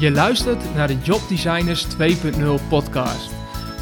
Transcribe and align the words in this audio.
Je 0.00 0.10
luistert 0.10 0.74
naar 0.74 0.88
de 0.88 0.98
Job 1.02 1.28
Designers 1.28 1.86
2.0 1.86 2.68
podcast. 2.68 3.30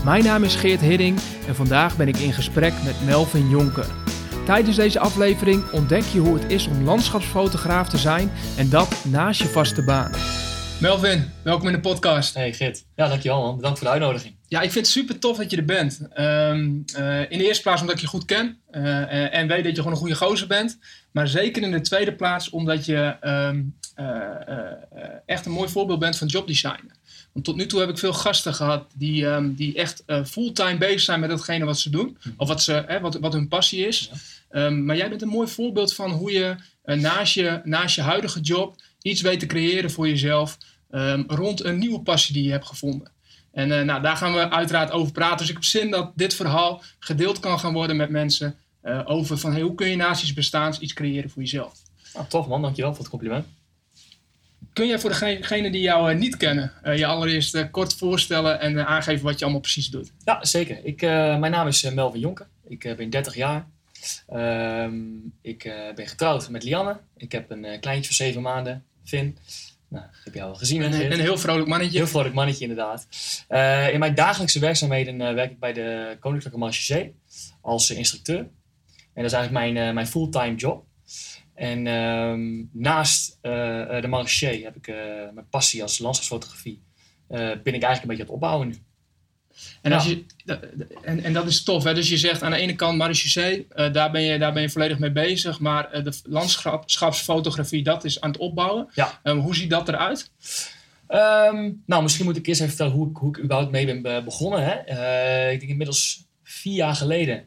Mijn 0.04 0.25
naam 0.25 0.44
is 0.44 0.54
Geert 0.54 0.80
Hidding 0.80 1.18
en 1.46 1.54
vandaag 1.54 1.96
ben 1.96 2.08
ik 2.08 2.17
in 2.17 2.33
gesprek 2.33 2.72
met 2.84 3.04
Melvin 3.04 3.48
Jonker. 3.48 3.87
Tijdens 4.45 4.77
deze 4.77 4.99
aflevering 4.99 5.71
ontdek 5.71 6.03
je 6.03 6.19
hoe 6.19 6.39
het 6.39 6.53
is 6.53 6.67
om 6.67 6.85
landschapsfotograaf 6.85 7.89
te 7.89 7.99
zijn 7.99 8.31
en 8.57 8.71
dat 8.71 9.04
naast 9.04 9.43
je 9.43 9.49
vaste 9.49 9.85
baan. 9.85 10.12
Melvin, 10.81 11.30
welkom 11.43 11.66
in 11.66 11.73
de 11.73 11.80
podcast. 11.80 12.35
Hey 12.35 12.53
Git. 12.53 12.87
Ja, 12.95 13.09
dankjewel 13.09 13.43
man. 13.43 13.57
Bedankt 13.57 13.79
voor 13.79 13.87
de 13.87 13.93
uitnodiging. 13.93 14.38
Ja, 14.49 14.61
ik 14.61 14.71
vind 14.71 14.85
het 14.87 14.95
super 14.95 15.19
tof 15.19 15.37
dat 15.37 15.51
je 15.51 15.57
er 15.57 15.65
bent. 15.65 16.01
Ehm, 16.12 16.80
eh, 16.95 17.30
in 17.30 17.39
de 17.39 17.47
eerste 17.47 17.62
plaats 17.62 17.80
omdat 17.80 17.97
ik 17.97 18.03
je 18.03 18.07
goed 18.07 18.25
ken 18.25 18.59
uh, 18.73 19.35
en 19.35 19.48
weet 19.48 19.65
dat 19.65 19.73
je 19.73 19.77
gewoon 19.77 19.93
een 19.93 19.98
goede 19.98 20.17
gozer 20.17 20.47
bent. 20.47 20.79
Maar 21.12 21.29
zeker 21.29 21.62
in 21.62 21.71
de 21.71 21.80
tweede 21.80 22.15
plaats 22.15 22.51
omdat 22.51 22.84
je 22.84 23.16
ehm, 23.21 23.62
echt 25.27 25.47
een 25.47 25.53
mooi 25.53 25.69
voorbeeld 25.69 25.98
bent 25.98 26.16
van 26.16 26.27
jobdesign. 26.27 26.91
Want 27.33 27.45
tot 27.45 27.56
nu 27.56 27.66
toe 27.66 27.80
heb 27.80 27.89
ik 27.89 27.98
veel 27.98 28.12
gasten 28.12 28.55
gehad 28.55 28.91
die, 28.95 29.27
um, 29.27 29.55
die 29.55 29.75
echt 29.75 30.05
fulltime 30.25 30.78
bezig 30.78 31.01
zijn 31.01 31.20
met 31.20 31.30
datgene 31.30 31.65
wat 31.65 31.78
ze 31.78 31.91
doen. 31.91 32.17
Mhm. 32.20 32.34
Of 32.37 32.48
wat, 32.48 32.62
ze, 32.62 32.98
wat, 33.01 33.19
wat 33.19 33.33
hun 33.33 33.48
passie 33.48 33.87
is. 33.87 34.11
maar 34.70 34.97
jij 34.97 35.09
bent 35.09 35.23
een 35.23 35.28
mooi 35.28 35.48
voorbeeld 35.48 35.95
van 35.95 36.11
hoe 36.11 36.33
je 36.33 36.56
naast, 36.84 37.34
je 37.34 37.61
naast 37.65 37.95
je 37.95 38.03
huidige 38.03 38.41
job 38.41 38.83
iets 39.03 39.20
weet 39.20 39.41
te 39.41 39.47
creëren 39.47 39.91
voor 39.91 40.09
jezelf. 40.09 40.59
rond 41.27 41.65
een 41.65 41.78
nieuwe 41.78 42.01
passie 42.01 42.34
die 42.34 42.45
je 42.45 42.51
hebt 42.51 42.67
gevonden. 42.67 43.17
En 43.52 43.70
uh, 43.70 43.80
nou, 43.80 44.02
daar 44.02 44.16
gaan 44.16 44.33
we 44.33 44.51
uiteraard 44.51 44.91
over 44.91 45.12
praten. 45.12 45.38
Dus 45.38 45.48
ik 45.48 45.55
heb 45.55 45.65
zin 45.65 45.91
dat 45.91 46.12
dit 46.15 46.34
verhaal 46.34 46.83
gedeeld 46.98 47.41
kan 47.41 47.59
gaan 47.59 47.73
worden 47.73 47.97
met 47.97 48.11
mensen. 48.11 48.56
Uh, 48.84 49.01
over 49.05 49.39
van 49.39 49.52
hey, 49.52 49.61
hoe 49.61 49.75
kun 49.75 49.89
je 49.89 49.97
naast 49.97 50.27
je 50.27 50.34
bestaans 50.34 50.79
iets 50.79 50.93
creëren 50.93 51.30
voor 51.30 51.43
jezelf. 51.43 51.73
Nou, 52.15 52.27
tof 52.27 52.47
man, 52.47 52.62
dankjewel 52.62 52.91
voor 52.91 53.01
het 53.01 53.11
compliment. 53.11 53.47
Kun 54.73 54.87
jij 54.87 54.98
voor 54.98 55.11
degenen 55.11 55.73
die 55.73 55.80
jou 55.80 56.12
uh, 56.12 56.19
niet 56.19 56.37
kennen, 56.37 56.73
je 56.97 57.06
allereerst 57.06 57.70
kort 57.70 57.95
voorstellen 57.95 58.61
en 58.61 58.87
aangeven 58.87 59.25
wat 59.25 59.39
je 59.39 59.45
allemaal 59.45 59.61
precies 59.61 59.89
doet? 59.89 60.12
Ja, 60.25 60.44
zeker. 60.44 60.84
Ik, 60.84 61.00
mijn 61.00 61.50
naam 61.50 61.67
is 61.67 61.91
Melvin 61.91 62.20
Jonker. 62.20 62.47
Ik 62.69 62.94
ben 62.97 63.11
30 63.11 63.34
jaar. 63.34 63.67
Ehm, 64.27 64.94
ik 65.42 65.72
ben 65.94 66.06
getrouwd 66.06 66.48
met 66.48 66.65
Lianne. 66.65 66.97
Ik 67.17 67.33
heb 67.33 67.50
een 67.50 67.81
kleintje 67.81 68.15
van 68.15 68.27
7 68.27 68.42
maanden, 68.42 68.84
Finn. 69.05 69.39
Nou, 69.89 70.05
heb 70.25 70.34
je 70.34 70.42
al 70.42 70.55
gezien. 70.55 70.83
Een, 70.83 71.12
een, 71.12 71.20
heel 71.20 71.39
vrolijk 71.39 71.69
mannetje. 71.69 71.98
Heel 71.98 72.06
vrolijk 72.06 72.34
mannetje, 72.34 72.62
inderdaad. 72.62 73.06
Uh, 73.48 73.92
in 73.92 73.98
mijn 73.98 74.14
dagelijkse 74.14 74.58
werkzaamheden 74.58 75.20
uh, 75.20 75.34
werk 75.34 75.50
ik 75.50 75.58
bij 75.58 75.72
de 75.72 76.17
Koninklijke 76.20 76.58
Marché 76.58 77.12
als 77.61 77.91
instructeur. 77.91 78.39
En 78.39 79.25
dat 79.25 79.25
is 79.25 79.33
eigenlijk 79.33 79.72
mijn, 79.72 79.94
mijn 79.94 80.06
fulltime 80.06 80.55
job. 80.55 80.84
En 81.55 81.86
ehm, 81.86 82.64
naast 82.72 83.39
de 83.42 84.06
marché 84.09 84.61
heb 84.62 84.77
ik 84.77 84.86
mijn 85.34 85.48
passie 85.50 85.83
als 85.83 85.98
landschapsfotografie. 85.98 86.83
ben 87.28 87.48
ik 87.48 87.64
eigenlijk 87.64 88.03
een 88.03 88.09
beetje 88.09 88.22
aan 88.22 88.28
het 88.28 88.28
opbouwen 88.28 88.69
nu. 88.69 88.75
En, 89.83 89.92
als 89.92 90.06
je, 90.06 90.25
en, 91.03 91.23
en 91.23 91.33
dat 91.33 91.47
is 91.47 91.62
tof. 91.62 91.84
Hè? 91.84 91.95
Dus 91.95 92.09
je 92.09 92.17
zegt 92.17 92.42
aan 92.42 92.51
de 92.51 92.56
ene 92.56 92.75
kant 92.75 92.98
marechaussee, 92.98 93.67
uh, 93.77 93.92
daar, 93.92 94.11
ben 94.11 94.23
je, 94.23 94.39
daar 94.39 94.53
ben 94.53 94.62
je 94.62 94.70
volledig 94.70 94.98
mee 94.98 95.12
bezig. 95.12 95.61
Maar 95.61 95.97
uh, 95.97 96.05
de 96.05 96.20
landschapsfotografie, 96.23 97.83
dat 97.83 98.05
is 98.05 98.20
aan 98.20 98.31
het 98.31 98.41
opbouwen. 98.41 98.89
Ja. 98.95 99.20
Um, 99.23 99.39
hoe 99.39 99.55
ziet 99.55 99.70
dat 99.70 99.89
eruit? 99.89 100.31
Um, 101.09 101.83
nou, 101.87 102.03
misschien 102.03 102.25
moet 102.25 102.37
ik 102.37 102.47
eerst 102.47 102.61
even 102.61 102.75
vertellen 102.75 102.98
hoe 102.98 103.11
ik, 103.11 103.17
hoe 103.17 103.28
ik 103.37 103.42
überhaupt 103.42 103.70
mee 103.70 104.00
ben 104.00 104.25
begonnen. 104.25 104.65
Hè? 104.65 104.75
Uh, 104.89 105.53
ik 105.53 105.59
denk 105.59 105.70
inmiddels 105.70 106.25
vier 106.43 106.75
jaar 106.75 106.95
geleden 106.95 107.45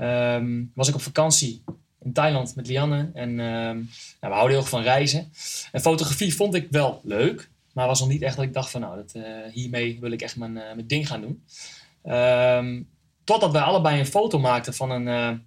um, 0.00 0.70
was 0.74 0.88
ik 0.88 0.94
op 0.94 1.02
vakantie 1.02 1.62
in 2.04 2.12
Thailand 2.12 2.56
met 2.56 2.66
Lianne. 2.66 3.10
En 3.14 3.34
nou, 3.34 3.86
we 4.20 4.26
houden 4.26 4.50
heel 4.50 4.58
erg 4.58 4.68
van 4.68 4.82
reizen. 4.82 5.32
En 5.72 5.80
fotografie 5.80 6.34
vond 6.34 6.54
ik 6.54 6.66
wel 6.70 7.00
leuk. 7.04 7.52
Maar 7.74 7.86
was 7.86 8.00
nog 8.00 8.08
niet 8.08 8.22
echt 8.22 8.36
dat 8.36 8.44
ik 8.44 8.52
dacht 8.52 8.70
van 8.70 8.80
nou, 8.80 8.96
dat, 8.96 9.14
uh, 9.14 9.24
hiermee 9.52 10.00
wil 10.00 10.10
ik 10.10 10.22
echt 10.22 10.36
mijn, 10.36 10.56
uh, 10.56 10.62
mijn 10.74 10.86
ding 10.86 11.08
gaan 11.08 11.20
doen. 11.20 11.44
Um, 12.14 12.88
totdat 13.24 13.52
wij 13.52 13.62
allebei 13.62 13.98
een 13.98 14.06
foto 14.06 14.38
maakten 14.38 14.74
van 14.74 14.90
een, 14.90 15.06
uh, 15.06 15.38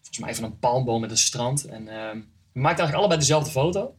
volgens 0.00 0.18
mij 0.18 0.34
van 0.34 0.44
een 0.44 0.58
palmboom 0.58 1.00
met 1.00 1.10
een 1.10 1.16
strand. 1.16 1.64
En 1.64 1.88
ehm, 1.88 2.16
we 2.52 2.60
maakten 2.60 2.84
eigenlijk 2.84 2.94
allebei 2.94 3.20
dezelfde 3.20 3.50
foto. 3.50 3.94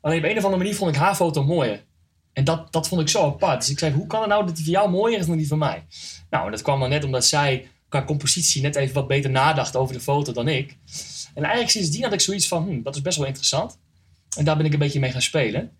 Alleen 0.00 0.18
op 0.18 0.24
een 0.24 0.38
of 0.38 0.44
andere 0.44 0.62
manier 0.62 0.74
vond 0.74 0.94
ik 0.94 1.00
haar 1.00 1.14
foto 1.14 1.44
mooier. 1.44 1.84
En 2.32 2.44
dat, 2.44 2.72
dat 2.72 2.88
vond 2.88 3.00
ik 3.00 3.08
zo 3.08 3.26
apart. 3.26 3.60
Dus 3.60 3.70
ik 3.70 3.78
zei, 3.78 3.92
hoe 3.92 4.06
kan 4.06 4.20
het 4.20 4.28
nou 4.28 4.46
dat 4.46 4.56
die 4.56 4.64
van 4.64 4.72
jou 4.72 4.90
mooier 4.90 5.18
is 5.18 5.26
dan 5.26 5.36
die 5.36 5.46
van 5.46 5.58
mij? 5.58 5.86
Nou, 6.30 6.50
dat 6.50 6.62
kwam 6.62 6.80
dan 6.80 6.88
net 6.88 7.04
omdat 7.04 7.24
zij 7.24 7.68
qua 7.88 8.04
compositie 8.04 8.62
net 8.62 8.76
even 8.76 8.94
wat 8.94 9.06
beter 9.06 9.30
nadacht 9.30 9.76
over 9.76 9.94
de 9.94 10.00
foto 10.00 10.32
dan 10.32 10.48
ik. 10.48 10.76
En 11.34 11.42
eigenlijk 11.42 11.70
sindsdien 11.70 12.02
had 12.02 12.12
ik 12.12 12.20
zoiets 12.20 12.48
van, 12.48 12.64
hm, 12.64 12.82
dat 12.82 12.94
is 12.94 13.02
best 13.02 13.18
wel 13.18 13.26
interessant. 13.26 13.78
En 14.36 14.44
daar 14.44 14.56
ben 14.56 14.66
ik 14.66 14.72
een 14.72 14.78
beetje 14.78 15.00
mee 15.00 15.10
gaan 15.10 15.22
spelen. 15.22 15.76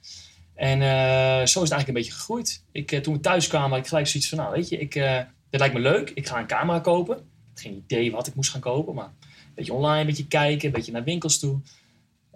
En 0.55 0.81
uh, 0.81 1.37
zo 1.37 1.43
is 1.43 1.53
het 1.53 1.55
eigenlijk 1.55 1.89
een 1.89 1.95
beetje 1.95 2.13
gegroeid. 2.13 2.65
Ik, 2.73 2.93
uh, 2.93 3.01
toen 3.01 3.15
we 3.15 3.21
thuis 3.21 3.47
kwamen, 3.47 3.71
had 3.71 3.79
ik 3.79 3.87
gelijk 3.87 4.07
zoiets 4.07 4.29
van, 4.29 4.39
nou 4.39 4.53
weet 4.53 4.69
je, 4.69 4.79
ik, 4.79 4.95
uh, 4.95 5.19
dit 5.51 5.61
lijkt 5.61 5.75
me 5.75 5.81
leuk. 5.81 6.11
Ik 6.11 6.29
ga 6.29 6.39
een 6.39 6.47
camera 6.47 6.81
kopen. 6.81 7.17
Ik 7.17 7.23
had 7.49 7.61
geen 7.61 7.85
idee 7.87 8.13
wat 8.13 8.27
ik 8.27 8.35
moest 8.35 8.51
gaan 8.51 8.61
kopen, 8.61 8.95
maar 8.95 9.05
een 9.05 9.55
beetje 9.55 9.73
online, 9.73 10.01
een 10.01 10.07
beetje 10.07 10.27
kijken, 10.27 10.67
een 10.67 10.75
beetje 10.75 10.93
naar 10.93 11.05
winkels 11.05 11.39
toe. 11.39 11.61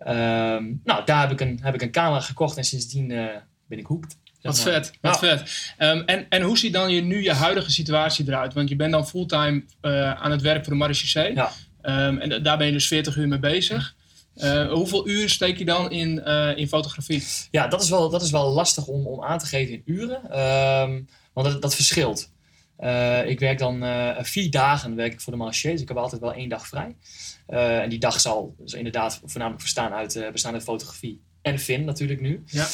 Um, 0.06 0.80
nou, 0.84 1.04
daar 1.04 1.20
heb 1.20 1.30
ik, 1.30 1.40
een, 1.40 1.58
heb 1.62 1.74
ik 1.74 1.82
een 1.82 1.90
camera 1.90 2.20
gekocht 2.20 2.56
en 2.56 2.64
sindsdien 2.64 3.08
ben 3.66 3.78
ik 3.78 3.86
hoekt. 3.86 4.16
Wat 4.42 4.60
vet, 4.60 4.92
wat 5.00 5.18
vet. 5.18 5.74
Um, 5.78 6.02
en, 6.02 6.26
en 6.28 6.42
hoe 6.42 6.58
ziet 6.58 6.72
dan 6.72 6.90
je, 6.90 7.00
nu 7.00 7.22
je 7.22 7.32
huidige 7.32 7.70
situatie 7.70 8.28
eruit? 8.28 8.54
Want 8.54 8.68
je 8.68 8.76
bent 8.76 8.92
dan 8.92 9.08
fulltime 9.08 9.64
aan 10.16 10.30
het 10.30 10.42
werk 10.42 10.64
voor 10.64 10.72
de 10.72 10.78
marechaussee. 10.78 11.34
Ja. 11.34 11.52
Um, 11.82 12.18
en 12.18 12.42
daar 12.42 12.58
ben 12.58 12.66
je 12.66 12.72
dus 12.72 12.86
40 12.86 13.16
uur 13.16 13.28
mee 13.28 13.38
bezig. 13.38 13.94
Uh, 14.36 14.72
hoeveel 14.72 15.08
uur 15.08 15.30
steek 15.30 15.58
je 15.58 15.64
dan 15.64 15.90
in, 15.90 16.22
uh, 16.24 16.56
in 16.56 16.68
fotografie? 16.68 17.22
Ja, 17.50 17.68
dat 17.68 17.82
is 17.82 17.88
wel, 17.88 18.10
dat 18.10 18.22
is 18.22 18.30
wel 18.30 18.52
lastig 18.52 18.86
om, 18.86 19.06
om 19.06 19.24
aan 19.24 19.38
te 19.38 19.46
geven 19.46 19.74
in 19.74 19.82
uren. 19.84 20.40
Um, 20.40 21.08
want 21.32 21.46
dat, 21.46 21.62
dat 21.62 21.74
verschilt. 21.74 22.30
Uh, 22.80 23.28
ik 23.28 23.38
werk 23.38 23.58
dan 23.58 23.84
vier 24.24 24.50
dagen 24.50 24.94
werk 24.94 25.12
ik 25.12 25.20
voor 25.20 25.32
de 25.32 25.38
marché, 25.38 25.70
dus 25.70 25.80
ik 25.80 25.88
heb 25.88 25.96
altijd 25.96 26.20
wel 26.20 26.32
één 26.32 26.48
dag 26.48 26.66
vrij. 26.66 26.96
en 27.46 27.88
die 27.88 27.98
dag 27.98 28.20
zal 28.20 28.54
dus 28.58 28.72
inderdaad 28.72 29.20
voornamelijk 29.24 29.62
bestaan 29.62 29.92
uit, 29.92 30.28
bestaan 30.32 30.52
uit 30.52 30.62
fotografie 30.62 31.20
en 31.42 31.58
film 31.58 31.84
natuurlijk 31.84 32.20
nu. 32.20 32.42
Ja. 32.46 32.68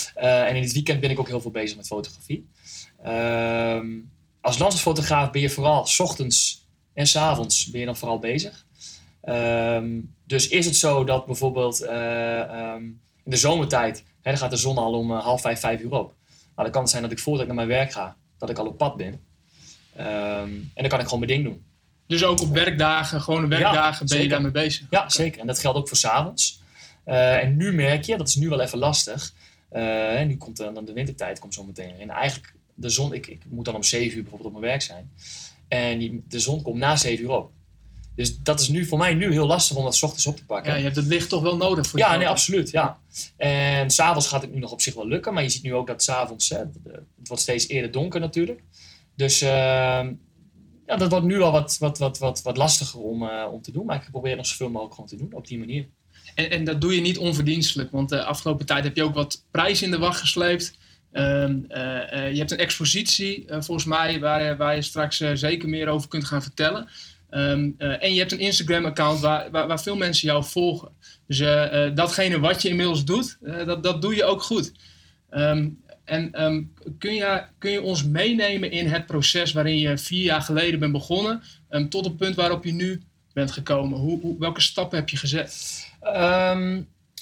en 0.46 0.56
in 0.56 0.62
het 0.62 0.72
weekend 0.72 1.00
ben 1.00 1.10
ik 1.10 1.18
ook 1.18 1.28
heel 1.28 1.40
veel 1.40 1.50
bezig 1.50 1.76
met 1.76 1.86
fotografie. 1.86 2.48
Ehm, 3.02 3.86
als 4.40 4.58
landschapsfotograaf 4.58 5.30
ben 5.30 5.40
je 5.40 5.50
vooral 5.50 5.86
s 5.86 6.00
ochtends 6.00 6.66
en 6.94 7.06
s 7.06 7.16
avonds 7.16 7.70
ben 7.70 7.80
je 7.80 7.86
dan 7.86 7.96
vooral 7.96 8.18
bezig. 8.18 8.66
Um, 9.28 10.14
dus 10.26 10.48
is 10.48 10.66
het 10.66 10.76
zo 10.76 11.04
dat 11.04 11.26
bijvoorbeeld 11.26 11.82
uh, 11.82 12.72
um, 12.74 13.00
in 13.24 13.30
de 13.30 13.36
zomertijd, 13.36 13.98
hè, 13.98 14.30
dan 14.30 14.38
gaat 14.38 14.50
de 14.50 14.56
zon 14.56 14.78
al 14.78 14.92
om 14.92 15.10
uh, 15.10 15.22
half 15.22 15.40
vijf, 15.40 15.60
vijf 15.60 15.80
uur 15.80 15.92
op. 15.92 16.14
Nou, 16.28 16.42
dan 16.54 16.70
kan 16.70 16.82
het 16.82 16.90
zijn 16.90 17.02
dat 17.02 17.12
ik 17.12 17.18
voordat 17.18 17.40
ik 17.40 17.46
naar 17.46 17.56
mijn 17.56 17.68
werk 17.68 17.92
ga, 17.92 18.16
dat 18.38 18.50
ik 18.50 18.58
al 18.58 18.66
op 18.66 18.78
pad 18.78 18.96
ben. 18.96 19.12
Um, 19.12 19.20
en 19.98 20.70
dan 20.74 20.88
kan 20.88 20.98
ik 20.98 21.04
gewoon 21.04 21.26
mijn 21.26 21.32
ding 21.32 21.44
doen. 21.44 21.64
Dus 22.06 22.24
ook 22.24 22.40
op 22.40 22.48
werkdagen, 22.48 23.20
gewone 23.20 23.46
werkdagen, 23.46 24.06
ben 24.06 24.22
je 24.22 24.28
daarmee 24.28 24.50
bezig? 24.50 24.86
Ja, 24.90 25.08
zeker. 25.08 25.40
En 25.40 25.46
dat 25.46 25.58
geldt 25.58 25.78
ook 25.78 25.88
voor 25.88 25.96
s'avonds. 25.96 26.60
Uh, 27.06 27.42
en 27.42 27.56
nu 27.56 27.72
merk 27.72 28.04
je, 28.04 28.16
dat 28.16 28.28
is 28.28 28.34
nu 28.34 28.48
wel 28.48 28.60
even 28.60 28.78
lastig. 28.78 29.32
Nu 30.26 30.36
komt 30.36 30.56
dan 30.56 30.84
de 30.84 30.92
wintertijd 30.92 31.38
komt 31.38 31.54
zo 31.54 31.64
meteen 31.64 31.98
in. 31.98 32.10
Eigenlijk, 32.10 32.54
de 32.74 32.88
zon, 32.88 33.12
ik, 33.12 33.26
ik 33.26 33.42
moet 33.48 33.64
dan 33.64 33.74
om 33.74 33.82
zeven 33.82 34.16
uur 34.16 34.22
bijvoorbeeld 34.22 34.54
op 34.54 34.60
mijn 34.60 34.70
werk 34.70 34.82
zijn. 34.82 35.12
En 35.68 35.98
die, 35.98 36.24
de 36.28 36.40
zon 36.40 36.62
komt 36.62 36.78
na 36.78 36.96
zeven 36.96 37.24
uur 37.24 37.30
op. 37.30 37.50
Dus 38.14 38.38
dat 38.38 38.60
is 38.60 38.68
nu 38.68 38.84
voor 38.84 38.98
mij 38.98 39.14
nu 39.14 39.32
heel 39.32 39.46
lastig 39.46 39.76
om 39.76 39.84
dat 39.84 39.96
s 39.96 40.02
ochtends 40.02 40.26
op 40.26 40.36
te 40.36 40.44
pakken. 40.44 40.70
Ja, 40.70 40.76
je 40.78 40.84
hebt 40.84 40.96
het 40.96 41.06
licht 41.06 41.28
toch 41.28 41.42
wel 41.42 41.56
nodig 41.56 41.86
voor 41.86 41.98
je 41.98 42.04
Ja, 42.04 42.16
nee, 42.16 42.28
absoluut. 42.28 42.70
Ja. 42.70 42.98
En 43.36 43.90
s'avonds 43.90 44.28
gaat 44.28 44.42
het 44.42 44.52
nu 44.52 44.58
nog 44.58 44.72
op 44.72 44.80
zich 44.80 44.94
wel 44.94 45.08
lukken. 45.08 45.34
Maar 45.34 45.42
je 45.42 45.48
ziet 45.48 45.62
nu 45.62 45.74
ook 45.74 45.86
dat 45.86 46.02
s'avonds, 46.02 46.48
het 46.48 47.28
wordt 47.28 47.42
steeds 47.42 47.68
eerder 47.68 47.90
donker 47.90 48.20
natuurlijk. 48.20 48.62
Dus 49.16 49.42
uh, 49.42 49.48
ja, 50.86 50.96
dat 50.96 51.10
wordt 51.10 51.26
nu 51.26 51.40
al 51.40 51.52
wat, 51.52 51.76
wat, 51.78 51.98
wat, 51.98 52.18
wat, 52.18 52.42
wat 52.42 52.56
lastiger 52.56 53.00
om, 53.00 53.22
uh, 53.22 53.46
om 53.52 53.62
te 53.62 53.72
doen. 53.72 53.86
Maar 53.86 53.96
ik 53.96 54.10
probeer 54.10 54.36
nog 54.36 54.46
zoveel 54.46 54.70
mogelijk 54.70 54.94
gewoon 54.94 55.10
te 55.10 55.16
doen 55.16 55.32
op 55.32 55.46
die 55.46 55.58
manier. 55.58 55.88
En, 56.34 56.50
en 56.50 56.64
dat 56.64 56.80
doe 56.80 56.94
je 56.94 57.00
niet 57.00 57.18
onverdienstelijk. 57.18 57.90
Want 57.90 58.08
de 58.08 58.24
afgelopen 58.24 58.66
tijd 58.66 58.84
heb 58.84 58.96
je 58.96 59.02
ook 59.02 59.14
wat 59.14 59.44
prijs 59.50 59.82
in 59.82 59.90
de 59.90 59.98
wacht 59.98 60.20
gesleept. 60.20 60.78
Uh, 61.12 61.48
je 62.32 62.38
hebt 62.38 62.50
een 62.50 62.58
expositie 62.58 63.44
volgens 63.48 63.84
mij 63.84 64.20
waar, 64.20 64.56
waar 64.56 64.74
je 64.74 64.82
straks 64.82 65.16
zeker 65.34 65.68
meer 65.68 65.88
over 65.88 66.08
kunt 66.08 66.24
gaan 66.24 66.42
vertellen. 66.42 66.88
Um, 67.34 67.74
uh, 67.78 68.02
en 68.02 68.12
je 68.12 68.18
hebt 68.18 68.32
een 68.32 68.38
Instagram-account 68.38 69.20
waar, 69.20 69.50
waar, 69.50 69.80
veel 69.80 69.96
mensen 69.96 70.28
jou 70.28 70.44
volgen. 70.44 70.88
Dus 71.26 71.40
uh, 71.40 71.72
uh, 71.72 71.94
datgene 71.94 72.40
wat 72.40 72.62
je 72.62 72.68
inmiddels 72.68 73.04
doet, 73.04 73.38
dat, 73.40 73.82
dat 73.82 74.02
doe 74.02 74.14
je 74.14 74.24
ook 74.24 74.42
goed. 74.42 74.72
Um, 75.30 75.80
en 76.04 76.42
um, 76.44 76.72
kun, 76.98 77.14
je, 77.14 77.42
kun 77.58 77.70
je 77.70 77.82
ons 77.82 78.04
meenemen 78.04 78.70
in 78.70 78.86
het 78.86 79.06
proces 79.06 79.52
waarin 79.52 79.78
je 79.78 79.98
vier 79.98 80.22
jaar 80.22 80.42
geleden 80.42 80.80
bent 80.80 80.92
begonnen, 80.92 81.42
tot 81.88 82.04
het 82.04 82.16
punt 82.16 82.34
waarop 82.34 82.64
je 82.64 82.72
nu 82.72 83.02
bent 83.32 83.50
gekomen? 83.50 83.98
Hoe, 83.98 84.38
welke 84.38 84.60
stappen 84.60 84.98
heb 84.98 85.08
je 85.08 85.16
gezet? 85.16 85.86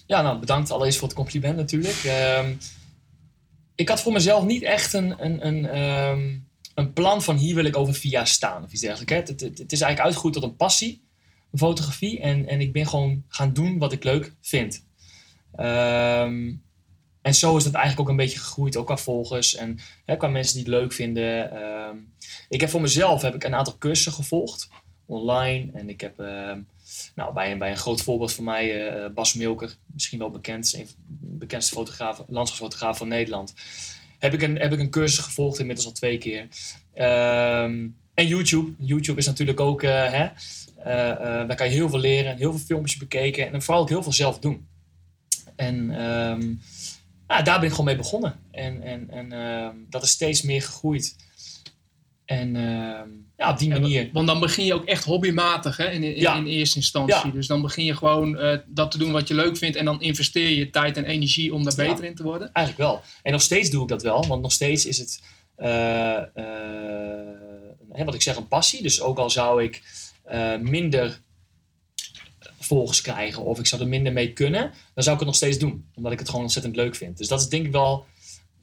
ja, 0.07 0.23
nou 0.23 0.39
bedankt 0.39 0.71
allereerst 0.71 0.99
voor 0.99 1.09
het 1.09 1.17
compliment 1.17 1.57
natuurlijk. 1.57 2.11
ik 3.75 3.89
had 3.89 4.01
voor 4.01 4.12
mezelf 4.12 4.45
niet 4.45 4.62
echt 4.62 4.93
een. 4.93 5.15
een, 5.19 5.47
een 5.47 6.49
een 6.75 6.93
plan 6.93 7.23
van 7.23 7.37
hier 7.37 7.55
wil 7.55 7.65
ik 7.65 7.77
over 7.77 8.07
jaar 8.07 8.27
staan 8.27 8.65
of 8.65 8.73
iets 8.73 8.81
dergelijks. 8.81 9.31
Het, 9.31 9.41
het, 9.41 9.59
het, 9.59 9.73
is 9.73 9.81
eigenlijk 9.81 10.01
uitgegroeid 10.01 10.35
tot 10.35 10.43
een 10.43 10.57
passie, 10.57 11.03
fotografie. 11.55 12.21
En, 12.21 12.49
en 12.49 12.61
ik 12.61 12.73
ben 12.73 12.87
gewoon 12.87 13.25
gaan 13.29 13.53
doen 13.53 13.79
wat 13.79 13.93
ik 13.93 14.05
leuk 14.05 14.35
vind. 14.41 14.85
Um, 15.57 16.63
en 17.23 17.35
zo 17.35 17.57
is 17.57 17.65
dat 17.65 17.73
eigenlijk 17.73 18.03
ook 18.03 18.09
een 18.09 18.25
beetje 18.25 18.39
gegroeid, 18.39 18.77
ook 18.77 18.87
qua 18.87 18.97
volgers 18.97 19.55
en 19.55 19.79
hè, 20.05 20.17
qua 20.17 20.29
mensen 20.29 20.55
die 20.55 20.65
het 20.65 20.73
leuk 20.73 20.93
vinden. 20.93 21.53
Ehm, 21.53 21.97
ik 22.49 22.61
heb 22.61 22.71
voor 22.71 22.81
mezelf 22.81 23.23
heb 23.23 23.35
ik 23.35 23.45
een 23.45 23.55
aantal 23.55 23.79
cursussen 23.79 24.13
gevolgd, 24.13 24.69
online. 25.07 25.71
En 25.73 25.89
ik 25.89 26.01
heb 26.01 26.21
ehm, 26.21 26.61
nou, 27.15 27.33
bij, 27.33 27.53
een, 27.53 27.59
bij 27.59 27.71
een 27.71 27.77
groot 27.77 28.03
voorbeeld 28.03 28.33
van 28.33 28.45
mij, 28.45 28.89
eh, 28.89 29.11
Bas 29.11 29.35
Milker, 29.35 29.77
misschien 29.87 30.19
wel 30.19 30.31
bekend, 30.31 30.75
een 30.75 30.87
van 30.87 30.97
de 31.09 31.37
bekendste 31.37 31.75
fotograaf, 31.75 32.23
landschapsfotograaf 32.29 32.99
van 32.99 33.09
Nederland. 33.09 33.55
Heb 34.21 34.35
ik, 34.35 34.43
een, 34.43 34.57
heb 34.57 34.73
ik 34.73 34.79
een 34.79 34.91
cursus 34.91 35.19
gevolgd, 35.19 35.59
inmiddels 35.59 35.87
al 35.87 35.93
twee 35.93 36.19
keer. 36.19 36.49
Ehm, 36.95 37.89
en 38.15 38.27
YouTube. 38.27 38.73
YouTube 38.79 39.19
is 39.19 39.27
natuurlijk 39.27 39.61
ook, 39.61 39.83
uh, 39.83 39.91
hè, 39.91 40.25
uh, 40.25 41.49
daar 41.49 41.57
kan 41.57 41.67
je 41.67 41.75
heel 41.75 41.89
veel 41.89 41.99
leren, 41.99 42.37
heel 42.37 42.51
veel 42.51 42.67
filmpjes 42.67 42.97
bekeken 42.97 43.53
en 43.53 43.63
vooral 43.63 43.83
ook 43.83 43.89
heel 43.89 44.03
veel 44.03 44.13
zelf 44.13 44.39
doen. 44.39 44.67
En 45.57 45.87
nou, 47.31 47.45
daar 47.45 47.59
ben 47.59 47.65
ik 47.65 47.71
gewoon 47.71 47.87
mee 47.87 47.97
begonnen. 47.97 48.35
En, 48.51 48.83
en, 48.83 49.11
en 49.11 49.33
uh, 49.33 49.69
dat 49.89 50.03
is 50.03 50.11
steeds 50.11 50.43
meer 50.43 50.63
gegroeid. 50.63 51.17
En 52.31 52.55
uh, 52.55 53.00
ja, 53.37 53.50
op 53.50 53.59
die 53.59 53.69
manier. 53.69 54.11
want 54.12 54.27
dan 54.27 54.41
begin 54.41 54.65
je 54.65 54.75
ook 54.75 54.85
echt 54.85 55.05
hobbymatig 55.05 55.77
hè, 55.77 55.91
in, 55.91 56.03
in, 56.03 56.21
ja. 56.21 56.37
in 56.37 56.47
eerste 56.47 56.77
instantie. 56.77 57.27
Ja. 57.27 57.32
Dus 57.32 57.47
dan 57.47 57.62
begin 57.62 57.85
je 57.85 57.97
gewoon 57.97 58.37
uh, 58.37 58.56
dat 58.67 58.91
te 58.91 58.99
doen 58.99 59.12
wat 59.12 59.29
je 59.29 59.35
leuk 59.35 59.56
vindt. 59.56 59.77
En 59.77 59.85
dan 59.85 60.00
investeer 60.00 60.50
je 60.50 60.71
tijd 60.71 60.97
en 60.97 61.05
energie 61.05 61.55
om 61.55 61.65
daar 61.65 61.75
beter 61.75 62.05
in 62.05 62.15
te 62.15 62.23
worden. 62.23 62.53
Eigenlijk 62.53 62.88
wel. 62.88 63.03
En 63.23 63.32
nog 63.32 63.43
steeds 63.43 63.71
doe 63.71 63.82
ik 63.82 63.88
dat 63.88 64.03
wel. 64.03 64.27
Want 64.27 64.43
nog 64.43 64.53
steeds 64.53 64.87
is 64.87 64.99
het, 64.99 65.23
uh, 65.59 66.19
wat 68.05 68.15
ik 68.15 68.23
zeg, 68.23 68.37
een 68.37 68.49
passie. 68.49 68.83
Dus 68.83 69.00
ook 69.00 69.19
al 69.19 69.31
zou 69.31 69.62
ik 69.62 69.83
minder 70.61 71.21
volgers 72.59 73.00
krijgen 73.00 73.44
of 73.44 73.59
ik 73.59 73.67
zou 73.67 73.83
er 73.83 73.88
minder 73.88 74.12
mee 74.12 74.33
kunnen, 74.33 74.73
dan 74.94 75.05
zou 75.05 75.11
ik 75.15 75.21
het 75.21 75.29
nog 75.29 75.37
steeds 75.37 75.59
doen. 75.59 75.88
Omdat 75.94 76.12
ik 76.12 76.19
het 76.19 76.29
gewoon 76.29 76.44
ontzettend 76.44 76.76
leuk 76.76 76.94
vind. 76.94 77.19
Dus 77.19 77.29
dat 77.29 77.41
is 77.41 77.49
denk 77.49 77.67
ik 77.67 77.73
wel 77.73 78.06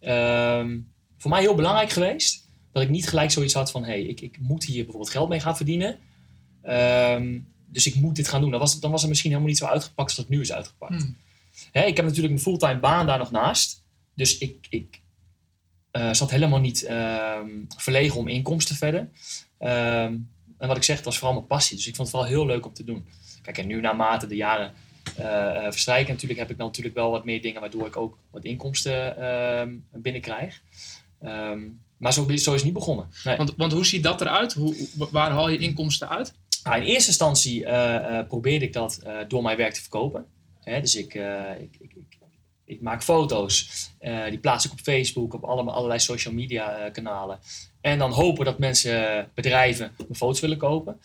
um, 0.01 0.91
voor 1.17 1.29
mij 1.29 1.41
heel 1.41 1.55
belangrijk 1.55 1.89
geweest. 1.89 2.46
Dat 2.77 2.85
ik 2.85 2.91
niet 2.95 3.09
gelijk 3.09 3.31
zoiets 3.31 3.53
had 3.53 3.71
van, 3.71 3.83
hé, 3.83 3.89
hey, 3.89 4.01
ik, 4.01 4.21
ik 4.21 4.39
moet 4.39 4.63
hier 4.63 4.83
bijvoorbeeld 4.83 5.11
geld 5.11 5.29
mee 5.29 5.39
gaan 5.39 5.55
verdienen. 5.55 5.97
Um, 6.63 7.47
dus 7.65 7.87
ik 7.87 7.95
moet 7.95 8.15
dit 8.15 8.27
gaan 8.27 8.41
doen. 8.41 8.51
Dan 8.51 8.59
was, 8.59 8.79
dan 8.79 8.91
was 8.91 9.01
het 9.01 9.09
misschien 9.09 9.29
helemaal 9.29 9.51
niet 9.51 9.59
zo 9.59 9.65
uitgepakt 9.65 10.09
als 10.09 10.17
het 10.17 10.29
nu 10.29 10.41
is 10.41 10.51
uitgepakt. 10.51 11.01
Hmm. 11.01 11.17
Hè, 11.71 11.83
ik 11.83 11.95
heb 11.95 12.05
natuurlijk 12.05 12.33
een 12.33 12.39
fulltime 12.39 12.79
baan 12.79 13.05
daar 13.05 13.17
nog 13.17 13.31
naast. 13.31 13.83
Dus 14.13 14.37
ik, 14.37 14.67
ik 14.69 15.01
uh, 15.91 16.13
zat 16.13 16.31
helemaal 16.31 16.59
niet 16.59 16.89
um, 16.89 17.67
verlegen 17.77 18.19
om 18.19 18.27
inkomsten 18.27 18.75
verder. 18.75 19.09
en 19.57 20.27
wat 20.57 20.77
ik 20.77 20.83
zeg, 20.83 21.03
was 21.03 21.17
vooral 21.17 21.35
mijn 21.35 21.47
passie. 21.47 21.77
Dus 21.77 21.87
ik 21.87 21.95
vond 21.95 22.07
het 22.07 22.17
wel 22.17 22.27
heel 22.27 22.45
leuk 22.45 22.65
om 22.65 22.73
te 22.73 22.83
doen. 22.83 23.07
Kijk, 23.41 23.57
en 23.57 23.67
nu 23.67 23.81
naarmate 23.81 24.27
de 24.27 24.35
jaren 24.35 24.73
uh, 25.19 25.61
verstrijken, 25.61 26.13
natuurlijk 26.13 26.39
heb 26.39 26.49
ik 26.49 26.57
dan 26.57 26.67
natuurlijk 26.67 26.95
wel 26.95 27.11
wat 27.11 27.25
meer 27.25 27.41
dingen 27.41 27.61
waardoor 27.61 27.87
ik 27.87 27.97
ook 27.97 28.17
wat 28.31 28.43
inkomsten 28.43 29.83
binnenkrijg. 29.93 30.61
Um, 31.23 31.85
maar 31.97 32.13
zo, 32.13 32.23
zo, 32.23 32.33
is 32.33 32.45
het 32.45 32.63
niet 32.63 32.73
begonnen. 32.73 33.09
Nee. 33.23 33.37
Want, 33.37 33.53
want, 33.57 33.71
hoe 33.71 33.85
ziet 33.85 34.03
dat 34.03 34.21
eruit? 34.21 34.53
Hoe, 34.53 34.87
waar 35.11 35.31
haal 35.31 35.49
je 35.49 35.57
inkomsten 35.57 36.09
uit? 36.09 36.33
Nou, 36.63 36.81
in 36.81 36.87
eerste 36.87 37.09
instantie 37.09 37.61
uh, 37.61 38.19
probeerde 38.27 38.65
ik 38.65 38.73
dat 38.73 39.01
door 39.27 39.41
mijn 39.41 39.57
werk 39.57 39.73
te 39.73 39.81
verkopen. 39.81 40.25
Hè, 40.59 40.81
dus 40.81 40.95
ik, 40.95 41.13
ik, 41.59 41.75
ik, 41.79 42.05
ik, 42.65 42.81
maak 42.81 43.03
foto's, 43.03 43.89
die 44.29 44.39
plaats 44.39 44.65
ik 44.65 44.71
op 44.71 44.79
Facebook, 44.79 45.33
op 45.33 45.43
alle, 45.43 45.71
allerlei 45.71 45.99
social 45.99 46.33
media 46.33 46.89
kanalen. 46.89 47.39
En 47.81 47.97
dan 47.97 48.11
hopen 48.11 48.45
dat 48.45 48.59
mensen, 48.59 49.29
bedrijven, 49.33 49.91
mijn 49.97 50.15
foto's 50.15 50.39
willen 50.39 50.57
kopen. 50.57 50.99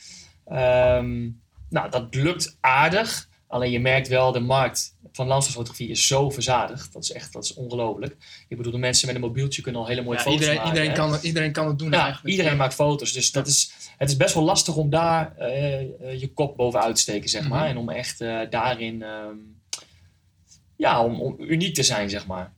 Um, 0.52 1.40
nou, 1.68 1.90
dat 1.90 2.14
lukt 2.14 2.56
aardig. 2.60 3.28
Alleen 3.52 3.70
je 3.70 3.80
merkt 3.80 4.08
wel, 4.08 4.32
de 4.32 4.40
markt 4.40 4.96
van 5.12 5.26
landschapsfotografie 5.26 5.88
is 5.88 6.06
zo 6.06 6.30
verzadigd. 6.30 6.92
Dat 6.92 7.02
is 7.02 7.12
echt 7.12 7.32
dat 7.32 7.44
is 7.44 7.54
ongelooflijk. 7.54 8.16
Ik 8.48 8.56
bedoel, 8.56 8.72
de 8.72 8.78
mensen 8.78 9.06
met 9.06 9.14
een 9.14 9.20
mobieltje 9.20 9.62
kunnen 9.62 9.80
al 9.80 9.86
hele 9.86 10.02
mooie 10.02 10.18
foto's 10.18 10.32
iedereen, 10.32 10.56
maken. 10.56 10.72
Iedereen 10.72 10.94
kan, 10.94 11.12
het, 11.12 11.22
iedereen 11.22 11.52
kan 11.52 11.66
het 11.66 11.78
doen 11.78 11.90
ja, 11.90 12.02
eigenlijk. 12.02 12.34
Iedereen 12.34 12.56
maakt 12.56 12.74
foto's. 12.74 13.12
Dus 13.12 13.32
dat 13.32 13.46
is, 13.46 13.72
het 13.96 14.08
is 14.10 14.16
best 14.16 14.34
wel 14.34 14.42
lastig 14.42 14.76
om 14.76 14.90
daar 14.90 15.34
uh, 15.38 16.20
je 16.20 16.30
kop 16.34 16.56
bovenuit 16.56 16.94
te 16.94 17.00
steken, 17.00 17.28
zeg 17.28 17.48
maar. 17.48 17.58
Mm 17.58 17.58
-hmm. 17.58 17.70
En 17.70 17.76
om 17.76 17.88
echt 17.88 18.20
uh, 18.20 18.40
daarin 18.50 19.02
um, 19.02 19.60
ja, 20.76 21.04
om, 21.04 21.20
om, 21.20 21.36
uniek 21.38 21.74
te 21.74 21.82
zijn, 21.82 22.10
zeg 22.10 22.26
maar. 22.26 22.52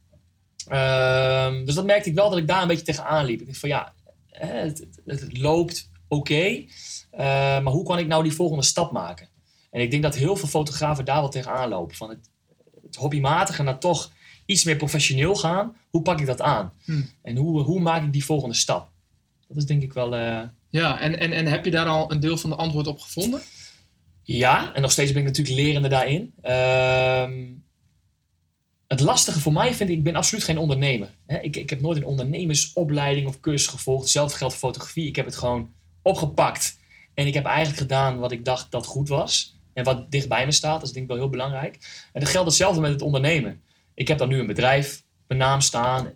Um, 1.49 1.65
dus 1.65 1.75
dat 1.75 1.85
merkte 1.85 2.09
ik 2.09 2.15
wel 2.15 2.31
dat 2.31 2.39
ik 2.39 2.47
daar 2.47 2.63
een 2.63 2.69
beetje 2.69 2.85
tegenaan 2.85 3.25
liep. 3.25 3.41
Ik 3.41 3.47
dacht 3.47 3.59
van 3.59 3.69
ja, 3.69 3.93
het, 4.31 4.87
het, 5.07 5.21
het 5.21 5.39
loopt 5.39 5.91
oké. 6.09 6.33
Okay. 6.33 6.69
Uh, 7.13 7.21
maar 7.63 7.73
hoe 7.73 7.85
kan 7.85 7.99
ik 7.99 8.07
nou 8.07 8.23
die 8.23 8.33
volgende 8.33 8.65
stap 8.65 8.93
maken? 8.93 9.33
En 9.75 9.81
ik 9.81 9.91
denk 9.91 10.03
dat 10.03 10.15
heel 10.15 10.37
veel 10.37 10.49
fotografen 10.49 11.05
daar 11.05 11.21
wel 11.21 11.29
tegenaan 11.29 11.69
lopen. 11.69 11.97
Van 11.97 12.09
het, 12.09 12.31
het 12.83 12.97
hobbymatige 12.97 13.63
naar 13.63 13.79
toch 13.79 14.13
iets 14.47 14.65
meer 14.65 14.77
professioneel 14.77 15.35
gaan. 15.35 15.77
Hoe 15.91 16.03
pak 16.03 16.21
ik 16.21 16.27
dat 16.27 16.41
aan? 16.41 16.73
Hmm. 16.85 17.11
En 17.23 17.37
hoe, 17.37 17.61
hoe 17.61 17.81
maak 17.81 18.03
ik 18.03 18.13
die 18.13 18.25
volgende 18.25 18.55
stap? 18.55 18.91
Dat 19.49 19.57
is 19.57 19.67
denk 19.67 19.83
ik 19.83 19.93
wel... 19.93 20.17
Uh... 20.17 20.41
Ja, 20.71 21.01
en, 21.01 21.19
en, 21.19 21.33
en 21.33 21.47
heb 21.47 21.65
je 21.65 21.71
daar 21.71 21.87
al 21.87 22.13
een 22.13 22.21
deel 22.21 22.37
van 22.37 22.51
de 22.51 22.57
antwoord 22.57 22.87
op 22.87 23.01
gevonden? 23.01 23.41
Ja, 24.23 24.75
en 24.75 24.83
nog 24.83 24.91
steeds 24.91 25.13
ben 25.13 25.21
ik 25.21 25.27
natuurlijk 25.27 25.57
lerende 25.57 25.89
daarin. 25.89 26.35
Uh, 26.43 27.49
het 28.87 29.01
lastige 29.01 29.41
voor 29.41 29.53
mij 29.53 29.75
vind 29.75 29.91
ik, 29.91 29.97
ik 29.97 30.03
ben 30.03 30.17
absoluut 30.17 30.45
geen 30.45 30.59
ondernemer. 30.59 31.15
Ik, 31.27 31.57
ik 31.57 31.71
heb 31.71 31.81
nooit 31.81 31.97
een 31.97 32.05
ondernemersopleiding 32.05 33.27
of 33.27 33.41
cursus 33.41 33.67
gevolgd. 33.69 34.03
Hetzelfde 34.03 34.37
geldt 34.37 34.55
voor 34.55 34.69
fotografie. 34.69 35.07
Ik 35.07 35.17
heb 35.17 35.27
het 35.27 35.37
gewoon 35.37 35.71
opgepakt. 36.03 36.79
En 37.15 37.27
ik 37.27 37.35
heb 37.35 37.45
eigenlijk 37.45 37.79
gedaan 37.79 38.19
wat 38.19 38.33
ik 38.33 38.45
dacht 38.45 38.71
dat 38.71 38.87
goed 38.87 39.09
was. 39.09 39.54
En 39.75 39.85
wat 39.85 40.11
dichtbij 40.11 40.45
me 40.45 40.53
staat, 40.53 40.81
dat 40.81 40.89
is 40.89 40.93
denk 40.93 41.05
ik 41.05 41.11
wel 41.11 41.21
heel 41.21 41.31
belangrijk. 41.31 41.75
En 42.13 42.21
dat 42.21 42.29
geldt 42.29 42.47
hetzelfde 42.47 42.81
met 42.81 42.91
het 42.91 43.03
ondernemen. 43.03 43.63
Ik 43.95 44.09
heb 44.09 44.19
dan 44.19 44.29
nu 44.29 44.39
een 44.39 44.47
bedrijf, 44.47 45.03
mijn 45.27 45.41
naam 45.41 45.61
staan. 45.61 46.13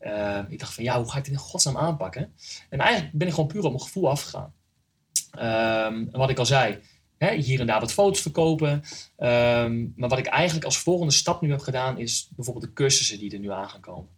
Uh, 0.00 0.38
ik 0.48 0.58
dacht 0.58 0.74
van 0.74 0.84
ja, 0.84 0.96
hoe 1.00 1.10
ga 1.10 1.18
ik 1.18 1.24
dit 1.24 1.32
in 1.32 1.38
godsnaam 1.38 1.76
aanpakken? 1.76 2.32
En 2.68 2.80
eigenlijk 2.80 3.12
ben 3.12 3.26
ik 3.26 3.34
gewoon 3.34 3.48
puur 3.48 3.64
op 3.64 3.70
mijn 3.70 3.82
gevoel 3.82 4.10
afgegaan. 4.10 4.52
En 5.30 6.10
wat 6.10 6.30
ik 6.30 6.38
al 6.38 6.46
zei, 6.46 6.78
hè, 7.18 7.34
hier 7.34 7.60
en 7.60 7.66
daar 7.66 7.80
wat 7.80 7.92
foto's 7.92 8.20
verkopen. 8.20 8.70
Um, 9.18 9.92
maar 9.96 10.08
wat 10.08 10.18
ik 10.18 10.26
eigenlijk 10.26 10.64
als 10.64 10.78
volgende 10.78 11.12
stap 11.12 11.40
nu 11.40 11.50
heb 11.50 11.60
gedaan, 11.60 11.98
is 11.98 12.28
bijvoorbeeld 12.36 12.64
de 12.64 12.72
cursussen 12.72 13.18
die 13.18 13.32
er 13.32 13.38
nu 13.38 13.50
aan 13.50 13.70
gaan 13.70 13.80
komen. 13.80 14.08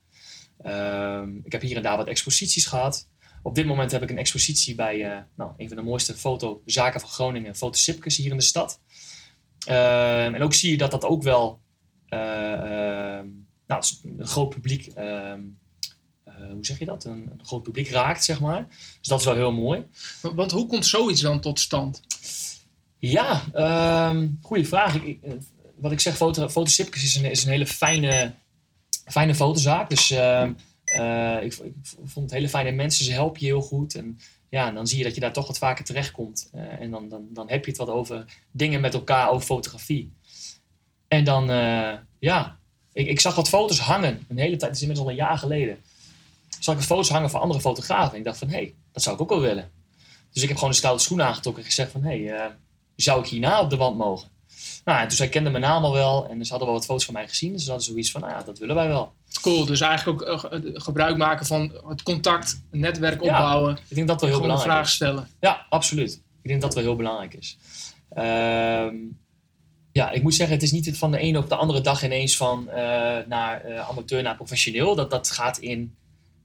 Um, 0.67 1.41
ik 1.45 1.53
heb 1.53 1.61
hier 1.61 1.77
en 1.77 1.83
daar 1.83 1.97
wat 1.97 2.09
exposities 2.09 2.67
gehad. 2.67 3.09
Op 3.45 3.55
dit 3.55 3.67
moment 3.67 3.91
heb 3.91 4.03
ik 4.03 4.11
een 4.11 4.19
expositie 4.19 4.75
bij 4.75 4.97
uh, 4.97 5.19
nou, 5.37 5.53
een 5.57 5.69
van 5.69 5.77
de 5.77 5.83
mooiste 5.83 6.15
fotozaken 6.15 7.01
van 7.01 7.09
Groningen, 7.09 7.57
Fotosipkes 7.57 8.17
hier 8.17 8.31
in 8.31 8.37
de 8.37 8.43
stad. 8.43 8.81
Uh, 9.69 10.25
en 10.25 10.43
ook 10.43 10.55
zie 10.55 10.71
je 10.71 10.77
dat 10.77 10.91
dat 10.91 11.05
ook 11.05 11.23
wel 11.23 11.61
uh, 12.09 12.19
nou, 13.67 13.85
een 14.03 14.27
groot 14.27 14.49
publiek, 14.49 14.87
ehm, 14.87 15.41
hoe 16.25 16.65
zeg 16.65 16.79
je 16.79 16.85
dat? 16.85 17.05
Een, 17.05 17.29
een, 17.33 17.45
groot 17.45 17.63
publiek 17.63 17.89
raakt, 17.89 18.25
zeg 18.25 18.41
maar. 18.41 18.67
Dus 18.99 19.09
dat 19.09 19.19
is 19.19 19.25
wel 19.25 19.35
heel 19.35 19.53
mooi. 19.53 19.87
Want 20.23 20.51
hoe 20.51 20.67
komt 20.67 20.87
zoiets 20.87 21.21
dan 21.21 21.41
tot 21.41 21.61
stand? 21.61 22.03
Ja, 22.99 23.43
goede 24.43 24.65
vraag. 24.65 24.95
Ik, 24.95 25.19
wat 25.77 25.93
ik 25.93 26.01
zeg, 26.01 26.17
foto, 26.17 26.49
Fotosipkes 26.49 27.03
is 27.03 27.17
een, 27.17 27.31
is 27.31 27.45
een 27.45 27.51
hele 27.51 27.67
fijne, 27.67 28.35
fijne 29.07 29.35
fotozaak. 29.35 29.91
Dus 29.91 30.11
ehm, 30.11 30.53
uh, 30.95 31.43
ik, 31.43 31.53
vond 32.05 32.25
het 32.25 32.31
hele 32.31 32.49
fijne 32.49 32.71
mensen, 32.71 33.05
ze 33.05 33.13
helpen 33.13 33.41
je 33.41 33.47
heel 33.47 33.63
goed. 33.63 33.95
En 33.95 34.19
ja, 34.49 34.71
dan 34.71 34.87
zie 34.87 34.99
je 34.99 35.05
dat 35.05 35.15
je 35.15 35.21
daar 35.21 35.33
toch 35.33 35.47
wat 35.47 35.59
vaker 35.59 35.85
terechtkomt. 35.85 36.51
Uh, 36.55 36.81
en 36.81 36.91
dan, 36.91 37.09
dan, 37.09 37.27
dan 37.31 37.49
heb 37.51 37.65
je 37.65 37.71
het 37.71 37.81
wat 37.81 37.89
over 37.89 38.25
dingen 38.51 38.81
met 38.81 38.95
elkaar, 38.95 39.31
over 39.31 39.47
fotografie. 39.47 40.13
En 41.09 41.25
dan, 41.25 41.51
uh, 41.51 41.93
ja, 42.19 42.59
ik, 42.93 43.07
ik 43.07 43.21
zag 43.21 43.35
wat 43.35 43.49
foto's 43.49 43.79
hangen. 43.79 44.25
Een 44.29 44.39
hele 44.39 44.57
tijd, 44.57 44.63
het 44.71 44.75
is 44.75 44.81
inmiddels 44.81 45.07
al 45.07 45.13
een 45.13 45.27
jaar 45.27 45.39
geleden. 45.39 45.79
Zag 46.59 46.77
ik 46.77 46.83
foto's 46.83 47.09
hangen 47.09 47.31
van 47.31 47.41
andere 47.41 47.61
fotografen. 47.61 48.13
En 48.13 48.19
ik 48.19 48.25
dacht 48.25 48.39
van, 48.39 48.49
hé, 48.49 48.55
hey, 48.55 48.75
dat 48.93 49.03
zou 49.03 49.15
ik 49.15 49.23
ook 49.23 49.29
wel 49.29 49.41
willen. 49.41 49.71
Dus 50.33 50.43
ik 50.43 50.49
heb 50.49 50.57
gewoon 50.57 50.73
een 50.73 50.79
stoute 50.79 51.05
schoen 51.05 51.23
aangetrokken 51.23 51.63
en 51.63 51.69
gezegd 51.69 51.91
van, 51.91 52.03
hé, 52.03 52.25
hey, 52.25 52.53
zou 52.97 53.21
ik 53.21 53.27
hierna 53.27 53.61
op 53.61 53.71
de 53.71 53.77
wand 53.77 53.97
mogen? 53.97 54.29
Nou, 54.85 55.01
en 55.01 55.09
toen 55.09 55.17
zij 55.17 55.29
kenden 55.29 55.53
mijn 55.53 55.65
naam 55.65 55.85
al 55.85 55.93
wel 55.93 56.29
en 56.29 56.45
ze 56.45 56.51
hadden 56.51 56.69
wel 56.69 56.77
wat 56.77 56.87
foto's 56.87 57.05
van 57.05 57.15
mij 57.15 57.29
gezien. 57.29 57.53
Dus 57.53 57.63
ze 57.63 57.69
hadden 57.69 57.87
zoiets 57.87 58.11
van, 58.11 58.21
nou 58.21 58.33
ja, 58.33 58.43
dat 58.43 58.59
willen 58.59 58.75
wij 58.75 58.89
wel. 58.89 59.13
Cool, 59.41 59.65
dus 59.65 59.81
eigenlijk 59.81 60.23
ook 60.23 60.53
uh, 60.53 60.61
gebruik 60.75 61.17
maken 61.17 61.47
van 61.47 61.81
het 61.89 62.03
contact, 62.03 62.63
het 62.71 62.81
netwerk 62.81 63.23
opbouwen. 63.23 63.71
Ja, 63.71 63.81
ik 63.89 63.97
denk 63.97 64.09
dat 64.09 64.21
wel 64.21 64.31
heel 64.31 64.41
belangrijk 64.41 64.71
een 64.71 64.77
vraag 64.77 64.91
stellen. 64.91 65.29
Ja, 65.41 65.67
absoluut. 65.69 66.13
Ik 66.43 66.49
denk 66.49 66.61
dat 66.61 66.73
dat 66.73 66.75
wel 66.75 66.85
heel 66.85 66.97
belangrijk 66.97 67.35
is. 67.35 67.59
Uh, 68.17 68.87
ja, 69.93 70.11
ik 70.11 70.23
moet 70.23 70.35
zeggen, 70.35 70.55
het 70.55 70.65
is 70.65 70.73
niet 70.73 70.99
van 70.99 71.11
de 71.11 71.19
ene 71.19 71.39
op 71.39 71.49
de 71.49 71.55
andere 71.55 71.81
dag 71.81 72.05
ineens 72.05 72.37
van 72.37 72.65
uh, 72.69 72.75
naar 73.27 73.69
uh, 73.69 73.89
amateur 73.89 74.23
naar 74.23 74.37
professioneel. 74.37 74.95
Dat, 74.95 75.11
dat 75.11 75.31
gaat 75.31 75.59
in... 75.59 75.95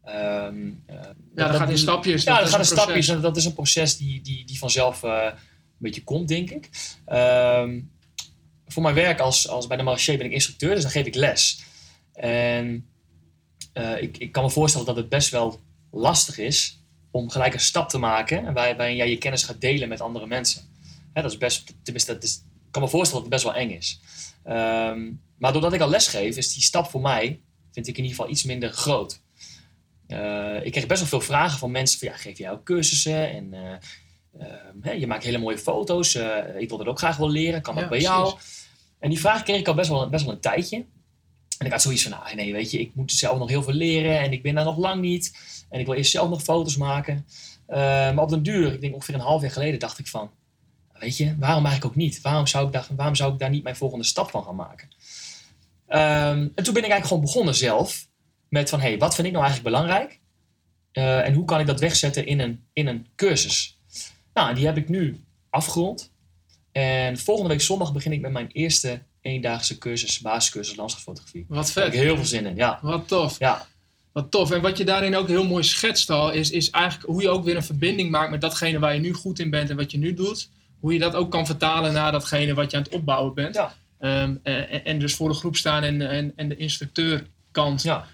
Um, 0.05 0.83
ja, 0.87 0.95
dat, 0.95 1.15
dat 1.35 1.55
gaat 1.55 1.69
in 1.69 1.77
stapjes. 1.77 2.23
Ja, 2.23 2.33
dat, 2.33 2.41
dat 2.41 2.49
gaat 2.49 2.59
in 2.59 2.65
stapjes 2.65 3.07
en 3.07 3.21
dat 3.21 3.37
is 3.37 3.45
een 3.45 3.53
proces 3.53 3.97
die, 3.97 4.21
die, 4.21 4.45
die 4.45 4.57
vanzelf 4.57 5.03
een 5.03 5.33
beetje 5.77 6.03
komt, 6.03 6.27
denk 6.27 6.49
ik. 6.49 6.69
Um, 7.07 7.91
voor 8.69 8.83
mijn 8.83 8.95
werk 8.95 9.19
als, 9.19 9.47
als 9.47 9.67
bij 9.67 9.77
de 9.77 9.83
Marché 9.83 10.17
ben 10.17 10.25
ik 10.25 10.31
instructeur, 10.31 10.73
dus 10.73 10.83
dan 10.83 10.91
geef 10.91 11.05
ik 11.05 11.15
les. 11.15 11.63
En 12.13 12.89
uh, 13.73 14.01
ik, 14.01 14.17
ik 14.17 14.31
kan 14.31 14.43
me 14.43 14.49
voorstellen 14.49 14.87
dat 14.87 14.95
het 14.95 15.09
best 15.09 15.29
wel 15.29 15.59
lastig 15.91 16.37
is 16.37 16.83
om 17.11 17.29
gelijk 17.29 17.53
een 17.53 17.59
stap 17.59 17.89
te 17.89 17.97
maken 17.97 18.45
en 18.45 18.53
waarbij 18.53 18.95
jij 18.95 19.09
je 19.09 19.17
kennis 19.17 19.43
gaat 19.43 19.61
delen 19.61 19.89
met 19.89 20.01
andere 20.01 20.27
mensen. 20.27 20.61
Hè, 21.13 21.21
dat 21.21 21.31
is 21.31 21.37
best, 21.37 21.73
tenminste, 21.83 22.13
dat 22.13 22.23
is 22.23 22.43
kan 22.71 22.81
me 22.81 22.89
voorstellen 22.89 23.23
dat 23.23 23.31
het 23.31 23.43
best 23.43 23.55
wel 23.55 23.63
eng 23.63 23.77
is. 23.77 23.99
Ehm, 24.43 25.11
maar 25.37 25.53
doordat 25.53 25.73
ik 25.73 25.81
al 25.81 25.89
les 25.89 26.07
geef, 26.07 26.37
is 26.37 26.53
die 26.53 26.63
stap 26.63 26.89
voor 26.89 27.01
mij, 27.01 27.39
vind 27.71 27.87
ik 27.87 27.97
in 27.97 28.03
ieder 28.03 28.17
geval 28.17 28.31
iets 28.31 28.43
minder 28.43 28.71
groot. 28.71 29.21
Eh, 30.07 30.65
ik 30.65 30.71
kreeg 30.71 30.87
best 30.87 30.99
wel 30.99 31.09
veel 31.09 31.21
vragen 31.21 31.59
van 31.59 31.71
mensen 31.71 31.99
van, 31.99 32.07
ja, 32.07 32.15
geef 32.15 32.37
jij 32.37 32.51
ook 32.51 32.63
cursussen? 32.63 33.31
En 33.31 33.53
eh, 33.53 33.77
hè, 34.81 34.91
je 34.91 35.07
maakt 35.07 35.23
hele 35.23 35.37
mooie 35.37 35.57
foto's. 35.57 36.15
eh, 36.15 36.37
ik 36.61 36.69
wil 36.69 36.77
dat 36.77 36.87
ook 36.87 36.97
graag 36.97 37.17
wel 37.17 37.29
leren. 37.29 37.61
Kan 37.61 37.73
dat 37.75 37.83
Ja, 37.83 37.89
bij 37.89 37.99
precies. 37.99 38.15
jou? 38.15 38.37
En 38.99 39.09
die 39.09 39.19
vraag 39.19 39.43
kreeg 39.43 39.59
ik 39.59 39.67
al 39.67 39.73
best 39.73 39.89
wel, 39.89 40.09
best 40.09 40.25
wel 40.25 40.33
een 40.33 40.39
tijdje. 40.39 40.85
En 41.57 41.65
ik 41.65 41.71
had 41.71 41.81
zoiets 41.81 42.01
van, 42.03 42.11
nou 42.11 42.35
nee, 42.35 42.53
weet 42.53 42.71
je, 42.71 42.79
ik 42.79 42.95
moet 42.95 43.11
zelf 43.11 43.37
nog 43.39 43.49
heel 43.49 43.63
veel 43.63 43.73
leren 43.73 44.19
en 44.19 44.31
ik 44.31 44.41
ben 44.41 44.55
daar 44.55 44.65
nog 44.65 44.77
lang 44.77 45.01
niet. 45.01 45.33
En 45.69 45.79
ik 45.79 45.85
wil 45.85 45.95
eerst 45.95 46.11
zelf 46.11 46.29
nog 46.29 46.41
foto's 46.43 46.77
maken. 46.77 47.25
Eh, 47.65 47.77
maar 47.79 48.17
op 48.19 48.29
den 48.29 48.43
duur, 48.43 48.73
ik 48.73 48.81
denk 48.81 48.93
ongeveer 48.93 49.13
een 49.15 49.19
half 49.19 49.41
jaar 49.41 49.51
geleden, 49.51 49.79
dacht 49.79 49.99
ik 49.99 50.07
van, 50.07 50.31
weet 50.93 51.17
je, 51.17 51.35
waarom 51.39 51.65
eigenlijk 51.65 51.85
ook 51.85 52.01
niet? 52.01 52.21
Waarom 52.21 52.47
zou 52.47 52.65
ik 52.67 52.73
daar, 52.73 52.87
waarom 52.95 53.15
zou 53.15 53.33
ik 53.33 53.39
daar 53.39 53.49
niet 53.49 53.63
mijn 53.63 53.75
volgende 53.75 54.05
stap 54.05 54.29
van 54.29 54.43
gaan 54.43 54.55
maken? 54.55 54.89
Ehm, 55.87 56.47
en 56.55 56.63
toen 56.63 56.73
ben 56.73 56.83
ik 56.83 56.89
eigenlijk 56.89 57.05
gewoon 57.05 57.21
begonnen 57.23 57.55
zelf 57.55 58.07
met 58.49 58.69
van, 58.69 58.79
hé, 58.79 58.87
hey, 58.87 58.97
wat 58.97 59.15
vind 59.15 59.27
ik 59.27 59.33
nou 59.33 59.45
eigenlijk 59.45 59.75
belangrijk? 59.75 60.19
Eh, 60.91 61.27
en 61.27 61.33
hoe 61.33 61.45
kan 61.45 61.59
ik 61.59 61.65
dat 61.67 61.79
wegzetten 61.79 62.25
in 62.25 62.39
een, 62.39 62.63
in 62.73 62.87
een 62.87 63.07
cursus? 63.15 63.78
Nou, 64.39 64.51
en 64.51 64.57
die 64.57 64.65
heb 64.65 64.77
ik 64.77 64.89
nu 64.89 65.23
afgerond. 65.49 66.11
En 66.71 67.17
volgende 67.17 67.49
week 67.49 67.61
zondag 67.61 67.93
begin 67.93 68.11
ik 68.11 68.21
met 68.21 68.31
mijn 68.31 68.49
eerste 68.51 69.01
eendaagse 69.21 69.77
cursus, 69.77 70.19
basiscursus 70.19 70.75
landschapsfotografie. 70.75 71.45
Wat 71.47 71.65
Daar 71.65 71.83
heb 71.83 71.93
ik 71.93 71.99
vet. 71.99 72.07
heel 72.07 72.15
veel 72.15 72.25
zin 72.25 72.45
in, 72.45 72.55
ja. 72.55 72.79
Wat 72.81 73.07
tof. 73.07 73.39
Ja, 73.39 73.67
Wat 74.11 74.31
tof. 74.31 74.51
En 74.51 74.61
wat 74.61 74.77
je 74.77 74.83
daarin 74.83 75.15
ook 75.15 75.27
heel 75.27 75.45
mooi 75.45 75.63
schetst 75.63 76.09
al, 76.09 76.31
is, 76.31 76.51
is 76.51 76.69
eigenlijk 76.69 77.09
hoe 77.09 77.21
je 77.21 77.29
ook 77.29 77.43
weer 77.43 77.55
een 77.55 77.63
verbinding 77.63 78.11
maakt 78.11 78.31
met 78.31 78.41
datgene 78.41 78.79
waar 78.79 78.93
je 78.93 78.99
nu 78.99 79.13
goed 79.13 79.39
in 79.39 79.49
bent 79.49 79.69
en 79.69 79.75
wat 79.75 79.91
je 79.91 79.97
nu 79.97 80.13
doet. 80.13 80.49
Hoe 80.79 80.93
je 80.93 80.99
dat 80.99 81.15
ook 81.15 81.31
kan 81.31 81.45
vertalen 81.45 81.93
naar 81.93 82.11
datgene 82.11 82.53
wat 82.53 82.71
je 82.71 82.77
aan 82.77 82.83
het 82.83 82.93
opbouwen 82.93 83.33
bent. 83.33 83.55
Ja. 83.55 83.73
Ehm, 83.99 84.35
en, 84.43 84.85
en 84.85 84.99
dus 84.99 85.15
voor 85.15 85.29
de 85.29 85.35
groep 85.35 85.55
staan 85.55 85.83
en, 85.83 86.01
en, 86.01 86.33
en 86.35 86.49
de 86.49 86.55
instructeurkant. 86.55 87.81
Ja. 87.81 88.05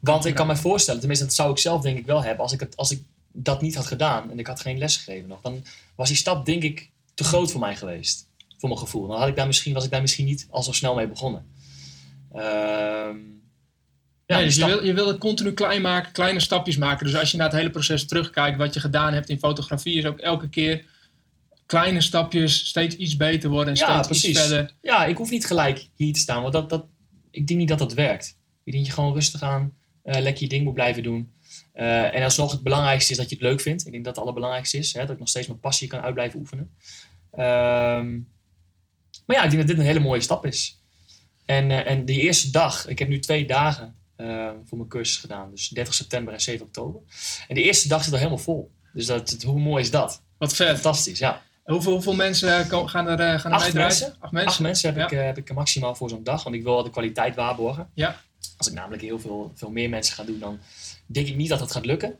Want 0.00 0.24
ik 0.24 0.34
kan 0.34 0.46
me 0.46 0.56
voorstellen, 0.56 1.00
tenminste 1.00 1.26
dat 1.26 1.34
zou 1.34 1.50
ik 1.50 1.58
zelf 1.58 1.82
denk 1.82 1.98
ik 1.98 2.06
wel 2.06 2.22
hebben, 2.22 2.42
als 2.42 2.52
ik, 2.52 2.60
het, 2.60 2.76
als 2.76 2.90
ik 2.90 3.02
dat 3.32 3.62
niet 3.62 3.74
had 3.74 3.86
gedaan 3.86 4.30
en 4.30 4.38
ik 4.38 4.46
had 4.46 4.60
geen 4.60 4.78
les 4.78 4.96
gegeven 4.96 5.28
nog, 5.28 5.40
dan 5.40 5.64
was 5.94 6.08
die 6.08 6.16
stap 6.16 6.46
denk 6.46 6.62
ik 6.62 6.90
te 7.14 7.24
groot 7.24 7.50
voor 7.50 7.60
mij 7.60 7.76
geweest. 7.76 8.28
Voor 8.58 8.68
mijn 8.68 8.80
gevoel. 8.80 9.06
Dan 9.06 9.18
had 9.18 9.28
ik 9.28 9.36
daar 9.36 9.46
misschien, 9.46 9.74
was 9.74 9.84
ik 9.84 9.90
daar 9.90 10.00
misschien 10.00 10.26
niet 10.26 10.46
al 10.50 10.62
zo 10.62 10.72
snel 10.72 10.94
mee 10.94 11.08
begonnen. 11.08 11.46
Ehm, 12.32 13.16
ja, 14.26 14.36
Nee, 14.36 14.44
dus 14.44 14.56
je, 14.56 14.66
wil, 14.66 14.84
je 14.84 14.92
wil 14.94 15.06
het 15.06 15.18
continu 15.18 15.52
klein 15.52 15.82
maken, 15.82 16.12
kleine 16.12 16.40
stapjes 16.40 16.76
maken. 16.76 17.06
Dus 17.06 17.16
als 17.16 17.30
je 17.30 17.36
naar 17.36 17.46
het 17.46 17.56
hele 17.56 17.70
proces 17.70 18.06
terugkijkt, 18.06 18.58
wat 18.58 18.74
je 18.74 18.80
gedaan 18.80 19.12
hebt 19.12 19.28
in 19.28 19.38
fotografie, 19.38 19.98
is 19.98 20.04
ook 20.04 20.18
elke 20.18 20.48
keer 20.48 20.84
kleine 21.66 22.00
stapjes, 22.00 22.66
steeds 22.66 22.96
iets 22.96 23.16
beter 23.16 23.50
worden 23.50 23.74
en 23.74 23.80
Ja, 23.80 23.92
steeds 23.92 24.06
precies. 24.06 24.28
iets 24.28 24.40
verder. 24.40 24.74
Ja, 24.82 25.04
ik 25.04 25.16
hoef 25.16 25.30
niet 25.30 25.46
gelijk 25.46 25.88
hier 25.96 26.12
te 26.12 26.20
staan, 26.20 26.40
want 26.40 26.52
dat, 26.52 26.70
dat, 26.70 26.84
ik 27.30 27.46
denk 27.46 27.58
niet 27.60 27.68
dat 27.68 27.78
dat 27.78 27.92
werkt. 27.92 28.36
Ik 28.64 28.72
denk 28.72 28.84
dat 28.84 28.86
je 28.86 29.00
gewoon 29.00 29.14
rustig 29.14 29.42
aan 29.42 29.72
eh, 30.02 30.20
lekker 30.22 30.42
je 30.42 30.48
ding 30.48 30.64
moet 30.64 30.74
blijven 30.74 31.02
doen. 31.02 31.32
Eh, 31.72 32.14
en 32.14 32.22
alsnog 32.22 32.52
het 32.52 32.62
belangrijkste 32.62 33.10
is 33.10 33.16
dat 33.16 33.28
je 33.28 33.34
het 33.34 33.44
leuk 33.44 33.60
vindt. 33.60 33.86
Ik 33.86 33.92
denk 33.92 34.04
dat 34.04 34.14
het 34.14 34.22
allerbelangrijkste 34.22 34.78
is, 34.78 34.92
hè, 34.92 35.00
dat 35.00 35.10
ik 35.10 35.18
nog 35.18 35.28
steeds 35.28 35.46
mijn 35.46 35.60
passie 35.60 35.88
kan 35.88 36.00
uit 36.00 36.14
blijven 36.14 36.38
oefenen. 36.38 36.70
Ehm, 37.32 38.18
maar 39.26 39.36
ja, 39.36 39.42
ik 39.42 39.50
denk 39.50 39.56
dat 39.62 39.66
dit 39.66 39.78
een 39.78 39.84
hele 39.84 40.00
mooie 40.00 40.20
stap 40.20 40.46
is. 40.46 40.80
En, 41.44 41.70
eh, 41.70 41.90
en 41.90 42.04
die 42.04 42.20
eerste 42.20 42.50
dag, 42.50 42.86
ik 42.86 42.98
heb 42.98 43.08
nu 43.08 43.18
twee 43.18 43.46
dagen 43.46 43.94
eh, 44.16 44.50
voor 44.64 44.78
mijn 44.78 44.88
cursus 44.88 45.16
gedaan, 45.16 45.50
dus 45.50 45.68
30 45.68 45.94
september 45.94 46.34
en 46.34 46.40
7 46.40 46.66
oktober. 46.66 47.00
En 47.48 47.54
de 47.54 47.62
eerste 47.62 47.88
dag 47.88 48.02
zit 48.04 48.12
al 48.12 48.18
helemaal 48.18 48.38
vol. 48.38 48.70
Dus 48.92 49.06
dat, 49.06 49.42
hoe 49.42 49.60
mooi 49.60 49.82
is 49.82 49.90
dat? 49.90 50.22
Wat 50.38 50.54
vet. 50.54 50.68
Fantastisch, 50.68 51.18
ja. 51.18 51.42
Hoeveel, 51.64 51.92
hoeveel 51.92 52.14
mensen 52.14 52.58
eh, 52.58 52.88
gaan 52.88 53.08
er, 53.08 53.40
gaan 53.40 53.52
er 53.52 53.58
Acht 53.58 53.72
mensen. 53.72 54.16
Acht 54.18 54.32
mensen. 54.32 54.50
Acht 54.50 54.60
mensen 54.60 54.88
heb, 54.88 55.10
Ja. 55.10 55.18
ik, 55.18 55.24
heb 55.24 55.38
ik 55.38 55.54
maximaal 55.54 55.94
voor 55.94 56.08
zo'n 56.08 56.24
dag, 56.24 56.42
want 56.42 56.56
ik 56.56 56.62
wil 56.62 56.82
de 56.82 56.90
kwaliteit 56.90 57.34
waarborgen. 57.34 57.90
Ja. 57.94 58.20
Als 58.56 58.66
ik 58.68 58.74
namelijk 58.74 59.02
heel 59.02 59.18
veel, 59.18 59.52
veel 59.54 59.70
meer 59.70 59.88
mensen 59.88 60.14
ga 60.14 60.24
doen, 60.24 60.38
dan 60.38 60.58
denk 61.12 61.26
ik 61.26 61.36
niet 61.36 61.48
dat 61.48 61.60
het 61.60 61.72
gaat 61.72 61.86
lukken. 61.86 62.18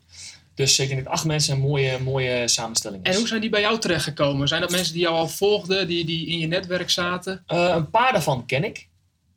Dus 0.55 0.79
ik 0.79 0.89
denk 0.89 1.05
dat 1.05 1.13
acht 1.13 1.25
mensen 1.25 1.55
een 1.55 1.61
mooie, 1.61 1.99
mooie 1.99 2.49
samenstelling 2.49 3.07
is. 3.07 3.13
En 3.13 3.19
hoe 3.19 3.29
zijn 3.29 3.41
die 3.41 3.51
bij 3.51 3.61
jou 3.61 3.79
terechtgekomen? 3.79 4.49
Zijn 4.49 4.61
dat 4.61 4.71
mensen 4.71 4.93
die 4.93 5.03
jou 5.03 5.15
al 5.15 5.29
volgden, 5.29 5.87
die, 5.87 6.05
die 6.05 6.27
in 6.27 6.39
je 6.39 6.47
netwerk 6.47 6.91
zaten? 6.91 7.43
Eh, 7.47 7.73
een 7.77 7.91
paar 7.91 8.13
daarvan 8.13 8.47
ken 8.47 8.65
ik 8.65 8.89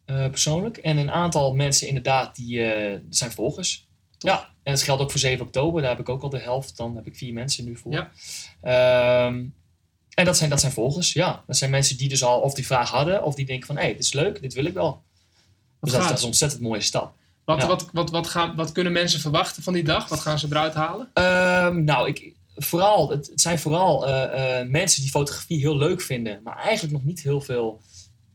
eh, 0.05 0.29
persoonlijk. 0.29 0.77
En 0.77 0.97
een 0.97 1.11
aantal 1.11 1.53
mensen 1.53 1.87
inderdaad, 1.87 2.35
die 2.35 2.63
eh, 2.63 2.99
zijn 3.09 3.31
volgers. 3.31 3.87
Tof. 4.17 4.31
Ja, 4.31 4.49
en 4.63 4.73
dat 4.73 4.81
geldt 4.81 5.01
ook 5.01 5.11
voor 5.11 5.19
7 5.19 5.45
oktober. 5.45 5.81
Daar 5.81 5.91
heb 5.91 5.99
ik 5.99 6.09
ook 6.09 6.21
al 6.21 6.29
de 6.29 6.39
helft. 6.39 6.77
Dan 6.77 6.95
heb 6.95 7.07
ik 7.07 7.15
vier 7.15 7.33
mensen 7.33 7.65
nu 7.65 7.77
voor. 7.77 7.91
Ja. 7.91 8.11
Ehm, 8.61 9.45
en 10.13 10.25
dat 10.25 10.37
zijn, 10.37 10.49
dat 10.49 10.59
zijn 10.59 10.71
volgers, 10.71 11.13
ja. 11.13 11.43
Dat 11.47 11.57
zijn 11.57 11.71
mensen 11.71 11.97
die 11.97 12.09
dus 12.09 12.23
al 12.23 12.39
of 12.39 12.53
die 12.53 12.65
vraag 12.65 12.89
hadden... 12.89 13.23
of 13.23 13.35
die 13.35 13.45
denken 13.45 13.67
van, 13.67 13.75
hé, 13.75 13.81
hey, 13.81 13.91
dit 13.91 14.03
is 14.03 14.13
leuk, 14.13 14.41
dit 14.41 14.53
wil 14.53 14.65
ik 14.65 14.73
wel. 14.73 15.03
Dus 15.81 15.91
dat, 15.91 16.01
dat 16.01 16.11
is 16.11 16.21
een 16.21 16.27
ontzettend 16.27 16.61
mooie 16.61 16.81
stap. 16.81 17.13
Wat, 17.45 17.61
Ja. 17.61 17.67
wat, 17.67 17.89
wat, 17.93 18.09
wat, 18.09 18.27
gaan, 18.27 18.55
wat 18.55 18.71
kunnen 18.71 18.93
mensen 18.93 19.19
verwachten 19.19 19.63
van 19.63 19.73
die 19.73 19.83
dag? 19.83 20.07
Wat 20.09 20.19
gaan 20.19 20.39
ze 20.39 20.47
eruit 20.49 20.73
halen? 20.73 21.09
Ehm, 21.13 21.83
nou, 21.83 22.07
ik, 22.07 22.33
vooral, 22.55 23.09
het, 23.09 23.27
het 23.27 23.41
zijn 23.41 23.59
vooral 23.59 24.07
eh, 24.07 24.59
eh, 24.59 24.67
mensen 24.67 25.01
die 25.01 25.11
fotografie 25.11 25.59
heel 25.59 25.77
leuk 25.77 26.01
vinden, 26.01 26.39
maar 26.43 26.57
eigenlijk 26.57 26.93
nog 26.93 27.03
niet 27.03 27.21
heel 27.21 27.41
veel 27.41 27.81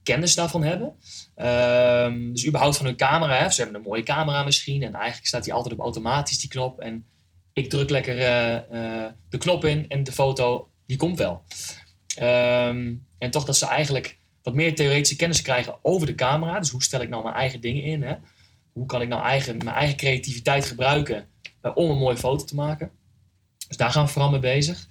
kennis 0.03 0.35
daarvan 0.35 0.63
hebben. 0.63 0.93
Ehm, 1.35 2.33
dus 2.33 2.47
überhaupt 2.47 2.77
van 2.77 2.87
hun 2.87 2.97
camera. 2.97 3.39
Hè. 3.39 3.51
Ze 3.51 3.63
hebben 3.63 3.81
een 3.81 3.87
mooie 3.89 4.03
camera 4.03 4.43
misschien 4.45 4.83
en 4.83 4.95
eigenlijk 4.95 5.27
staat 5.27 5.45
die 5.45 5.53
altijd 5.53 5.75
op 5.75 5.81
automatisch, 5.81 6.39
die 6.39 6.49
knop. 6.51 6.81
En 6.81 7.05
ik 7.53 7.71
druk 7.71 7.91
lekker 7.91 8.19
eh, 8.19 9.07
de 9.29 9.39
knop 9.39 9.65
in 9.65 9.89
en 9.89 10.05
de 10.05 10.13
foto, 10.13 10.69
die 10.87 10.97
komt 10.97 11.19
wel. 11.19 11.43
Ehm, 12.17 12.95
en 13.19 13.31
toch 13.31 13.45
dat 13.45 13.57
ze 13.57 13.67
eigenlijk 13.67 14.19
wat 14.43 14.55
meer 14.55 14.75
theoretische 14.75 15.17
kennis 15.17 15.43
krijgen 15.43 15.79
over 15.83 16.07
de 16.07 16.15
camera. 16.15 16.59
Dus 16.59 16.71
hoe 16.71 16.83
stel 16.83 17.01
ik 17.01 17.09
nou 17.09 17.23
mijn 17.23 17.35
eigen 17.35 17.61
dingen 17.61 17.83
in? 17.83 18.03
Hè? 18.03 18.15
Hoe 18.73 18.87
kan 18.87 19.03
ik 19.03 19.09
nou 19.09 19.23
eigen, 19.23 19.57
mijn 19.57 19.77
eigen 19.77 19.97
creativiteit 19.97 20.65
gebruiken 20.65 21.29
eh, 21.61 21.71
om 21.75 21.91
een 21.91 21.99
mooie 21.99 22.17
foto 22.17 22.45
te 22.45 22.55
maken? 22.55 22.91
Dus 23.69 23.77
daar 23.77 23.91
gaan 23.91 24.05
we 24.05 24.11
vooral 24.11 24.31
mee 24.31 24.41
bezig. 24.41 24.89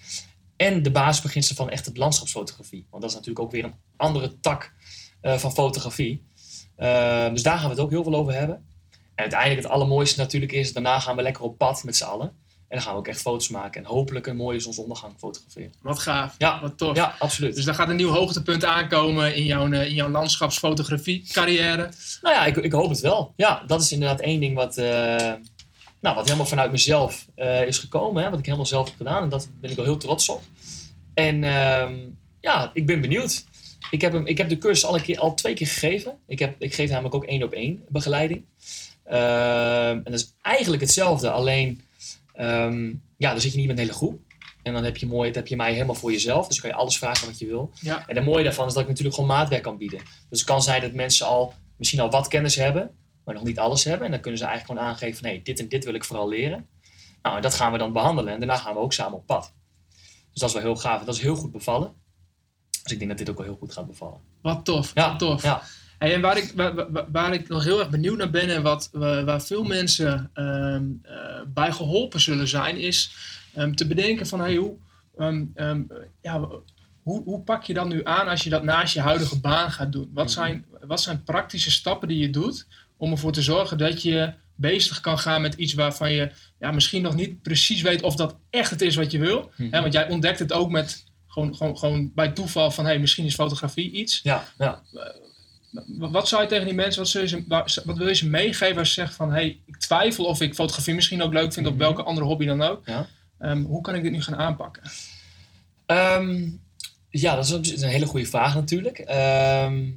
En 0.55 0.83
de 0.83 0.91
basisbeginselen 0.91 1.57
van 1.57 1.69
echt 1.69 1.85
het 1.85 1.97
landschapsfotografie. 1.97 2.87
Want 2.89 3.01
dat 3.01 3.11
is 3.11 3.17
natuurlijk 3.17 3.45
ook 3.45 3.51
weer 3.51 3.63
een 3.63 3.75
andere 3.97 4.39
tak 4.39 4.73
eh, 5.21 5.37
van 5.37 5.53
fotografie. 5.53 6.27
Eh, 6.75 7.29
dus 7.29 7.43
daar 7.43 7.57
gaan 7.57 7.69
we 7.69 7.75
het 7.75 7.79
ook 7.79 7.89
heel 7.89 8.03
veel 8.03 8.15
over 8.15 8.33
hebben. 8.33 8.55
En 9.15 9.25
uiteindelijk 9.25 9.61
het 9.61 9.71
allermooiste 9.71 10.19
natuurlijk 10.19 10.51
is, 10.51 10.73
daarna 10.73 10.99
gaan 10.99 11.15
we 11.15 11.21
lekker 11.21 11.43
op 11.43 11.57
pad 11.57 11.83
met 11.83 11.95
z'n 11.95 12.03
allen. 12.03 12.31
En 12.69 12.77
dan 12.77 12.81
gaan 12.81 12.93
we 12.93 12.99
ook 12.99 13.07
echt 13.07 13.21
foto's 13.21 13.49
maken 13.49 13.81
en 13.83 13.87
hopelijk 13.87 14.27
een 14.27 14.35
mooie 14.35 14.59
zonsondergang 14.59 15.13
fotograferen. 15.17 15.73
Wat 15.81 15.99
gaaf. 15.99 16.35
Ja. 16.37 16.61
Wat 16.61 16.77
tof. 16.77 16.95
Ja, 16.95 17.15
absoluut. 17.19 17.55
Dus 17.55 17.65
daar 17.65 17.75
gaat 17.75 17.89
een 17.89 17.95
nieuw 17.95 18.11
hoogtepunt 18.11 18.65
aankomen 18.65 19.35
in 19.35 19.45
jouw, 19.45 19.71
eh, 19.71 19.87
in 19.87 19.93
jouw 19.93 20.09
landschapsfotografie 20.09 21.27
carrière. 21.31 21.89
Nou 22.21 22.35
ja, 22.35 22.45
ik, 22.45 22.57
ik 22.57 22.71
hoop 22.71 22.89
het 22.89 22.99
wel. 22.99 23.33
Ja, 23.35 23.63
dat 23.67 23.81
is 23.81 23.91
inderdaad 23.91 24.19
één 24.19 24.39
ding 24.39 24.55
wat, 24.55 24.77
eh, 24.77 24.85
nou, 26.01 26.15
wat 26.15 26.25
helemaal 26.25 26.45
vanuit 26.45 26.71
mezelf 26.71 27.27
eh, 27.35 27.65
is 27.65 27.77
gekomen. 27.77 28.23
Hè, 28.23 28.29
wat 28.29 28.39
ik 28.39 28.45
helemaal 28.45 28.65
zelf 28.65 28.87
heb 28.87 28.97
gedaan. 28.97 29.23
En 29.23 29.29
daar 29.29 29.41
ben 29.61 29.69
ik 29.69 29.75
wel 29.75 29.85
heel 29.85 29.97
trots 29.97 30.29
op. 30.29 30.41
En 31.13 31.43
ehm, 31.43 31.95
ja, 32.41 32.71
ik 32.73 32.85
ben 32.85 33.01
benieuwd. 33.01 33.45
Ik 33.91 34.01
heb, 34.01 34.13
hem, 34.13 34.25
ik 34.25 34.37
heb 34.37 34.49
de 34.49 34.57
cursus 34.57 34.85
al, 34.85 34.95
een 34.95 35.01
keer, 35.01 35.19
al 35.19 35.33
twee 35.33 35.53
keer 35.53 35.67
gegeven. 35.67 36.17
Ik, 36.27 36.39
heb, 36.39 36.55
ik 36.61 36.73
geef 36.73 36.89
namelijk 36.89 37.15
ook 37.15 37.25
één 37.25 37.43
op 37.43 37.51
één 37.51 37.83
begeleiding. 37.87 38.45
Ehm, 39.03 39.95
en 39.95 40.03
dat 40.03 40.13
is 40.13 40.33
eigenlijk 40.41 40.81
hetzelfde. 40.81 41.31
Alleen, 41.31 41.81
ehm, 42.39 42.93
ja, 43.17 43.31
dan 43.31 43.41
zit 43.41 43.51
je 43.51 43.57
niet 43.57 43.67
met 43.67 43.77
een 43.77 43.83
hele 43.83 43.95
groep. 43.95 44.21
En 44.63 44.73
dan 44.73 44.83
heb 44.83 44.97
je, 44.97 45.05
mooi, 45.07 45.31
heb 45.31 45.47
je 45.47 45.55
mij 45.55 45.73
helemaal 45.73 45.95
voor 45.95 46.11
jezelf. 46.11 46.47
Dus 46.47 46.55
dan 46.55 46.69
kan 46.69 46.77
je 46.77 46.83
alles 46.85 46.97
vragen 46.97 47.27
wat 47.27 47.39
je 47.39 47.45
wil. 47.47 47.71
Ja. 47.81 48.07
En 48.07 48.15
het 48.15 48.25
mooie 48.25 48.43
daarvan 48.43 48.67
is 48.67 48.73
dat 48.73 48.81
ik 48.81 48.87
natuurlijk 48.89 49.15
gewoon 49.15 49.29
maatwerk 49.29 49.63
kan 49.63 49.77
bieden. 49.77 49.99
Dus 50.29 50.39
het 50.39 50.43
kan 50.43 50.61
zijn 50.61 50.81
dat 50.81 50.93
mensen 50.93 51.25
al 51.27 51.53
misschien 51.77 51.99
al 51.99 52.09
wat 52.09 52.27
kennis 52.27 52.55
hebben, 52.55 52.91
maar 53.25 53.33
nog 53.35 53.43
niet 53.43 53.59
alles 53.59 53.83
hebben. 53.83 54.05
En 54.05 54.11
dan 54.11 54.21
kunnen 54.21 54.39
ze 54.39 54.45
eigenlijk 54.45 54.79
gewoon 54.79 54.91
aangeven 54.91 55.23
van 55.25 55.39
dit 55.43 55.59
en 55.59 55.67
dit 55.69 55.85
wil 55.85 55.93
ik 55.93 56.03
vooral 56.03 56.27
leren. 56.29 56.67
Nou, 57.21 57.35
en 57.35 57.41
dat 57.41 57.53
gaan 57.55 57.71
we 57.71 57.77
dan 57.77 57.93
behandelen. 57.93 58.33
En 58.33 58.39
daarna 58.39 58.57
gaan 58.57 58.73
we 58.73 58.79
ook 58.79 58.93
samen 58.93 59.17
op 59.17 59.25
pad. 59.25 59.53
Dus 60.31 60.41
dat 60.41 60.49
is 60.49 60.55
wel 60.55 60.63
heel 60.63 60.75
gaaf. 60.75 60.99
En 60.99 61.05
dat 61.05 61.15
is 61.15 61.21
heel 61.21 61.35
goed 61.35 61.51
bevallen. 61.51 61.93
Dus 62.83 62.91
ik 62.91 62.97
denk 62.97 63.09
dat 63.09 63.19
dit 63.19 63.29
ook 63.29 63.37
wel 63.37 63.45
heel 63.45 63.55
goed 63.59 63.73
gaat 63.73 63.87
bevallen. 63.87 64.19
Wat 64.41 64.65
tof. 64.65 64.91
Ja, 64.93 65.09
Wat 65.09 65.19
tof. 65.19 65.43
ja. 65.43 65.61
Hey, 65.99 66.13
en 66.13 66.21
waar 66.21 66.37
ik, 66.37 66.51
waar, 66.55 66.91
waar- 67.11 67.33
ik 67.33 67.47
nog 67.47 67.63
heel 67.63 67.79
erg 67.79 67.89
benieuwd 67.89 68.17
naar 68.17 68.29
ben 68.29 68.49
en 68.49 68.61
wat, 68.61 68.89
waar, 68.91 69.41
veel 69.41 69.63
mensen 69.63 70.29
eh, 70.33 70.79
bij 71.47 71.71
geholpen 71.71 72.19
zullen 72.19 72.47
zijn, 72.47 72.77
is 72.77 73.11
ehm, 73.53 73.73
te 73.73 73.87
bedenken 73.87 74.27
van 74.27 74.39
hey, 74.39 74.55
hoe, 74.55 74.75
ehm, 75.17 75.81
ja, 76.21 76.47
hoe, 77.03 77.23
hoe 77.23 77.41
pak 77.41 77.63
je 77.63 77.73
dat 77.73 77.87
nu 77.87 78.01
aan 78.05 78.27
als 78.27 78.43
je 78.43 78.49
dat 78.49 78.63
naast 78.63 78.93
je 78.93 79.01
huidige 79.01 79.39
baan 79.39 79.71
gaat 79.71 79.91
doen? 79.91 80.09
Wat 80.13 80.31
zijn, 80.31 80.65
wat 80.81 81.01
zijn 81.01 81.23
praktische 81.23 81.71
stappen 81.71 82.07
die 82.07 82.17
je 82.17 82.29
doet 82.29 82.67
om 82.97 83.11
ervoor 83.11 83.31
te 83.31 83.41
zorgen 83.41 83.77
dat 83.77 84.01
je 84.01 84.33
bezig 84.55 84.99
kan 84.99 85.19
gaan 85.19 85.41
met 85.41 85.53
iets 85.53 85.73
waarvan 85.73 86.11
je 86.11 86.31
ja, 86.59 86.71
misschien 86.71 87.01
nog 87.01 87.15
niet 87.15 87.41
precies 87.41 87.81
weet 87.81 88.01
of 88.01 88.15
dat 88.15 88.35
echt 88.49 88.69
het 88.69 88.81
is 88.81 88.95
wat 88.95 89.11
je 89.11 89.19
wil? 89.19 89.51
Mhm. 89.55 89.81
Want 89.81 89.93
jij 89.93 90.09
ontdekt 90.09 90.39
het 90.39 90.53
ook 90.53 90.69
met 90.69 91.03
gewoon, 91.27 91.55
gewoon, 91.55 91.77
gewoon 91.77 92.11
bij 92.15 92.29
toeval 92.31 92.71
van 92.71 92.85
hey, 92.85 92.99
misschien 92.99 93.25
is 93.25 93.33
fotografie 93.33 93.91
iets. 93.91 94.19
Ja, 94.23 94.43
ja. 94.57 94.81
Wat 95.97 96.27
zou 96.27 96.41
je 96.41 96.47
tegen 96.47 96.65
die 96.65 96.73
mensen, 96.73 96.99
wat, 97.47 97.71
ze, 97.71 97.81
wat 97.85 97.97
wil 97.97 98.07
je 98.07 98.15
ze 98.15 98.27
meegeven 98.29 98.77
als 98.77 98.87
je 98.87 98.93
zegt 99.01 99.15
van, 99.15 99.31
hey, 99.31 99.59
ik 99.65 99.77
twijfel 99.77 100.25
of 100.25 100.41
ik 100.41 100.53
fotografie 100.55 100.93
misschien 100.93 101.21
ook 101.21 101.33
leuk 101.33 101.53
vind, 101.53 101.65
of 101.65 101.71
Mhm. 101.71 101.81
welke 101.81 102.03
andere 102.03 102.25
hobby 102.27 102.45
dan 102.45 102.61
ook. 102.61 102.85
Ja. 102.85 103.07
Ehm, 103.39 103.61
hoe 103.61 103.81
kan 103.81 103.95
ik 103.95 104.03
dit 104.03 104.11
nu 104.11 104.21
gaan 104.21 104.35
aanpakken? 104.35 104.83
Ehm, 105.85 106.49
Ja, 107.11 107.35
dat 107.35 107.45
is 107.65 107.81
een- 107.81 107.89
hele 107.89 108.05
goede 108.05 108.25
vraag 108.25 108.55
natuurlijk. 108.55 108.99
Ehm, 108.99 109.89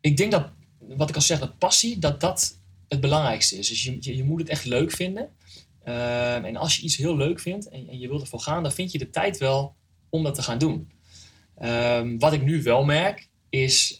ik 0.00 0.16
denk 0.16 0.30
dat, 0.30 0.48
wat 0.78 1.08
ik 1.08 1.14
al 1.14 1.20
zeg, 1.20 1.38
dat 1.38 1.58
passie, 1.58 1.98
dat 1.98 2.20
dat 2.20 2.58
het 2.88 3.00
belangrijkste 3.00 3.58
is. 3.58 3.68
Dus 3.68 3.84
je, 3.84 3.96
je, 4.00 4.16
je 4.16 4.24
moet 4.24 4.40
het 4.40 4.48
echt 4.48 4.64
leuk 4.64 4.90
vinden. 4.92 5.28
En 5.84 6.56
als 6.56 6.76
je 6.76 6.82
iets 6.82 6.96
heel 6.96 7.16
leuk 7.16 7.40
vindt 7.40 7.68
en, 7.68 7.88
en 7.88 7.98
je 7.98 8.08
wilt 8.08 8.20
ervoor 8.22 8.40
gaan, 8.40 8.62
dan 8.62 8.72
vind 8.72 8.92
je 8.92 8.98
de 8.98 9.10
tijd 9.10 9.38
wel 9.38 9.74
om 10.10 10.22
dat 10.22 10.34
te 10.34 10.42
gaan 10.42 10.58
doen. 10.58 10.90
Wat 12.18 12.32
ik 12.32 12.42
nu 12.42 12.62
wel 12.62 12.84
merk, 12.84 13.28
is 13.48 13.98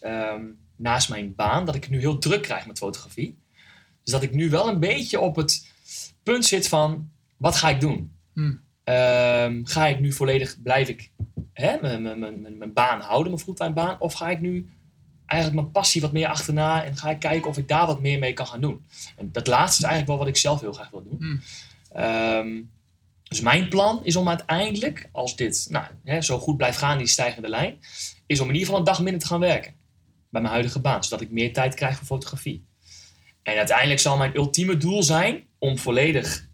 naast 0.76 1.08
mijn 1.08 1.34
baan, 1.34 1.64
dat 1.64 1.74
ik 1.74 1.88
nu 1.88 1.98
heel 1.98 2.18
druk 2.18 2.42
krijg 2.42 2.66
met 2.66 2.78
fotografie. 2.78 3.38
Dus 4.02 4.12
dat 4.12 4.22
ik 4.22 4.32
nu 4.34 4.50
wel 4.50 4.68
een 4.68 4.80
beetje 4.80 5.20
op 5.20 5.36
het 5.36 5.72
punt 6.22 6.44
zit 6.44 6.68
van, 6.68 7.10
wat 7.36 7.56
ga 7.56 7.68
ik 7.68 7.80
doen? 7.80 8.12
Hmm. 8.32 8.60
Ehm, 8.84 9.64
ga 9.64 9.86
ik 9.86 10.00
nu 10.00 10.12
volledig, 10.12 10.62
blijf 10.62 10.88
ik 10.88 11.10
hè, 11.52 11.76
mijn, 11.80 12.02
mijn, 12.02 12.18
mijn, 12.18 12.58
mijn- 12.58 12.72
baan 12.72 13.00
houden, 13.00 13.32
mijn 13.32 13.44
fulltime 13.44 13.72
baan? 13.72 14.00
Of 14.00 14.12
ga 14.12 14.30
ik 14.30 14.40
nu 14.40 14.70
eigenlijk 15.26 15.60
mijn 15.62 15.72
passie 15.72 16.00
wat 16.00 16.12
meer 16.12 16.26
achterna 16.28 16.84
en 16.84 16.96
ga 16.96 17.10
ik 17.10 17.18
kijken 17.18 17.50
of 17.50 17.58
ik 17.58 17.68
daar 17.68 17.86
wat 17.86 18.00
meer 18.00 18.18
mee 18.18 18.32
kan 18.32 18.46
gaan 18.46 18.60
doen? 18.60 18.84
En 19.16 19.32
dat 19.32 19.46
laatste 19.46 19.82
is 19.82 19.88
eigenlijk 19.88 20.06
wel 20.06 20.18
wat 20.18 20.36
ik 20.36 20.40
zelf 20.40 20.60
heel 20.60 20.72
graag 20.72 20.90
wil 20.90 21.02
doen. 21.02 21.16
Hmm. 21.18 21.40
Ehm, 21.92 22.62
dus 23.22 23.40
mijn 23.40 23.68
plan 23.68 24.00
is 24.04 24.16
om 24.16 24.28
uiteindelijk, 24.28 25.08
als 25.12 25.36
dit 25.36 25.66
nou, 25.70 25.84
hè, 26.04 26.22
zo 26.22 26.38
goed 26.38 26.56
blijft 26.56 26.78
gaan, 26.78 26.98
die 26.98 27.06
stijgende 27.06 27.48
lijn, 27.48 27.78
is 28.26 28.40
om 28.40 28.46
in 28.48 28.52
ieder 28.52 28.66
geval 28.66 28.80
een 28.80 28.86
dag 28.86 29.02
minder 29.02 29.20
te 29.20 29.26
gaan 29.26 29.40
werken. 29.40 29.74
Bij 30.30 30.40
mijn 30.40 30.52
huidige 30.52 30.80
baan, 30.80 31.04
zodat 31.04 31.20
ik 31.20 31.30
meer 31.30 31.52
tijd 31.52 31.74
krijg 31.74 31.96
voor 31.96 32.06
fotografie. 32.06 32.64
En 33.42 33.56
uiteindelijk 33.56 34.00
zal 34.00 34.16
mijn 34.16 34.36
ultieme 34.36 34.76
doel 34.76 35.02
zijn 35.02 35.44
om 35.58 35.78
volledig 35.78 36.48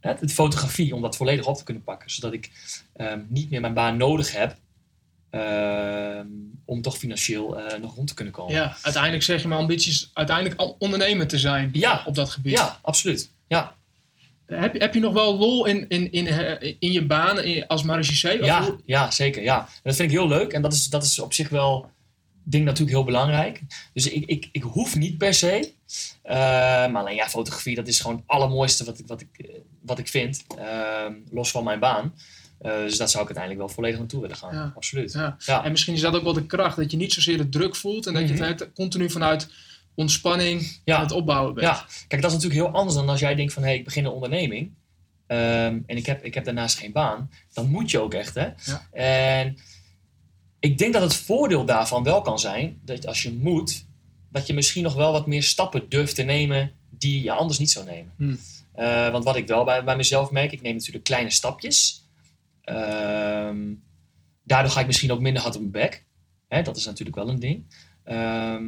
hè, 0.00 0.14
de 0.20 0.28
fotografie, 0.28 0.94
om 0.94 1.02
dat 1.02 1.16
volledig 1.16 1.46
op 1.46 1.56
te 1.56 1.64
kunnen 1.64 1.82
pakken. 1.82 2.10
Zodat 2.10 2.32
ik 2.32 2.50
ehm, 2.94 3.20
niet 3.28 3.50
meer 3.50 3.60
mijn 3.60 3.74
baan 3.74 3.96
nodig 3.96 4.32
heb 4.32 4.56
ehm, 5.30 6.26
om 6.64 6.82
toch 6.82 6.96
financieel 6.98 7.58
eh, 7.60 7.80
nog 7.80 7.94
rond 7.94 8.08
te 8.08 8.14
kunnen 8.14 8.32
komen. 8.34 8.54
Ja, 8.54 8.76
uiteindelijk 8.82 9.22
zeg 9.22 9.42
je 9.42 9.48
mijn 9.48 9.60
ambitie 9.60 9.92
is 9.92 10.10
uiteindelijk 10.14 10.74
ondernemer 10.78 11.26
te 11.26 11.38
zijn 11.38 11.70
Ja. 11.72 12.02
op 12.06 12.14
dat 12.14 12.30
gebied. 12.30 12.52
ja 12.52 12.78
absoluut. 12.82 13.32
Ja, 13.48 13.76
Heb, 14.60 14.72
je- 14.72 14.78
heb 14.78 14.94
je 14.94 15.00
nog 15.00 15.12
wel 15.12 15.38
lol 15.38 15.66
in, 15.66 15.88
in, 15.88 16.12
in, 16.12 16.26
eh, 16.26 16.74
in 16.78 16.92
je 16.92 17.06
baan 17.06 17.40
in- 17.40 17.66
als 17.66 17.82
marechaussee? 17.82 18.44
Ja, 18.44 18.62
hoe- 18.62 18.78
ja, 18.84 19.10
zeker. 19.10 19.42
Ja. 19.42 19.58
En 19.60 19.80
dat 19.82 19.96
vind 19.96 20.10
ik 20.10 20.16
heel 20.18 20.28
leuk. 20.28 20.52
En 20.52 20.62
dat 20.62 20.72
is, 20.72 20.86
dat 20.88 21.02
is 21.04 21.18
op 21.18 21.32
zich 21.34 21.48
wel, 21.48 21.90
ding 22.44 22.64
natuurlijk 22.64 22.96
heel 22.96 23.04
belangrijk. 23.04 23.60
Dus 23.92 24.10
ik, 24.10 24.24
ik, 24.26 24.48
ik 24.52 24.62
hoef 24.62 24.96
niet 24.96 25.18
per 25.18 25.34
se. 25.34 25.72
Eh, 26.22 26.34
maar 26.36 26.96
alleen 26.96 27.14
ja, 27.14 27.28
fotografie, 27.28 27.74
dat 27.74 27.88
is 27.88 28.00
gewoon 28.00 28.16
het 28.16 28.24
allermooiste 28.26 28.84
wat 28.84 28.98
ik, 28.98 29.06
wat 29.06 29.20
ik, 29.20 29.28
eh, 29.38 29.54
wat 29.82 29.98
ik 29.98 30.08
vind. 30.08 30.44
Ehm, 30.58 31.12
los 31.30 31.50
van 31.50 31.64
mijn 31.64 31.78
baan. 31.78 32.14
Dus 32.62 32.96
daar 32.96 33.08
zou 33.08 33.22
ik 33.22 33.28
uiteindelijk 33.28 33.58
wel 33.66 33.68
volledig 33.74 33.98
naartoe 33.98 34.20
willen 34.20 34.36
gaan. 34.36 34.54
Ja. 34.54 34.72
Absoluut. 34.76 35.12
Ja. 35.12 35.36
Ja. 35.46 35.64
En 35.64 35.70
misschien 35.70 35.94
is 35.94 36.00
dat 36.00 36.14
ook 36.14 36.22
wel 36.22 36.32
de 36.32 36.46
kracht, 36.46 36.76
dat 36.76 36.90
je 36.90 36.96
niet 36.96 37.12
zozeer 37.12 37.36
de 37.36 37.48
druk 37.48 37.76
voelt 37.76 38.06
en 38.06 38.14
dat 38.14 38.28
je 38.28 38.34
Mhm. 38.34 38.42
het 38.44 38.70
continu 38.74 39.10
vanuit 39.10 39.48
ontspanning 39.94 40.80
Ja. 40.84 40.96
aan 40.96 41.02
het 41.02 41.12
opbouwen 41.12 41.54
bent. 41.54 41.66
Ja, 41.66 41.86
kijk, 42.08 42.22
dat 42.22 42.30
is 42.30 42.36
natuurlijk 42.36 42.66
heel 42.66 42.78
anders 42.78 42.94
dan 42.96 43.08
als 43.08 43.20
jij 43.20 43.34
denkt 43.34 43.52
van... 43.52 43.62
hé, 43.62 43.68
hey, 43.68 43.78
ik 43.78 43.84
begin 43.84 44.04
een 44.04 44.10
onderneming... 44.10 44.70
ehm, 45.26 45.78
en 45.86 45.96
ik 45.96 46.06
heb, 46.06 46.24
ik 46.24 46.34
heb 46.34 46.44
daarnaast 46.44 46.78
geen 46.78 46.92
baan. 46.92 47.30
Dan 47.52 47.70
moet 47.70 47.90
je 47.90 48.00
ook 48.00 48.14
echt, 48.14 48.34
hè? 48.34 48.48
Ja. 48.64 48.88
En 48.92 49.56
ik 50.60 50.78
denk 50.78 50.92
dat 50.92 51.02
het 51.02 51.14
voordeel 51.16 51.64
daarvan 51.64 52.02
wel 52.02 52.20
kan 52.20 52.38
zijn... 52.38 52.80
dat 52.84 53.06
als 53.06 53.22
je 53.22 53.32
moet... 53.32 53.86
dat 54.30 54.46
je 54.46 54.54
misschien 54.54 54.82
nog 54.82 54.94
wel 54.94 55.12
wat 55.12 55.26
meer 55.26 55.42
stappen 55.42 55.88
durft 55.88 56.14
te 56.14 56.22
nemen... 56.22 56.72
die 56.90 57.22
je 57.22 57.32
anders 57.32 57.58
niet 57.58 57.70
zou 57.70 57.84
nemen. 57.84 58.12
Hmm. 58.16 58.38
Eh, 58.72 59.10
want 59.10 59.24
wat 59.24 59.36
ik 59.36 59.46
wel 59.46 59.64
bij, 59.64 59.84
bij 59.84 59.96
mezelf 59.96 60.30
merk... 60.30 60.52
ik 60.52 60.62
neem 60.62 60.74
natuurlijk 60.74 61.04
kleine 61.04 61.30
stapjes. 61.30 62.02
Ehm, 62.62 63.58
daardoor 64.44 64.70
ga 64.72 64.80
ik 64.80 64.86
misschien 64.86 65.12
ook 65.12 65.20
minder 65.20 65.42
hard 65.42 65.54
op 65.54 65.60
mijn 65.60 65.72
bek. 65.72 66.04
Hè, 66.48 66.62
dat 66.62 66.76
is 66.76 66.84
natuurlijk 66.84 67.16
wel 67.16 67.28
een 67.28 67.38
ding. 67.40 67.64
Ehm, 68.04 68.64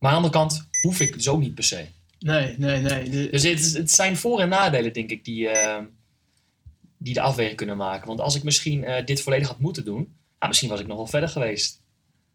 maar 0.00 0.12
aan 0.12 0.22
de 0.22 0.28
andere 0.28 0.32
kant 0.48 0.68
hoef 0.82 1.00
ik 1.00 1.12
dus 1.12 1.28
ook 1.28 1.40
niet 1.40 1.54
per 1.54 1.64
se. 1.64 1.86
Nee, 2.18 2.54
nee, 2.58 2.80
nee. 2.80 3.08
De- 3.10 3.28
Dus 3.30 3.72
het, 3.72 3.90
zijn 3.90 4.16
voor- 4.16 4.40
en 4.40 4.48
nadelen, 4.48 4.92
denk 4.92 5.10
ik, 5.10 5.24
die, 5.24 5.48
eh, 5.48 5.82
die 6.98 7.14
de 7.14 7.20
afweging 7.20 7.56
kunnen 7.56 7.76
maken. 7.76 8.06
Want 8.06 8.20
als 8.20 8.34
ik 8.34 8.42
misschien 8.42 8.84
eh, 8.84 9.04
dit 9.06 9.22
volledig 9.22 9.48
had 9.48 9.58
moeten 9.60 9.84
doen, 9.84 9.96
nou, 10.38 10.48
misschien 10.48 10.68
was 10.68 10.80
ik 10.80 10.86
nog 10.86 10.96
wel 10.96 11.06
verder 11.06 11.28
geweest. 11.28 11.80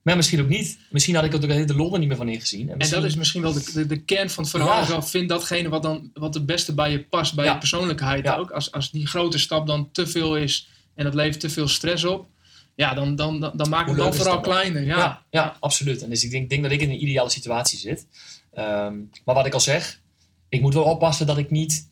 Maar 0.01 0.15
misschien 0.15 0.41
ook 0.41 0.47
niet. 0.47 0.79
Misschien 0.89 1.15
had 1.15 1.23
ik 1.23 1.33
er 1.33 1.59
ook 1.61 1.67
de 1.67 1.75
lol 1.75 1.93
er 1.93 1.99
niet 1.99 2.07
meer 2.07 2.17
van 2.17 2.29
ingezien. 2.29 2.69
En, 2.69 2.77
En 2.77 2.89
dat 2.89 3.03
is 3.03 3.15
misschien 3.15 3.41
wel 3.41 3.53
de, 3.53 3.71
de, 3.73 3.85
de 3.85 4.01
kern 4.03 4.29
van 4.29 4.43
het 4.43 4.51
verhaal. 4.51 4.87
Ja. 4.87 5.01
Vind 5.03 5.29
datgene 5.29 5.69
wat, 5.69 5.83
dan, 5.83 6.09
wat 6.13 6.33
het 6.33 6.45
beste 6.45 6.73
bij 6.73 6.91
je 6.91 7.03
past, 7.03 7.35
bij 7.35 7.45
Ja. 7.45 7.51
je 7.53 7.57
persoonlijkheid 7.57 8.23
Ja. 8.25 8.35
ook. 8.35 8.51
Als, 8.51 8.71
als 8.71 8.91
die 8.91 9.07
grote 9.07 9.37
stap 9.37 9.67
dan 9.67 9.91
te 9.91 10.07
veel 10.07 10.37
is 10.37 10.69
en 10.95 11.03
dat 11.03 11.13
levert 11.13 11.39
te 11.39 11.49
veel 11.49 11.67
stress 11.67 12.03
op, 12.03 12.27
ja, 12.75 12.93
dan, 12.93 13.15
dan, 13.15 13.39
dan, 13.39 13.51
dan 13.57 13.69
maak 13.69 13.87
Hoe 13.87 14.03
het 14.03 14.15
vooral 14.15 14.39
kleiner. 14.39 14.83
Ja. 14.83 14.97
Ja, 14.97 15.25
ja, 15.29 15.57
absoluut. 15.59 16.03
En 16.03 16.09
dus 16.09 16.23
ik 16.23 16.31
denk, 16.31 16.49
denk 16.49 16.63
dat 16.63 16.71
ik 16.71 16.81
in 16.81 16.89
een 16.89 17.01
ideale 17.01 17.29
situatie 17.29 17.79
zit. 17.79 18.07
Ehm, 18.53 18.97
maar 19.25 19.35
wat 19.35 19.45
ik 19.45 19.53
al 19.53 19.59
zeg, 19.59 20.01
ik 20.49 20.61
moet 20.61 20.73
wel 20.73 20.83
oppassen 20.83 21.27
dat 21.27 21.37
ik 21.37 21.49
niet... 21.49 21.89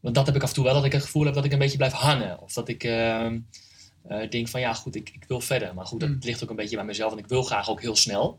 Want 0.00 0.14
dat 0.14 0.26
heb 0.26 0.34
ik 0.34 0.42
af 0.42 0.48
en 0.48 0.54
toe 0.54 0.64
wel, 0.64 0.74
dat 0.74 0.84
ik 0.84 0.92
het 0.92 1.02
gevoel 1.02 1.24
heb 1.24 1.34
dat 1.34 1.44
ik 1.44 1.52
een 1.52 1.58
beetje 1.58 1.76
blijf 1.76 1.92
hangen. 1.92 2.40
Of 2.40 2.52
dat 2.52 2.68
ik 2.68 2.84
ehm, 2.84 3.38
eh, 4.08 4.30
denk 4.30 4.48
van 4.48 4.60
ja, 4.60 4.74
goed, 4.74 4.94
ik, 4.94 5.10
ik 5.14 5.24
wil 5.28 5.40
verder. 5.40 5.74
Maar 5.74 5.86
goed, 5.86 6.00
dat 6.00 6.08
Mm. 6.08 6.18
ligt 6.20 6.42
ook 6.42 6.50
een 6.50 6.56
beetje 6.56 6.76
bij 6.76 6.84
mezelf. 6.84 7.12
En 7.12 7.18
ik 7.18 7.26
wil 7.26 7.42
graag 7.42 7.70
ook 7.70 7.80
heel 7.80 7.96
snel. 7.96 8.38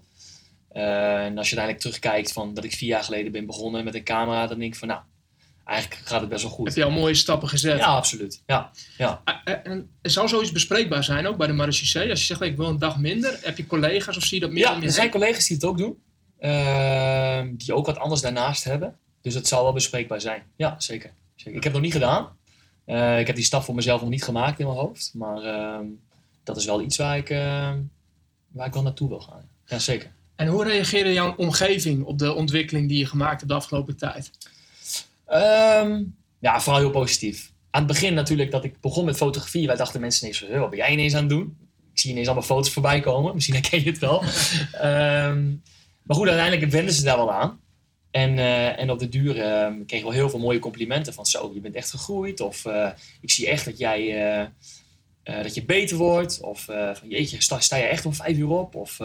Eh, 0.69 1.25
en 1.25 1.38
als 1.38 1.49
je 1.49 1.56
uiteindelijk 1.58 1.80
terugkijkt 1.80 2.32
van 2.32 2.54
dat 2.54 2.63
ik 2.63 2.73
vier 2.73 2.89
jaar 2.89 3.04
geleden 3.04 3.32
ben 3.32 3.45
begonnen 3.45 3.84
met 3.84 3.95
een 3.95 4.04
camera, 4.04 4.47
dan 4.47 4.60
denk 4.60 4.73
ik 4.73 4.80
van 4.80 4.88
nou, 4.88 5.02
eigenlijk 5.69 6.08
gaat 6.08 6.19
het 6.21 6.29
best 6.29 6.41
wel 6.41 6.51
Heb 6.51 6.60
goed. 6.60 6.73
je 6.75 6.84
al 6.84 6.91
mooie 6.91 7.13
stappen 7.13 7.49
gezet. 7.49 7.77
Ja, 7.79 7.86
absoluut. 7.86 8.41
Ja, 8.45 8.71
ja. 8.97 9.21
Eh, 9.25 9.53
eh, 9.53 9.60
En 9.63 9.89
zou 10.01 10.27
zoiets 10.27 10.51
bespreekbaar 10.51 11.03
zijn 11.03 11.27
ook 11.27 11.38
bij 11.38 11.47
de 11.47 11.53
marechaussee? 11.53 12.10
Als 12.10 12.19
je 12.19 12.25
zegt, 12.25 12.41
ik 12.41 12.58
wil 12.58 12.67
een 12.67 12.79
dag 12.79 12.97
minder, 12.97 13.39
heb 13.41 13.58
je 13.58 13.67
collega's 13.67 14.17
of 14.17 14.23
zie 14.23 14.39
je 14.39 14.45
dat 14.45 14.53
meer 14.53 14.63
Ja, 14.63 14.82
er 14.82 14.91
zijn 14.91 15.10
collega's 15.10 15.47
die 15.47 15.55
het 15.55 15.65
ook 15.65 15.77
doen. 15.77 15.97
Ehm, 16.39 17.55
die 17.55 17.73
ook 17.73 17.86
wat 17.86 17.97
anders 17.97 18.21
daarnaast 18.21 18.63
hebben. 18.63 18.97
Dus 19.21 19.34
het 19.34 19.47
zal 19.47 19.63
wel 19.63 19.73
bespreekbaar 19.73 20.21
zijn. 20.21 20.43
Ja, 20.55 20.75
zeker. 20.79 21.13
zeker. 21.36 21.55
Ik 21.58 21.63
heb 21.63 21.73
het 21.73 21.73
nog 21.73 21.82
niet 21.82 21.91
gedaan. 22.01 22.38
Eh, 22.86 23.19
ik 23.19 23.27
heb 23.27 23.36
die 23.36 23.45
stap 23.45 23.63
voor 23.63 23.75
mezelf 23.75 24.01
nog 24.01 24.10
niet 24.10 24.23
gemaakt 24.23 24.60
in 24.60 24.65
mijn 24.65 24.77
hoofd. 24.77 25.12
Maar 25.13 25.43
ehm, 25.43 25.86
dat 26.43 26.58
is 26.58 26.65
wel 26.65 26.82
iets 26.82 26.97
waar 26.97 27.17
ik, 27.17 27.29
ehm, 27.29 27.77
waar 28.47 28.67
ik 28.67 28.73
wel 28.73 28.84
naartoe 28.84 29.10
wil 29.10 29.19
gaan. 29.21 29.49
Ja, 29.65 29.79
zeker. 29.79 30.12
En 30.36 30.47
hoe 30.47 30.63
reageerde 30.63 31.13
jouw 31.13 31.36
omgeving 31.36 32.03
op 32.03 32.17
de 32.19 32.34
ontwikkeling 32.34 32.88
die 32.88 32.97
je 32.97 33.05
gemaakt 33.05 33.38
hebt 33.38 33.47
de 33.47 33.53
afgelopen 33.58 33.97
tijd? 33.97 34.32
Ehm, 35.30 36.04
ja, 36.39 36.62
vooral 36.62 36.82
heel 36.82 36.92
positief. 36.92 37.52
Aan 37.72 37.84
het 37.84 37.92
begin 37.92 38.13
natuurlijk 38.13 38.52
dat 38.52 38.63
ik 38.63 38.82
begon 38.82 39.06
met 39.06 39.18
fotografie. 39.18 39.68
Wij 39.68 39.76
dachten 39.76 40.02
mensen 40.02 40.22
ineens 40.22 40.39
van, 40.39 40.48
"Huh, 40.48 40.60
wat 40.60 40.70
ben 40.70 40.80
jij 40.80 40.92
ineens 40.92 41.13
aan 41.13 41.20
het 41.20 41.30
doen? 41.30 41.58
Ik 41.94 42.00
zie 42.00 42.12
ineens 42.12 42.28
allemaal 42.28 42.46
foto's 42.46 42.74
voorbij 42.74 43.00
komen. 43.00 43.34
Misschien 43.36 43.56
herken 43.56 43.84
je 43.84 43.89
het 43.89 44.00
wel. 44.00 44.24
Ehm, 44.72 45.48
maar 46.04 46.18
goed, 46.18 46.28
uiteindelijk 46.28 46.72
wenden 46.72 46.94
ze 46.94 47.04
daar 47.04 47.18
wel 47.18 47.34
aan. 47.34 47.60
En, 48.12 48.38
eh, 48.38 48.80
en 48.80 48.92
op 48.92 49.00
de 49.00 49.10
duur 49.10 49.42
ehm, 49.42 49.86
kreeg 49.86 50.00
ik 50.00 50.06
wel 50.06 50.15
heel 50.15 50.30
veel 50.30 50.39
mooie 50.39 50.60
complimenten 50.60 51.13
van 51.13 51.26
zo, 51.26 51.52
je 51.54 51.60
bent 51.60 51.76
echt 51.76 51.89
gegroeid. 51.89 52.39
Of 52.39 52.65
eh, 52.65 52.89
ik 53.22 53.32
zie 53.32 53.48
echt 53.48 53.65
dat 53.65 53.78
jij 53.78 54.32
eh, 55.24 55.44
dat 55.44 55.56
je 55.56 55.65
beter 55.65 55.98
wordt. 55.98 56.42
Of 56.42 56.62
van 56.94 57.10
jeetje, 57.10 57.42
sta, 57.42 57.60
sta 57.60 57.76
je 57.76 57.84
echt 57.84 58.06
om 58.06 58.13
vijf 58.13 58.38
uur 58.38 58.50
op? 58.50 58.76
Of 58.76 58.98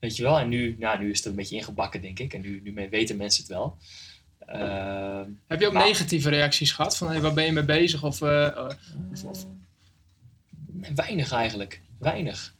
weet 0.00 0.16
je 0.16 0.22
wel. 0.22 0.38
En 0.38 0.48
nu, 0.48 0.76
nou, 0.78 0.98
nu 0.98 1.10
is 1.10 1.18
het 1.18 1.26
een 1.26 1.34
beetje 1.34 1.56
ingebakken, 1.56 2.00
denk 2.00 2.18
ik. 2.18 2.34
En 2.34 2.40
nu, 2.40 2.60
nu 2.64 2.88
weten 2.90 3.16
mensen 3.16 3.42
het 3.42 3.52
wel. 3.52 3.76
Ehm, 4.46 5.28
Heb 5.46 5.60
je 5.60 5.66
ook 5.66 5.72
Nou. 5.72 5.86
negatieve 5.88 6.28
reacties 6.28 6.72
gehad? 6.72 6.96
Van 6.96 7.08
hey, 7.08 7.20
waar 7.20 7.32
ben 7.34 7.44
je 7.44 7.52
mee 7.52 7.64
bezig? 7.64 8.02
Of, 8.02 8.22
eh, 8.22 8.46
eh, 8.46 8.68
of- 9.12 9.24
of- 9.24 9.44
Nee, 10.72 10.90
Weinig 10.94 11.32
eigenlijk. 11.32 11.80
Weinig. 11.98 12.54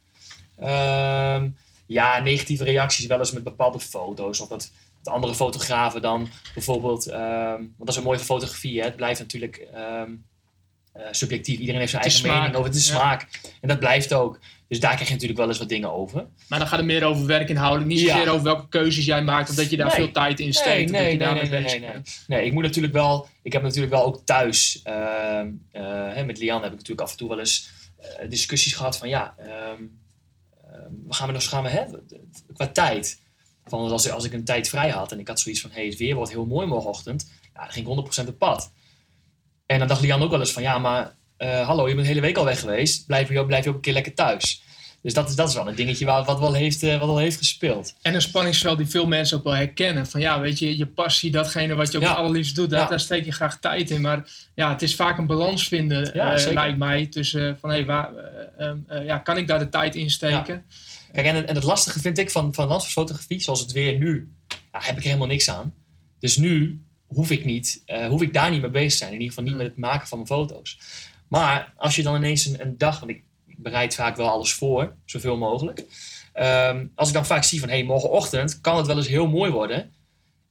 Ehm, 0.59 1.49
ja, 1.87 2.19
negatieve 2.21 2.65
reacties 2.65 3.07
wel 3.07 3.19
eens 3.19 3.33
met 3.33 3.43
bepaalde 3.45 3.81
foto's. 3.81 4.41
Of 4.41 4.49
dat, 4.49 4.71
dat 5.03 5.15
andere 5.15 5.35
fotografen 5.35 6.03
dan 6.03 6.29
bijvoorbeeld... 6.55 7.07
ehm, 7.07 7.57
want 7.57 7.79
dat 7.79 7.89
is 7.89 7.97
een 7.97 8.03
mooie 8.03 8.19
fotografie. 8.19 8.79
Hè? 8.79 8.85
Het 8.85 8.97
blijft 8.97 9.21
natuurlijk 9.21 9.69
eh, 10.95 11.07
subjectief. 11.11 11.59
Iedereen 11.59 11.81
heeft 11.81 11.91
zijn 11.91 12.03
eigen 12.03 12.23
mening 12.23 12.43
smaak. 12.45 12.57
over 12.57 12.69
het 12.71 12.79
is 12.79 12.89
Ja. 12.89 12.95
smaak. 12.95 13.29
En 13.61 13.69
dat 13.69 13.79
blijft 13.79 14.13
ook. 14.13 14.41
Dus 14.69 14.81
daar 14.81 14.91
krijg 14.93 15.07
je 15.07 15.13
natuurlijk 15.13 15.41
wel 15.41 15.49
eens 15.49 15.59
wat 15.59 15.69
dingen 15.69 15.93
over. 15.93 16.27
maar 16.49 16.59
dan 16.59 16.69
gaat 16.69 16.79
het 16.79 16.87
meer 16.87 17.05
over 17.05 17.27
werkinhoudelijk. 17.27 17.89
Niet 17.91 18.01
Ja. 18.01 18.15
zozeer 18.17 18.31
over 18.31 18.45
welke 18.45 18.69
keuzes 18.69 19.05
jij 19.05 19.23
maakt. 19.23 19.51
Of 19.51 19.55
dat 19.57 19.71
je 19.71 19.77
daar 19.77 19.87
Nee. 19.87 19.95
veel 19.97 20.11
tijd 20.13 20.41
in 20.41 20.53
steekt. 20.55 20.91
Nee, 20.91 21.17
nee, 21.17 21.33
nee, 21.33 21.49
nee, 21.49 21.81
nee, 21.81 21.91
nee, 22.27 22.47
ik 22.47 22.53
moet 22.53 22.63
natuurlijk 22.63 22.93
wel... 22.93 23.29
Ik 23.43 23.53
heb 23.53 23.63
natuurlijk 23.63 23.93
wel 23.93 24.05
ook 24.05 24.23
thuis... 24.25 24.81
ehm, 24.83 25.51
eh, 25.73 25.83
hè, 26.15 26.25
met 26.25 26.39
Lian 26.39 26.63
heb 26.63 26.73
ik 26.73 26.79
natuurlijk 26.79 27.01
af 27.01 27.11
en 27.11 27.17
toe 27.17 27.29
wel 27.29 27.39
eens 27.39 27.71
eh, 28.19 28.29
discussies 28.29 28.75
gehad 28.75 28.97
van... 28.97 29.09
Ja, 29.09 29.35
ehm, 29.39 29.49
ehm, 30.63 30.91
wat 31.07 31.17
gaan 31.17 31.27
we 31.27 31.33
nog 31.33 31.49
gaan 31.49 31.63
we 31.63 31.69
hebben? 31.69 32.07
Qua 32.55 32.67
tijd. 32.69 33.21
Van 33.65 33.91
als, 33.91 34.11
als 34.11 34.25
ik 34.25 34.33
een 34.33 34.45
tijd 34.45 34.69
vrij 34.69 34.91
had 34.91 35.13
en 35.13 35.19
ik 35.19 35.29
had 35.29 35.41
zoiets 35.41 35.61
van... 35.61 35.71
Hé, 35.71 35.77
hey, 35.77 35.87
het 35.87 35.99
weer 35.99 36.15
wordt 36.15 36.31
heel 36.31 36.47
mooi 36.47 36.67
morgenochtend. 36.67 37.31
Ja, 37.55 37.61
dan 37.61 37.73
ging 37.73 37.89
ik 37.89 38.25
100% 38.25 38.29
op 38.29 38.39
pad. 38.39 38.73
En 39.67 39.79
dan 39.79 39.89
dacht 39.89 40.01
Lian 40.01 40.23
ook 40.23 40.31
wel 40.31 40.41
eens 40.41 40.53
van... 40.53 40.63
Ja, 40.63 40.79
maar 40.79 41.15
eh, 41.37 41.67
hallo, 41.67 41.89
je 41.89 41.95
bent 41.95 42.07
de 42.07 42.13
hele 42.13 42.27
week 42.27 42.37
al 42.37 42.45
weg 42.45 42.61
geweest. 42.61 43.07
Blijf 43.07 43.29
je, 43.29 43.39
ook- 43.39 43.47
blijf 43.47 43.65
je 43.65 43.71
ook 43.71 43.77
een 43.77 43.83
keer 43.83 43.93
lekker 43.93 44.15
thuis. 44.15 44.63
Dus 45.03 45.15
dat 45.15 45.29
is, 45.29 45.35
dat 45.35 45.49
is 45.49 45.55
wel 45.55 45.69
een 45.69 45.75
dingetje 45.75 46.05
wat, 46.05 46.27
wat, 46.27 46.39
wel 46.39 46.53
heeft, 46.55 46.83
eh, 46.83 46.99
wat 46.99 47.07
wel 47.09 47.19
heeft 47.19 47.37
gespeeld. 47.37 47.95
En 48.03 48.15
een 48.15 48.23
spanningsveld 48.23 48.79
die 48.79 48.87
veel 48.87 49.07
mensen 49.07 49.37
ook 49.39 49.45
wel 49.45 49.55
herkennen. 49.55 50.07
Van 50.07 50.21
ja, 50.21 50.41
weet 50.41 50.59
je, 50.59 50.77
je 50.79 50.87
passie, 50.87 51.31
datgene 51.31 51.75
wat 51.75 51.91
je 51.93 51.97
ook 51.97 52.03
Ja. 52.03 52.09
het 52.09 52.19
allerliefst 52.19 52.55
doet, 52.55 52.71
daar, 52.71 52.81
Ja. 52.81 52.89
daar 52.89 53.01
steek 53.01 53.25
je 53.25 53.33
graag 53.33 53.59
tijd 53.61 53.91
in. 53.91 54.01
Maar 54.01 54.31
ja, 54.55 54.71
het 54.71 54.83
is 54.83 54.95
vaak 54.95 55.19
een 55.19 55.27
balans 55.27 55.69
vinden, 55.69 56.11
Ja, 56.15 56.35
eh, 56.37 56.53
lijkt 56.53 56.79
mij. 56.79 57.07
Tussen 57.07 57.59
van, 57.61 57.71
hé, 57.71 57.85
waar, 57.85 58.11
eh, 58.15 58.67
ehm, 58.69 58.79
eh, 58.87 59.05
ja, 59.05 59.19
kan 59.19 59.37
ik 59.37 59.47
daar 59.47 59.59
de 59.59 59.69
tijd 59.69 59.95
in 59.95 60.11
steken? 60.11 60.65
Kijk, 61.13 61.27
en, 61.27 61.49
en 61.49 61.55
het 61.55 61.65
lastige 61.65 62.01
vind 62.01 62.19
ik 62.19 62.31
van, 62.31 62.55
van 62.55 62.67
landschapsfotografie, 62.69 63.41
zoals 63.41 63.61
het 63.61 63.73
weer 63.73 63.99
nu, 63.99 64.33
ja, 64.49 64.79
heb 64.83 64.91
ik 64.97 65.03
er 65.03 65.07
helemaal 65.07 65.27
niks 65.27 65.51
aan. 65.51 65.75
Dus 66.19 66.37
nu 66.37 66.84
hoef 67.15 67.31
ik, 67.31 67.45
niet, 67.45 67.83
eh, 67.87 68.07
hoef 68.07 68.23
ik 68.23 68.33
daar 68.33 68.51
niet 68.51 68.61
mee 68.61 68.71
bezig 68.71 68.91
te 68.91 68.97
zijn. 68.97 69.13
In 69.13 69.21
ieder 69.21 69.35
geval 69.35 69.45
niet 69.45 69.57
met 69.57 69.67
het 69.67 69.77
maken 69.77 70.09
van 70.09 70.19
mijn 70.19 70.31
foto's. 70.31 70.79
Maar 71.29 71.73
als 71.77 71.97
je 71.97 72.03
dan 72.03 72.17
ineens 72.17 72.47
een, 72.47 72.61
een 72.61 72.79
dag, 72.79 72.99
want 72.99 73.11
ik 73.11 73.23
bereid 73.47 73.95
vaak 73.95 74.17
wel 74.17 74.29
alles 74.29 74.53
voor, 74.53 74.95
zoveel 75.05 75.37
mogelijk. 75.37 75.85
Ehm, 76.33 76.87
als 76.95 77.09
ik 77.09 77.15
dan 77.15 77.27
vaak 77.27 77.45
zie 77.45 77.61
van, 77.61 77.69
hé, 77.69 77.75
hey, 77.75 77.85
morgenochtend 77.85 78.61
kan 78.61 78.77
het 78.77 78.87
wel 78.87 78.97
eens 78.97 79.09
heel 79.09 79.27
mooi 79.27 79.51
worden. 79.51 79.93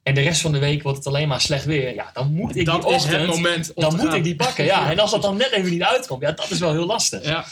En 0.02 0.14
de 0.14 0.20
rest 0.20 0.40
van 0.40 0.52
de 0.52 0.58
week 0.58 0.82
wordt 0.82 0.98
het 0.98 1.06
alleen 1.06 1.28
maar 1.28 1.40
slecht 1.40 1.64
weer. 1.64 1.94
Ja, 1.94 2.10
dan 2.12 2.32
moet 2.32 2.56
ik 2.56 2.66
dat 2.66 2.82
die 2.82 2.90
is 2.90 2.96
ochtend, 2.96 3.20
het 3.20 3.30
moment 3.30 3.74
om 3.74 3.82
dan 3.82 3.96
moet 3.96 4.14
ik 4.14 4.24
die 4.24 4.36
pakken. 4.36 4.64
Ja. 4.64 4.90
En 4.90 4.98
als 4.98 5.10
dat 5.10 5.22
dan 5.22 5.36
net 5.36 5.50
even 5.50 5.70
niet 5.70 5.82
uitkomt, 5.82 6.22
ja, 6.22 6.32
dat 6.32 6.50
is 6.50 6.58
wel 6.58 6.72
heel 6.72 6.86
lastig. 6.86 7.24
Ja, 7.24 7.44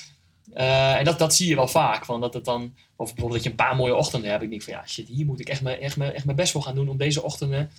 Eh, 0.52 0.96
en 0.98 1.04
dat, 1.04 1.18
dat 1.18 1.34
zie 1.34 1.48
je 1.48 1.54
wel 1.54 1.68
vaak. 1.68 2.04
Van 2.04 2.20
dat 2.20 2.34
het 2.34 2.44
dan, 2.44 2.74
of 2.96 3.06
bijvoorbeeld 3.06 3.32
dat 3.32 3.42
je 3.42 3.50
een 3.50 3.66
paar 3.66 3.76
mooie 3.76 3.94
ochtenden 3.94 4.30
hebt. 4.30 4.42
Ik 4.42 4.50
denk 4.50 4.62
van 4.62 4.72
ja, 4.72 4.86
shit, 4.86 5.08
hier 5.08 5.26
moet 5.26 5.40
ik 5.40 5.48
echt 5.48 5.62
mijn, 5.62 5.80
echt 5.80 5.96
mijn, 5.96 6.12
echt 6.12 6.24
mijn 6.24 6.36
best 6.36 6.52
voor 6.52 6.62
gaan 6.62 6.74
doen 6.74 6.88
om 6.88 6.96
deze 6.96 7.22
ochtenden 7.22 7.70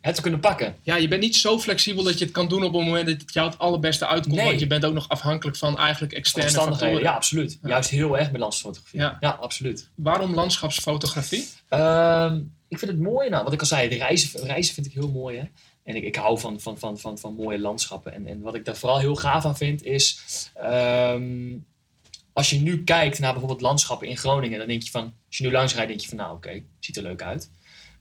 het 0.00 0.14
te 0.14 0.20
kunnen 0.22 0.40
pakken. 0.40 0.76
ja, 0.82 0.96
je 0.96 1.08
bent 1.08 1.20
niet 1.20 1.36
zo 1.36 1.58
flexibel 1.58 2.02
dat 2.02 2.18
je 2.18 2.24
het 2.24 2.34
kan 2.34 2.48
doen 2.48 2.64
op 2.64 2.72
het 2.72 2.84
moment 2.84 3.06
dat 3.06 3.20
het 3.20 3.32
jou 3.32 3.48
het 3.50 3.58
allerbeste 3.58 4.06
uitkomt. 4.06 4.34
Nee. 4.36 4.46
Want 4.46 4.60
je 4.60 4.66
bent 4.66 4.84
ook 4.84 4.94
nog 4.94 5.08
afhankelijk 5.08 5.56
van 5.56 5.78
eigenlijk 5.78 6.12
externe 6.12 6.46
Omstandigheden, 6.46 6.88
factoren. 6.88 7.10
ja, 7.10 7.16
absoluut. 7.16 7.58
Ja. 7.62 7.68
Juist 7.68 7.90
heel 7.90 8.18
erg 8.18 8.30
met 8.30 8.40
landschapsfotografie. 8.40 9.00
Ja. 9.00 9.16
Ja, 9.20 9.30
absoluut. 9.30 9.90
Waarom 9.94 10.34
landschapsfotografie? 10.34 11.48
Ehm, 11.68 12.40
ik 12.68 12.78
vind 12.78 12.90
het 12.90 13.00
mooi, 13.00 13.28
nou, 13.28 13.44
wat 13.44 13.52
ik 13.52 13.60
al 13.60 13.66
zei, 13.66 13.88
de 13.88 13.96
reizen, 13.96 14.40
reizen 14.46 14.74
vind 14.74 14.86
ik 14.86 14.92
heel 14.92 15.10
mooi. 15.10 15.38
Hè? 15.38 15.44
En 15.84 15.96
ik, 15.96 16.02
ik 16.04 16.16
hou 16.16 16.38
van, 16.38 16.60
van, 16.60 16.78
van, 16.78 16.98
van, 16.98 17.18
van 17.18 17.34
mooie 17.34 17.58
landschappen. 17.58 18.14
En, 18.14 18.26
en 18.26 18.40
wat 18.40 18.54
ik 18.54 18.64
daar 18.64 18.76
vooral 18.76 18.98
heel 18.98 19.16
gaaf 19.16 19.44
aan 19.44 19.56
vind 19.56 19.82
is. 19.84 20.18
ehm, 20.54 21.56
als 22.32 22.50
je 22.50 22.60
nu 22.60 22.84
kijkt 22.84 23.18
naar 23.18 23.30
bijvoorbeeld 23.30 23.60
landschappen 23.60 24.08
in 24.08 24.16
Groningen, 24.16 24.58
dan 24.58 24.68
denk 24.68 24.82
je 24.82 24.90
van. 24.90 25.14
Als 25.26 25.36
je 25.36 25.44
nu 25.44 25.52
langs 25.52 25.74
rijdt, 25.74 25.88
denk 25.88 26.00
je 26.00 26.08
van, 26.08 26.16
nou 26.16 26.34
oké, 26.36 26.62
ziet 26.80 26.96
er 26.96 27.02
leuk 27.02 27.22
uit. 27.22 27.50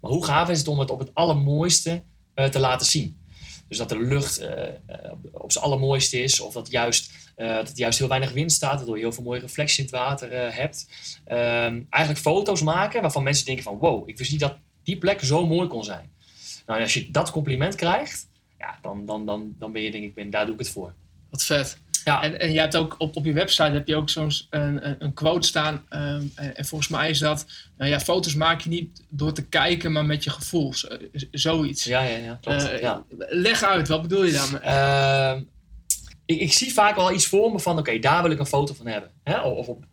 Maar 0.03 0.11
hoe 0.11 0.25
gaaf 0.25 0.49
is 0.49 0.57
het 0.57 0.67
om 0.67 0.79
het 0.79 0.89
op 0.89 0.99
het 0.99 1.13
allermooiste 1.13 2.03
eh, 2.33 2.45
te 2.45 2.59
laten 2.59 2.85
zien? 2.85 3.17
Dus 3.67 3.77
dat 3.77 3.89
de 3.89 3.99
lucht 3.99 4.37
eh, 4.37 4.67
eh, 4.67 5.11
op 5.31 5.51
zijn 5.51 5.63
allermooiste 5.63 6.21
is, 6.21 6.39
of 6.39 6.53
dat, 6.53 6.71
juist, 6.71 7.11
dat 7.35 7.77
juist 7.77 7.99
heel 7.99 8.07
weinig 8.07 8.31
wind 8.31 8.51
staat, 8.51 8.75
waardoor 8.75 8.95
je 8.95 9.01
heel 9.01 9.11
veel 9.11 9.23
mooie 9.23 9.39
reflectie 9.39 9.77
in 9.77 9.85
het 9.85 9.99
water 9.99 10.53
hebt. 10.55 10.87
Ehm, 11.25 11.81
eigenlijk 11.89 12.23
foto's 12.23 12.61
maken 12.61 13.01
waarvan 13.01 13.23
mensen 13.23 13.45
denken 13.45 13.63
van 13.63 13.77
wow, 13.77 14.09
ik 14.09 14.17
wist 14.17 14.31
niet 14.31 14.39
dat 14.39 14.57
die 14.83 14.97
plek 14.97 15.21
zo 15.21 15.47
mooi 15.47 15.67
kon 15.67 15.83
zijn. 15.83 16.11
Nou, 16.65 16.77
en 16.79 16.85
als 16.85 16.93
je 16.93 17.11
dat 17.11 17.31
compliment 17.31 17.75
krijgt, 17.75 18.27
ja, 18.57 18.77
dan, 18.81 19.05
dan, 19.05 19.25
dan, 19.25 19.55
dan 19.59 19.71
ben 19.71 19.81
je 19.81 19.91
denk 19.91 20.03
ik, 20.03 20.13
ben, 20.13 20.29
daar 20.29 20.45
doe 20.45 20.53
ik 20.53 20.59
het 20.59 20.69
voor. 20.69 20.93
Wat 21.29 21.43
vet. 21.43 21.77
Ja. 22.03 22.23
En, 22.23 22.39
en 22.39 22.51
je 22.53 22.59
hebt 22.59 22.75
ook 22.75 22.95
op, 22.97 23.15
op 23.15 23.25
je 23.25 23.33
website 23.33 23.71
heb 23.71 23.87
je 23.87 23.95
ook 23.95 24.09
zo'n 24.09 24.31
een, 24.49 24.87
een- 24.87 24.95
een 24.99 25.13
quote 25.13 25.47
staan. 25.47 25.85
ehm, 25.89 26.23
en, 26.35 26.55
en 26.55 26.65
volgens 26.65 26.89
mij 26.89 27.09
is 27.09 27.19
dat, 27.19 27.45
nou 27.77 27.89
ja, 27.91 27.99
foto's 27.99 28.35
maak 28.35 28.61
je 28.61 28.69
niet 28.69 29.03
door 29.09 29.33
te 29.33 29.45
kijken, 29.45 29.91
maar 29.91 30.05
met 30.05 30.23
je 30.23 30.29
gevoel. 30.29 30.73
Z- 30.73 30.83
z- 31.13 31.25
zoiets. 31.31 31.83
Ja, 31.83 32.01
ja, 32.01 32.17
ja, 32.17 32.37
klopt. 32.41 32.69
Eh, 32.69 32.81
ja. 32.81 33.03
Leg 33.17 33.63
uit, 33.63 33.87
wat 33.87 34.01
bedoel 34.01 34.23
je 34.23 34.31
dan? 34.31 34.61
Ehm, 34.61 35.41
ik, 36.25 36.39
ik 36.39 36.53
zie 36.53 36.73
vaak 36.73 36.95
wel 36.95 37.11
iets 37.13 37.27
voor 37.27 37.51
me 37.51 37.59
van, 37.59 37.77
oké, 37.79 37.99
daar 37.99 38.21
wil 38.23 38.31
ik 38.31 38.39
een 38.39 38.45
foto 38.45 38.73
van 38.73 38.87
hebben. 38.87 39.09
Hè? 39.23 39.39
Of 39.41 39.67
op 39.67 39.83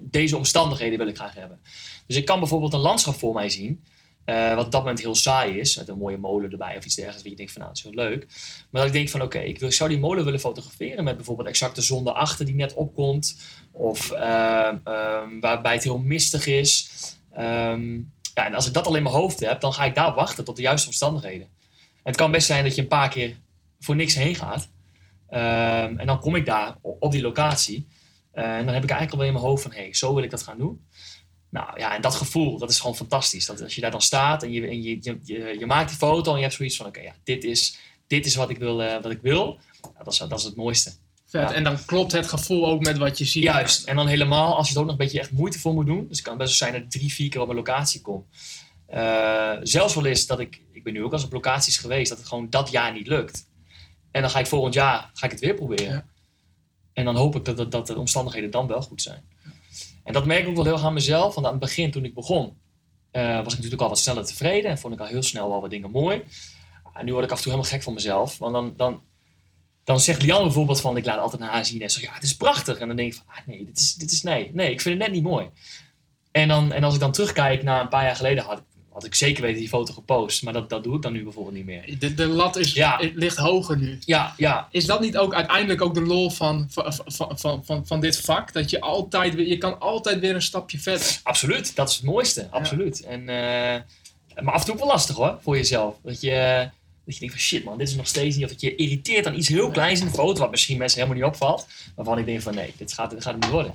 deze 0.00 0.36
omstandigheden 0.36 0.98
wil 0.98 1.06
ik 1.08 1.16
graag 1.16 1.34
hebben. 1.34 1.60
Dus 2.06 2.16
ik 2.16 2.24
kan 2.24 2.38
bijvoorbeeld 2.38 2.72
een 2.72 2.80
landschap 2.80 3.14
voor 3.14 3.34
mij 3.34 3.48
zien, 3.48 3.84
eh, 4.24 4.54
wat 4.54 4.64
op 4.64 4.72
dat 4.72 4.80
moment 4.80 5.00
heel 5.00 5.14
saai 5.14 5.58
is, 5.58 5.76
met 5.76 5.88
een 5.88 5.98
mooie 5.98 6.16
molen 6.16 6.50
erbij 6.50 6.76
of 6.76 6.84
iets 6.84 6.94
dergelijks, 6.94 7.22
waar 7.22 7.30
je 7.30 7.36
denkt 7.36 7.52
van, 7.52 7.62
nou, 7.62 7.74
dat 7.74 7.84
is 7.84 7.90
heel 7.90 8.04
leuk. 8.04 8.26
Maar 8.70 8.80
dat 8.80 8.90
ik 8.90 8.96
denk 8.96 9.08
van, 9.08 9.22
oké, 9.22 9.38
ik 9.38 9.58
wil, 9.58 9.72
zou 9.72 9.90
die 9.90 9.98
molen 9.98 10.24
willen 10.24 10.40
fotograferen 10.40 11.04
met 11.04 11.16
bijvoorbeeld 11.16 11.48
exact 11.48 11.74
de 11.74 11.82
zon 11.82 12.08
erachter 12.08 12.46
die 12.46 12.54
net 12.54 12.74
opkomt, 12.74 13.40
of 13.72 14.10
ehm, 14.10 14.76
ehm, 14.84 15.40
waarbij 15.40 15.72
het 15.72 15.84
heel 15.84 15.98
mistig 15.98 16.46
is. 16.46 16.90
Ehm, 17.32 17.94
ja, 18.34 18.46
en 18.46 18.54
als 18.54 18.66
ik 18.66 18.72
dat 18.72 18.86
al 18.86 18.96
in 18.96 19.02
mijn 19.02 19.14
hoofd 19.14 19.40
heb, 19.40 19.60
dan 19.60 19.72
ga 19.72 19.84
ik 19.84 19.94
daar 19.94 20.14
wachten 20.14 20.44
tot 20.44 20.56
de 20.56 20.62
juiste 20.62 20.88
omstandigheden. 20.88 21.48
En 21.76 22.10
het 22.10 22.16
kan 22.16 22.30
best 22.30 22.46
zijn 22.46 22.64
dat 22.64 22.74
je 22.74 22.82
een 22.82 22.88
paar 22.88 23.08
keer 23.08 23.36
voor 23.80 23.96
niks 23.96 24.14
heen 24.14 24.34
gaat. 24.34 24.68
En 25.28 26.06
dan 26.06 26.20
kom 26.20 26.36
ik 26.36 26.46
daar 26.46 26.76
op 26.82 27.12
die 27.12 27.22
locatie. 27.22 27.86
Eh, 28.32 28.56
en 28.56 28.64
dan 28.64 28.74
heb 28.74 28.82
ik 28.82 28.90
eigenlijk 28.90 29.20
al 29.20 29.26
in 29.26 29.32
mijn 29.32 29.44
hoofd 29.44 29.62
van, 29.62 29.72
hé, 29.72 29.80
hey, 29.80 29.94
zo 29.94 30.14
wil 30.14 30.22
ik 30.22 30.30
dat 30.30 30.42
gaan 30.42 30.58
doen. 30.58 30.86
Nou 31.50 31.78
ja, 31.78 31.94
en 31.94 32.00
dat 32.00 32.14
gevoel, 32.14 32.58
dat 32.58 32.70
is 32.70 32.80
gewoon 32.80 32.96
fantastisch. 32.96 33.46
Dat 33.46 33.62
als 33.62 33.74
je 33.74 33.80
daar 33.80 33.90
dan 33.90 34.02
staat 34.02 34.42
en 34.42 34.52
je, 34.52 34.66
en 34.66 34.82
je, 34.82 34.98
je, 35.00 35.18
je, 35.22 35.56
je 35.58 35.66
maakt 35.66 35.88
die 35.88 35.98
foto 35.98 36.30
en 36.30 36.36
je 36.36 36.42
hebt 36.42 36.54
zoiets 36.54 36.76
van, 36.76 36.86
oké, 36.86 37.00
ja, 37.00 37.14
dit 37.24 37.44
is, 37.44 37.78
dit 38.06 38.26
is 38.26 38.34
wat 38.34 38.50
ik 38.50 38.58
wil. 38.58 38.82
eh, 38.82 39.02
wat 39.02 39.10
ik 39.10 39.20
wil. 39.22 39.58
Dat, 40.04 40.12
is, 40.12 40.18
dat 40.18 40.38
is 40.38 40.44
het 40.44 40.56
mooiste. 40.56 40.92
Vet. 41.26 41.40
ja. 41.40 41.52
En 41.52 41.64
dan 41.64 41.84
klopt 41.84 42.12
het 42.12 42.26
gevoel 42.28 42.66
ook 42.66 42.80
met 42.80 42.98
wat 42.98 43.18
je 43.18 43.24
ziet. 43.24 43.42
Juist. 43.42 43.84
En 43.84 43.96
dan 43.96 44.06
helemaal 44.06 44.56
als 44.56 44.68
je 44.68 44.74
er 44.74 44.80
ook 44.80 44.86
nog 44.86 44.98
een 44.98 45.04
beetje 45.04 45.20
echt 45.20 45.30
moeite 45.30 45.58
voor 45.58 45.74
moet 45.74 45.86
doen. 45.86 46.06
Dus 46.08 46.16
het 46.18 46.26
kan 46.26 46.36
best 46.36 46.48
wel 46.48 46.68
zijn 46.68 46.72
dat 46.72 46.94
ik 46.94 47.00
drie, 47.00 47.12
vier 47.12 47.28
keer 47.28 47.40
op 47.40 47.46
mijn 47.46 47.58
locatie 47.58 48.00
kom. 48.00 48.26
Eh, 48.86 49.56
zelfs 49.62 49.94
wel 49.94 50.06
eens 50.06 50.26
dat 50.26 50.40
ik, 50.40 50.60
ik 50.72 50.82
ben 50.84 50.92
nu 50.92 51.02
ook 51.02 51.12
al 51.12 51.16
eens 51.18 51.26
op 51.26 51.32
locaties 51.32 51.78
geweest, 51.78 52.08
dat 52.08 52.18
het 52.18 52.26
gewoon 52.28 52.50
dat 52.50 52.70
jaar 52.70 52.92
niet 52.92 53.06
lukt. 53.06 53.46
En 54.10 54.20
dan 54.20 54.30
ga 54.30 54.38
ik 54.38 54.46
volgend 54.46 54.74
jaar 54.74 55.10
ga 55.14 55.24
ik 55.26 55.30
het 55.32 55.40
weer 55.40 55.54
proberen. 55.54 55.92
Ja. 55.92 56.04
En 56.92 57.04
dan 57.04 57.16
hoop 57.16 57.36
ik 57.36 57.44
dat, 57.44 57.56
dat, 57.56 57.70
dat 57.70 57.86
de 57.86 57.98
omstandigheden 57.98 58.50
dan 58.50 58.66
wel 58.66 58.82
goed 58.82 59.02
zijn. 59.02 59.22
En 60.04 60.12
dat 60.12 60.26
merk 60.26 60.42
ik 60.42 60.48
ook 60.48 60.54
wel 60.54 60.64
heel 60.64 60.78
aan 60.84 60.92
mezelf. 60.92 61.34
Want 61.34 61.46
aan 61.46 61.52
het 61.52 61.60
begin, 61.60 61.90
toen 61.90 62.04
ik 62.04 62.14
begon, 62.14 62.56
eh, 63.10 63.36
was 63.36 63.46
ik 63.52 63.56
natuurlijk 63.56 63.82
al 63.82 63.88
wat 63.88 63.98
sneller 63.98 64.24
tevreden. 64.26 64.70
En 64.70 64.78
vond 64.78 64.94
ik 64.94 65.00
al 65.00 65.06
heel 65.06 65.22
snel 65.22 65.48
wel 65.48 65.60
wat 65.60 65.70
dingen 65.70 65.90
mooi. 65.90 66.22
En 66.94 67.04
nu 67.04 67.12
word 67.12 67.24
ik 67.24 67.30
af 67.30 67.36
en 67.36 67.42
toe 67.42 67.52
helemaal 67.52 67.72
gek 67.72 67.82
van 67.82 67.94
mezelf. 67.94 68.38
Want 68.38 68.52
dan, 68.52 68.72
dan, 68.76 69.02
dan 69.84 70.00
zegt 70.00 70.22
Lian 70.22 70.42
bijvoorbeeld 70.42 70.80
van, 70.80 70.96
ik 70.96 71.04
laat 71.04 71.18
altijd 71.18 71.40
naar 71.42 71.50
haar 71.50 71.64
zien. 71.64 71.82
En 71.82 71.90
zo, 71.90 72.00
ja, 72.00 72.12
het 72.12 72.22
is 72.22 72.36
prachtig. 72.36 72.78
En 72.78 72.86
dan 72.86 72.96
denk 72.96 73.12
ik 73.12 73.18
van, 73.18 73.34
ah, 73.34 73.46
nee, 73.46 73.64
dit 73.64 73.78
is, 73.78 73.94
dit 73.94 74.10
is 74.10 74.22
nee. 74.22 74.50
Nee, 74.54 74.70
ik 74.72 74.80
vind 74.80 74.94
het 74.98 75.04
net 75.06 75.14
niet 75.14 75.30
mooi. 75.30 75.48
En, 76.32 76.48
dan, 76.48 76.72
en 76.72 76.84
als 76.84 76.94
ik 76.94 77.00
dan 77.00 77.12
terugkijk 77.12 77.62
naar 77.62 77.80
een 77.80 77.88
paar 77.88 78.04
jaar 78.04 78.16
geleden, 78.16 78.44
had, 78.44 78.58
ik- 78.58 78.64
had 79.00 79.08
ik 79.08 79.14
zeker 79.14 79.42
weten 79.42 79.58
die 79.60 79.68
foto 79.68 79.92
gepost. 79.92 80.42
Maar 80.42 80.52
dat, 80.52 80.68
dat 80.68 80.84
doe 80.84 80.96
ik 80.96 81.02
dan 81.02 81.12
nu 81.12 81.22
bijvoorbeeld 81.22 81.54
niet 81.54 81.64
meer. 81.64 81.98
De, 81.98 82.14
de 82.14 82.26
lat 82.26 82.56
is, 82.56 82.72
Ja. 82.72 83.00
ligt 83.14 83.36
hoger 83.36 83.78
nu. 83.78 83.98
Ja, 84.04 84.34
ja, 84.36 84.68
Is 84.70 84.86
dat 84.86 85.00
niet 85.00 85.16
ook 85.16 85.34
uiteindelijk 85.34 85.82
ook 85.82 85.94
de 85.94 86.02
lol 86.02 86.30
van, 86.30 86.66
van, 86.70 86.92
van, 87.38 87.64
van, 87.64 87.86
van, 87.86 88.00
dit 88.00 88.20
vak? 88.20 88.52
Dat 88.52 88.70
je 88.70 88.80
altijd 88.80 89.34
weer, 89.34 89.46
je 89.48 89.58
kan 89.58 89.80
altijd 89.80 90.20
weer 90.20 90.34
een 90.34 90.42
stapje 90.42 90.78
verder. 90.78 91.20
absoluut. 91.22 91.76
Dat 91.76 91.88
is 91.88 91.94
het 91.94 92.04
mooiste. 92.04 92.46
Absoluut. 92.50 93.00
En, 93.00 93.20
eh, 93.28 93.80
maar 94.42 94.54
af 94.54 94.60
en 94.60 94.66
toe 94.66 94.76
wel 94.76 94.86
lastig 94.86 95.16
hoor, 95.16 95.38
voor 95.42 95.56
jezelf. 95.56 95.94
Dat 96.02 96.20
je, 96.20 96.68
dat 97.04 97.14
je 97.14 97.20
denkt 97.20 97.34
van 97.34 97.44
shit 97.44 97.64
man, 97.64 97.78
dit 97.78 97.88
is 97.88 97.94
nog 97.94 98.06
steeds 98.06 98.36
niet. 98.36 98.44
Of 98.44 98.50
dat 98.50 98.60
je 98.60 98.74
irriteert 98.74 99.26
aan 99.26 99.34
iets 99.34 99.48
heel 99.48 99.70
kleins 99.70 100.00
in 100.00 100.06
de 100.06 100.12
foto, 100.12 100.40
wat 100.40 100.50
misschien 100.50 100.78
mensen 100.78 101.00
helemaal 101.00 101.22
niet 101.22 101.32
opvalt. 101.32 101.66
Waarvan 101.96 102.18
ik 102.18 102.24
denk 102.26 102.40
van 102.42 102.54
nee, 102.54 102.74
dit 102.76 102.92
gaat, 102.92 103.10
dit 103.10 103.22
gaat 103.22 103.32
het 103.34 103.42
niet 103.42 103.52
worden. 103.52 103.74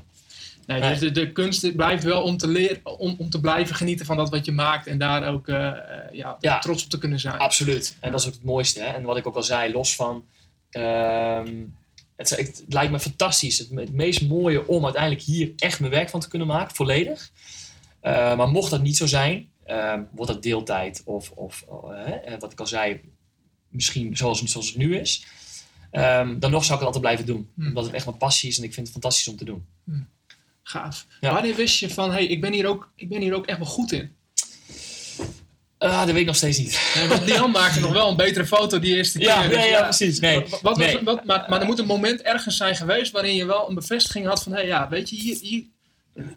Nee. 0.66 0.82
Dus 0.82 1.00
de, 1.00 1.12
de 1.12 1.32
kunst 1.32 1.76
blijft 1.76 2.04
wel 2.04 2.22
om 2.24 2.38
te, 2.38 2.48
leren, 2.48 3.00
om, 3.00 3.16
om 3.18 3.30
te 3.30 3.40
blijven 3.40 3.76
genieten 3.76 4.06
van 4.06 4.18
dat 4.18 4.30
wat 4.30 4.46
je 4.46 4.52
maakt. 4.52 4.88
En 4.88 4.98
daar 4.98 5.28
ook 5.28 5.48
eh, 5.48 5.68
eh, 5.68 5.78
ja, 6.12 6.38
Ja. 6.40 6.60
trots 6.60 6.84
op 6.84 6.90
te 6.90 6.98
kunnen 6.98 7.20
zijn. 7.20 7.38
Absoluut. 7.38 7.98
En 8.00 8.12
dat 8.12 8.20
is 8.20 8.28
ook 8.28 8.34
het 8.34 8.44
mooiste. 8.44 8.80
Hè? 8.80 8.86
En 8.86 9.04
wat 9.04 9.18
ik 9.18 9.28
ook 9.28 9.36
al 9.36 9.44
zei, 9.44 9.72
los 9.74 9.96
van. 9.96 10.26
ehm, 10.70 11.64
het, 12.16 12.30
het 12.30 12.64
lijkt 12.68 12.92
me 12.92 13.00
fantastisch. 13.00 13.58
Het, 13.58 13.70
het 13.76 13.94
meest 13.94 14.28
mooie 14.28 14.68
om 14.68 14.84
uiteindelijk 14.84 15.22
hier 15.24 15.52
echt 15.58 15.80
mijn 15.80 15.92
werk 15.92 16.10
van 16.10 16.20
te 16.20 16.28
kunnen 16.28 16.48
maken, 16.48 16.76
volledig. 16.76 17.32
Eh, 18.00 18.38
maar 18.38 18.50
mocht 18.50 18.72
dat 18.72 18.82
niet 18.82 18.98
zo 18.98 19.06
zijn, 19.06 19.50
ehm, 19.66 20.02
wordt 20.12 20.32
dat 20.32 20.44
deeltijd 20.44 21.02
of, 21.06 21.32
of 21.32 21.66
wat 22.40 22.52
ik 22.52 22.60
al 22.60 22.68
zei, 22.68 23.02
misschien 23.70 24.18
zoals, 24.18 24.44
zoals 24.44 24.68
het 24.68 24.78
nu 24.78 24.98
is. 24.98 25.26
Ehm, 25.92 26.40
dan 26.40 26.52
nog 26.52 26.64
zou 26.66 26.80
ik 26.80 26.86
het 26.86 26.96
altijd 26.96 27.02
blijven 27.04 27.26
doen. 27.26 27.50
Hmm. 27.56 27.68
Omdat 27.68 27.84
het 27.86 27.94
echt 27.94 28.06
mijn 28.06 28.18
passie 28.18 28.50
is 28.50 28.58
en 28.58 28.64
ik 28.64 28.74
vind 28.74 28.86
het 28.88 28.96
fantastisch 28.96 29.28
om 29.28 29.36
te 29.38 29.46
doen. 29.46 29.66
Gaaf. 30.68 31.06
Ja. 31.20 31.34
Wanneer 31.34 31.56
wist 31.56 31.80
je 31.80 31.90
van, 31.90 32.12
hey, 32.12 32.26
ik 32.26 32.42
ben 32.42 32.54
hier 32.54 32.66
ook, 32.68 32.92
ik 32.96 33.10
ben 33.10 33.22
hier 33.22 33.34
ook 33.34 33.46
echt 33.46 33.58
wel 33.58 33.68
goed 33.68 33.92
in? 33.92 34.16
Ah, 35.78 35.98
dat 36.00 36.06
weet 36.12 36.16
ik 36.22 36.26
nog 36.26 36.36
steeds 36.36 36.58
niet. 36.58 36.92
Ja, 36.94 37.08
want 37.08 37.26
Lian 37.26 37.52
maakte 37.52 37.80
nog 37.80 37.92
wel 37.94 38.10
een 38.10 38.16
betere 38.16 38.46
foto 38.46 38.80
die 38.80 38.96
eerste 38.96 39.18
keer. 39.18 39.28
Ja, 39.28 39.44
ja, 39.44 39.64
ja, 39.64 39.82
precies. 39.84 40.20
Nee, 40.20 40.40
Wat, 40.40 40.50
wat 40.50 40.62
was- 40.62 40.78
nee. 40.78 41.00
wat- 41.04 41.26
maar, 41.26 41.46
maar 41.50 41.60
er 41.60 41.66
moet 41.66 41.80
een 41.80 41.86
moment 41.86 42.22
ergens 42.22 42.58
zijn 42.58 42.76
geweest 42.76 43.12
waarin 43.12 43.36
je 43.36 43.46
wel 43.46 43.70
een 43.70 43.76
bevestiging 43.76 44.26
had 44.26 44.44
van, 44.44 44.52
hé, 44.52 44.58
hey, 44.58 44.68
ja, 44.68 44.90
weet 44.90 45.10
je, 45.10 45.16
hier, 45.16 45.38
hier 45.42 45.64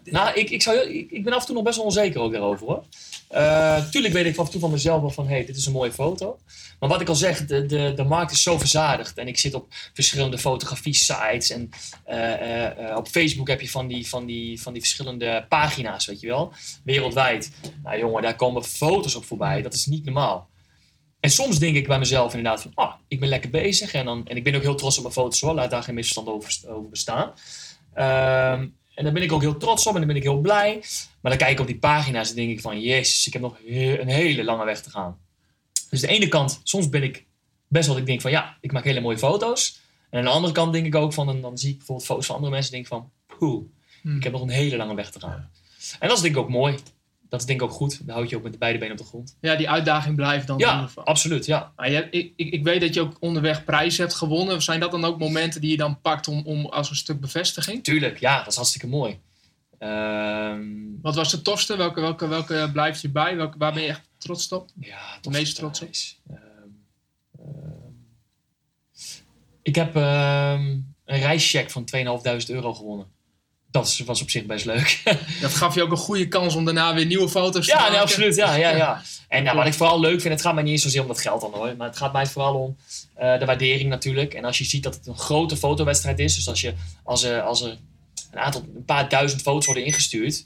Nou, 0.03 0.33
ik, 0.33 0.49
ik, 0.49 0.61
zou, 0.61 0.77
ik, 1.09 1.23
ben 1.23 1.33
af 1.33 1.39
en 1.39 1.45
toe 1.45 1.55
nog 1.55 1.63
best 1.63 1.75
wel 1.75 1.85
onzeker 1.85 2.21
ook 2.21 2.31
daarover 2.31 2.67
hoor. 2.67 2.83
Eh, 3.27 3.89
tuurlijk 3.89 4.13
weet 4.13 4.25
ik 4.25 4.37
af 4.37 4.45
en 4.45 4.51
toe 4.51 4.61
van 4.61 4.71
mezelf 4.71 5.01
wel 5.01 5.09
van, 5.09 5.27
hé, 5.27 5.33
hey, 5.33 5.45
dit 5.45 5.57
is 5.57 5.65
een 5.65 5.71
mooie 5.71 5.91
foto. 5.91 6.39
Maar 6.79 6.89
wat 6.89 7.01
ik 7.01 7.07
al 7.07 7.15
zeg, 7.15 7.45
de, 7.45 7.65
de, 7.65 7.93
de 7.95 8.03
markt 8.03 8.31
is 8.31 8.43
zo 8.43 8.57
verzadigd. 8.57 9.17
En 9.17 9.27
ik 9.27 9.37
zit 9.37 9.53
op 9.53 9.67
verschillende 9.93 10.37
fotografie-sites. 10.37 11.49
En 11.49 11.69
eh, 12.03 12.89
eh, 12.89 12.97
op 12.97 13.07
Facebook 13.07 13.47
heb 13.47 13.61
je 13.61 13.69
van 13.69 13.87
die, 13.87 14.07
van, 14.07 14.25
die, 14.25 14.61
van 14.61 14.73
die 14.73 14.81
verschillende 14.81 15.45
pagina's, 15.49 16.05
weet 16.05 16.19
je 16.19 16.27
wel. 16.27 16.53
Wereldwijd. 16.83 17.51
Nou 17.83 17.97
jongen, 17.97 18.21
daar 18.21 18.35
komen 18.35 18.63
foto's 18.63 19.15
op 19.15 19.25
voorbij. 19.25 19.61
Dat 19.61 19.73
is 19.73 19.85
niet 19.85 20.05
normaal. 20.05 20.49
En 21.19 21.29
soms 21.29 21.59
denk 21.59 21.75
ik 21.75 21.87
bij 21.87 21.99
mezelf 21.99 22.33
inderdaad 22.33 22.61
van, 22.61 22.71
ah, 22.75 22.93
ik 23.07 23.19
ben 23.19 23.29
lekker 23.29 23.49
bezig. 23.49 23.93
En, 23.93 24.05
dan, 24.05 24.27
en 24.27 24.37
ik 24.37 24.43
ben 24.43 24.55
ook 24.55 24.61
heel 24.61 24.75
trots 24.75 24.97
op 24.97 25.03
mijn 25.03 25.15
foto's 25.15 25.41
hoor. 25.41 25.53
Laat 25.53 25.69
daar 25.69 25.83
geen 25.83 25.95
misverstand 25.95 26.27
over, 26.27 26.59
over 26.67 26.89
bestaan. 26.89 27.33
Ehm, 27.93 28.67
En 28.99 29.05
daar 29.05 29.13
ben 29.13 29.23
ik 29.23 29.31
ook 29.31 29.41
heel 29.41 29.57
trots 29.57 29.87
op 29.87 29.93
en 29.93 29.99
dan 29.99 30.07
ben 30.07 30.17
ik 30.17 30.23
heel 30.23 30.39
blij. 30.39 30.83
Maar 31.21 31.31
dan 31.31 31.37
kijk 31.37 31.51
ik 31.51 31.59
op 31.59 31.67
die 31.67 31.77
pagina's 31.77 32.29
en 32.29 32.35
denk 32.35 32.49
ik 32.49 32.61
van, 32.61 32.81
jezus, 32.81 33.27
ik 33.27 33.33
heb 33.33 33.41
nog 33.41 33.57
een 33.65 34.07
hele 34.07 34.43
lange 34.43 34.65
weg 34.65 34.81
te 34.81 34.89
gaan. 34.89 35.17
Dus 35.89 36.01
de 36.01 36.07
ene 36.07 36.27
kant, 36.27 36.61
soms 36.63 36.89
ben 36.89 37.03
ik 37.03 37.25
best 37.67 37.85
wel, 37.85 37.93
dat 37.95 38.03
ik 38.03 38.09
denk 38.09 38.21
van, 38.21 38.31
ja, 38.31 38.57
ik 38.61 38.71
maak 38.71 38.83
hele 38.83 39.01
mooie 39.01 39.17
foto's. 39.17 39.81
En 40.09 40.19
aan 40.19 40.25
de 40.25 40.31
andere 40.31 40.53
kant 40.53 40.73
denk 40.73 40.85
ik 40.85 40.95
ook 40.95 41.13
van, 41.13 41.25
dan, 41.25 41.41
dan 41.41 41.57
zie 41.57 41.69
ik 41.69 41.77
bijvoorbeeld 41.77 42.07
foto's 42.07 42.25
van 42.25 42.35
andere 42.35 42.53
mensen 42.53 42.73
en 42.73 42.81
denk 42.83 42.91
ik 42.91 42.99
van, 42.99 43.37
poeh, 43.37 43.63
Hmm. 44.01 44.17
ik 44.17 44.23
heb 44.23 44.31
nog 44.31 44.41
een 44.41 44.49
hele 44.49 44.77
lange 44.77 44.95
weg 44.95 45.11
te 45.11 45.19
gaan. 45.19 45.51
En 45.99 46.07
dat 46.07 46.17
is 46.17 46.23
denk 46.23 46.35
ik 46.35 46.41
ook 46.41 46.49
mooi. 46.49 46.77
Dat 47.29 47.39
is 47.39 47.45
denk 47.45 47.61
ik 47.61 47.67
ook 47.67 47.73
goed. 47.73 48.05
Dan 48.05 48.15
houd 48.15 48.29
je 48.29 48.35
ook 48.35 48.43
met 48.43 48.51
de 48.51 48.57
beide 48.57 48.79
benen 48.79 48.93
op 48.93 48.97
de 49.01 49.07
grond. 49.07 49.37
Ja, 49.41 49.55
die 49.55 49.69
uitdaging 49.69 50.15
blijft 50.15 50.47
dan 50.47 50.57
Ja, 50.57 50.89
absoluut, 50.95 51.45
ja. 51.45 51.71
Maar 51.75 51.91
je, 51.91 52.07
ik, 52.09 52.33
ik, 52.35 52.53
ik 52.53 52.63
weet 52.63 52.81
dat 52.81 52.93
je 52.93 53.01
ook 53.01 53.17
onderweg 53.19 53.63
prijzen 53.63 54.03
hebt 54.03 54.15
gewonnen. 54.15 54.61
Zijn 54.61 54.79
dat 54.79 54.91
dan 54.91 55.05
ook 55.05 55.19
momenten 55.19 55.61
die 55.61 55.71
je 55.71 55.77
dan 55.77 56.01
pakt 56.01 56.27
om, 56.27 56.41
om 56.45 56.65
als 56.65 56.89
een 56.89 56.95
stuk 56.95 57.19
bevestiging? 57.19 57.83
Tuurlijk, 57.83 58.19
ja, 58.19 58.37
dat 58.37 58.47
is 58.47 58.55
hartstikke 58.55 58.87
mooi. 58.87 59.19
Ehm, 59.77 60.61
Wat 61.01 61.15
was 61.15 61.31
de 61.31 61.41
tofste? 61.41 61.77
Welke, 61.77 62.01
welke, 62.01 62.27
welke 62.27 62.69
blijft 62.73 63.01
je 63.01 63.09
bij? 63.09 63.35
Welke, 63.35 63.57
waar 63.57 63.73
ben 63.73 63.81
je 63.83 63.89
echt 63.89 64.09
trots 64.17 64.51
op? 64.51 64.69
Ja, 64.79 64.99
Het 65.15 65.29
meest 65.29 65.55
trots 65.55 65.81
op? 65.81 65.87
Ehm, 65.87 66.37
ehm, 67.37 67.91
ik 69.61 69.75
heb 69.75 69.95
een 69.95 70.95
reischeck 71.05 71.71
van 71.71 71.85
2.500 71.85 72.49
euro 72.49 72.73
gewonnen. 72.73 73.07
Dat 73.71 74.01
was 74.05 74.21
op 74.21 74.29
zich 74.29 74.45
best 74.45 74.65
leuk. 74.65 75.01
Dat 75.41 75.53
gaf 75.53 75.75
je 75.75 75.83
ook 75.83 75.91
een 75.91 75.97
goede 75.97 76.27
kans 76.27 76.55
om 76.55 76.65
daarna 76.65 76.93
weer 76.93 77.05
nieuwe 77.05 77.29
foto's 77.29 77.65
te 77.65 77.71
ja, 77.71 77.77
maken. 77.77 77.91
nee, 77.91 78.01
absoluut. 78.01 78.35
Ja, 78.35 78.55
ja, 78.55 78.69
ja. 78.69 79.01
En 79.27 79.43
nou, 79.43 79.57
wat 79.57 79.65
ik 79.65 79.73
vooral 79.73 79.99
leuk 79.99 80.21
vind, 80.21 80.33
het 80.33 80.41
gaat 80.41 80.53
mij 80.53 80.63
niet 80.63 80.71
eens 80.71 80.81
zozeer 80.81 81.01
om 81.01 81.07
dat 81.07 81.21
geld 81.21 81.41
dan 81.41 81.53
hoor. 81.53 81.75
Maar 81.77 81.87
het 81.87 81.97
gaat 81.97 82.13
mij 82.13 82.25
vooral 82.27 82.55
om 82.55 82.77
eh, 83.13 83.39
de 83.39 83.45
waardering 83.45 83.89
natuurlijk. 83.89 84.33
En 84.33 84.45
als 84.45 84.57
je 84.57 84.63
ziet 84.63 84.83
dat 84.83 84.95
het 84.95 85.07
een 85.07 85.17
grote 85.17 85.57
fotowedstrijd 85.57 86.19
is. 86.19 86.35
Dus 86.35 86.47
als, 86.47 86.61
je, 86.61 86.73
als, 87.03 87.23
er, 87.23 87.41
als 87.41 87.61
er 87.61 87.77
een, 88.31 88.39
aantal, 88.39 88.61
een 88.75 88.85
paar 88.85 89.09
duizend 89.09 89.41
foto's 89.41 89.65
worden 89.65 89.85
ingestuurd. 89.85 90.45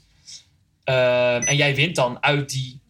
ehm, 0.84 1.42
en 1.42 1.56
jij 1.56 1.74
wint 1.74 1.96
dan 1.96 2.22
uit 2.22 2.50
die 2.50 2.80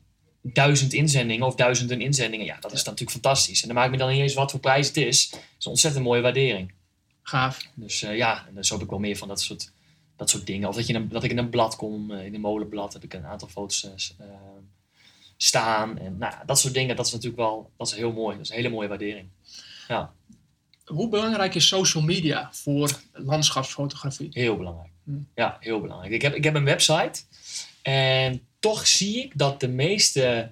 duizend 0.43 0.93
inzendingen 0.93 1.47
of 1.47 1.55
duizenden 1.55 2.01
inzendingen. 2.01 2.47
Ja, 2.47 2.57
dat 2.61 2.73
is 2.73 2.85
dan 2.85 2.93
natuurlijk 2.93 3.23
fantastisch. 3.23 3.61
En 3.63 3.69
dan 3.69 3.77
maakt 3.77 3.91
me 3.91 3.97
dan 3.97 4.11
niet 4.11 4.21
eens 4.21 4.35
wat 4.35 4.51
voor 4.51 4.61
prijs 4.61 4.87
het 4.87 4.97
is. 4.97 5.23
Het 5.31 5.41
is 5.59 5.65
een 5.65 5.71
ontzettend 5.71 6.05
mooie 6.05 6.21
waardering. 6.21 6.73
Gaaf. 7.23 7.67
Dus 7.75 8.03
eh, 8.03 8.17
ja, 8.17 8.47
en 8.55 8.65
zo 8.65 8.75
heb 8.75 8.83
ik 8.83 8.91
wel 8.91 8.99
meer 8.99 9.17
van 9.17 9.29
dat 9.29 9.41
soort, 9.41 9.71
dat 10.17 10.31
soort 10.31 10.47
dingen. 10.47 10.69
Of 10.69 10.75
dat, 10.75 10.87
je 10.87 10.95
een, 10.95 11.09
dat 11.09 11.25
ik 11.25 11.31
in 11.31 11.39
een 11.39 11.51
blad 11.51 11.77
kom, 11.77 12.11
eh, 12.11 12.25
in 12.25 12.35
een 12.35 12.41
molenblad 12.41 12.93
heb 12.93 13.05
ik 13.05 13.15
een 13.15 13.27
aantal 13.27 13.49
foto's 13.49 13.85
eh, 14.19 14.27
eh, 14.27 14.35
staan. 15.37 15.99
En 15.99 16.19
nou, 16.19 16.33
ja, 16.33 16.43
dat 16.45 16.59
soort 16.59 16.75
dingen, 16.75 16.97
dat 16.97 17.07
is 17.07 17.13
natuurlijk 17.13 17.41
wel 17.41 17.71
dat 17.77 17.87
is 17.87 17.95
heel 17.95 18.13
mooi. 18.13 18.37
Dat 18.37 18.45
is 18.45 18.51
een 18.51 18.57
hele 18.57 18.69
mooie 18.69 18.89
waardering. 18.89 19.29
Hoe 20.85 21.09
belangrijk 21.09 21.55
is 21.55 21.69
social 21.69 22.03
media 22.03 22.49
voor 22.53 23.01
landschapsfotografie? 23.13 24.29
Heel 24.33 24.57
belangrijk. 24.57 24.91
Hmm. 25.05 25.29
Ja, 25.35 25.57
heel 25.61 25.81
belangrijk. 25.81 26.13
Ik 26.13 26.23
heb, 26.23 26.35
ik 26.35 26.45
heb 26.45 26.55
een 26.55 26.65
website 26.65 27.23
en 27.83 28.47
toch 28.59 28.87
zie 28.87 29.23
ik 29.23 29.39
dat 29.39 29.61
de 29.61 29.69
meeste 29.69 30.51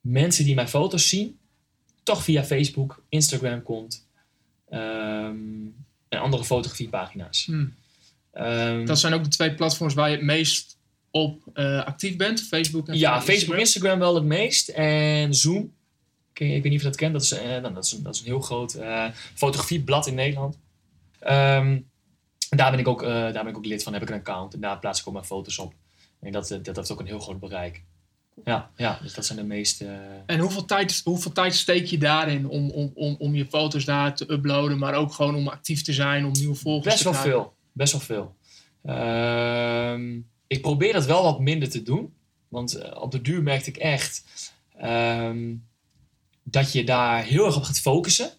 mensen 0.00 0.44
die 0.44 0.54
mijn 0.54 0.68
foto's 0.68 1.08
zien, 1.08 1.38
toch 2.02 2.22
via 2.22 2.44
Facebook, 2.44 3.02
Instagram 3.08 3.62
komt 3.62 4.06
ehm, 4.68 5.36
en 6.08 6.18
andere 6.20 6.44
fotografiepagina's. 6.44 7.46
Hmm. 7.46 7.74
Ehm, 8.36 8.84
Dat 8.86 8.98
zijn 8.98 9.12
ook 9.12 9.22
de 9.24 9.28
twee 9.30 9.54
platforms 9.54 9.94
waar 9.94 10.10
je 10.10 10.16
het 10.16 10.24
meest 10.24 10.78
op 11.10 11.42
eh, 11.52 11.84
actief 11.84 12.16
bent. 12.16 12.40
Facebook 12.42 12.88
en 12.88 12.98
Ja, 12.98 13.14
Instagram. 13.14 13.34
Facebook, 13.36 13.56
Instagram 13.58 13.98
wel 13.98 14.14
het 14.14 14.24
meest. 14.24 14.68
En 14.68 15.34
Zoom. 15.34 15.72
Je- 16.32 16.44
Ik 16.44 16.62
weet 16.62 16.64
niet 16.64 16.74
of 16.74 16.78
je 16.80 16.88
dat 16.88 16.96
kent. 16.96 17.12
Dat 17.12 17.22
is, 17.22 17.30
nou, 17.30 17.74
dat 17.74 17.84
is, 17.84 17.92
een, 17.92 18.02
dat 18.02 18.14
is 18.14 18.20
een 18.20 18.26
heel 18.26 18.40
groot 18.40 18.74
eh, 18.74 19.04
fotografieblad 19.34 20.06
in 20.06 20.14
Nederland. 20.14 20.58
Ehm, 21.18 21.78
daar, 22.48 22.70
ben 22.70 22.80
ik 22.80 22.88
ook, 22.88 23.00
daar 23.02 23.32
ben 23.32 23.46
ik 23.46 23.56
ook 23.56 23.66
lid 23.66 23.82
van. 23.82 23.92
Heb 23.92 24.02
ik 24.02 24.08
een 24.08 24.14
account. 24.14 24.54
En 24.54 24.60
daar 24.60 24.78
plaats 24.78 25.00
ik 25.00 25.06
ook 25.06 25.12
mijn 25.12 25.24
foto's 25.24 25.58
op. 25.58 25.74
En 26.20 26.32
dat, 26.32 26.50
eh, 26.50 26.58
dat 26.62 26.76
heeft 26.76 26.90
ook 26.92 27.00
een 27.00 27.06
heel 27.06 27.18
groot 27.20 27.40
bereik. 27.40 27.82
Ja, 28.44 28.70
ja 28.76 28.98
dus 29.02 29.14
dat 29.14 29.26
zijn 29.26 29.38
de 29.38 29.44
meeste... 29.44 29.98
En 30.26 30.38
hoeveel 30.38 30.64
tijd, 30.64 31.00
hoeveel 31.04 31.32
tijd 31.32 31.54
steek 31.54 31.86
je 31.86 31.98
daarin 31.98 32.48
om, 32.48 32.70
om, 32.70 32.90
om, 32.94 33.16
om 33.18 33.34
je 33.34 33.46
foto's 33.46 33.84
daar 33.84 34.14
te 34.14 34.32
uploaden, 34.32 34.78
maar 34.78 34.94
ook 34.94 35.12
gewoon 35.12 35.34
om 35.34 35.48
actief 35.48 35.82
te 35.82 35.92
zijn, 35.92 36.24
om 36.24 36.32
nieuwe 36.32 36.54
volgers 36.54 36.84
Best 36.94 36.98
te 36.98 37.04
wel 37.04 37.12
krijgen? 37.12 37.32
veel. 37.42 37.54
Best 37.76 37.92
wel 37.92 38.00
veel. 38.00 38.36
Ehm, 38.84 40.20
ik 40.46 40.60
probeer 40.60 40.92
dat 40.92 41.04
wel 41.04 41.22
wat 41.22 41.40
minder 41.40 41.70
te 41.70 41.82
doen. 41.82 42.14
Want 42.48 42.74
eh, 42.74 43.02
op 43.02 43.10
de 43.10 43.20
duur 43.20 43.42
merkte 43.42 43.70
ik 43.70 43.76
echt 43.76 44.24
ehm, 44.76 45.54
dat 46.42 46.72
je 46.72 46.84
daar 46.84 47.24
heel 47.24 47.46
erg 47.46 47.56
op 47.56 47.62
gaat 47.62 47.80
focussen. 47.80 48.30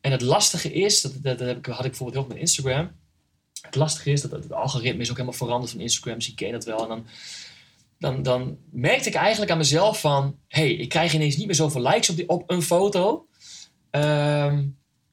En 0.00 0.10
het 0.10 0.20
lastige 0.20 0.72
is, 0.72 1.00
dat, 1.00 1.12
dat, 1.22 1.38
heb 1.38 1.58
ik, 1.58 1.66
had 1.66 1.84
ik 1.84 1.90
bijvoorbeeld 1.90 2.12
heel 2.12 2.24
erg 2.24 2.32
met 2.32 2.48
Instagram. 2.48 2.90
Het 3.60 3.74
lastige 3.74 4.10
is 4.10 4.20
dat 4.20 4.30
het, 4.30 4.52
algoritme 4.52 5.02
is 5.02 5.10
ook 5.10 5.16
helemaal 5.16 5.38
veranderd 5.38 5.72
van 5.72 5.80
Instagram. 5.80 6.18
Dus 6.18 6.34
ik 6.34 6.52
dat 6.52 6.64
wel. 6.64 6.82
En 6.82 6.88
dan, 6.88 7.06
dan, 7.98 8.22
dan 8.22 8.58
merkte 8.70 9.08
ik 9.08 9.14
eigenlijk 9.14 9.50
aan 9.50 9.58
mezelf 9.58 10.00
van... 10.00 10.38
hey, 10.48 10.72
ik 10.72 10.88
krijg 10.88 11.14
ineens 11.14 11.36
niet 11.36 11.46
meer 11.46 11.54
zoveel 11.54 11.82
likes 11.82 12.10
op, 12.10 12.16
die, 12.16 12.28
op 12.28 12.50
een 12.50 12.62
foto. 12.62 13.26
Ehm, 13.90 14.64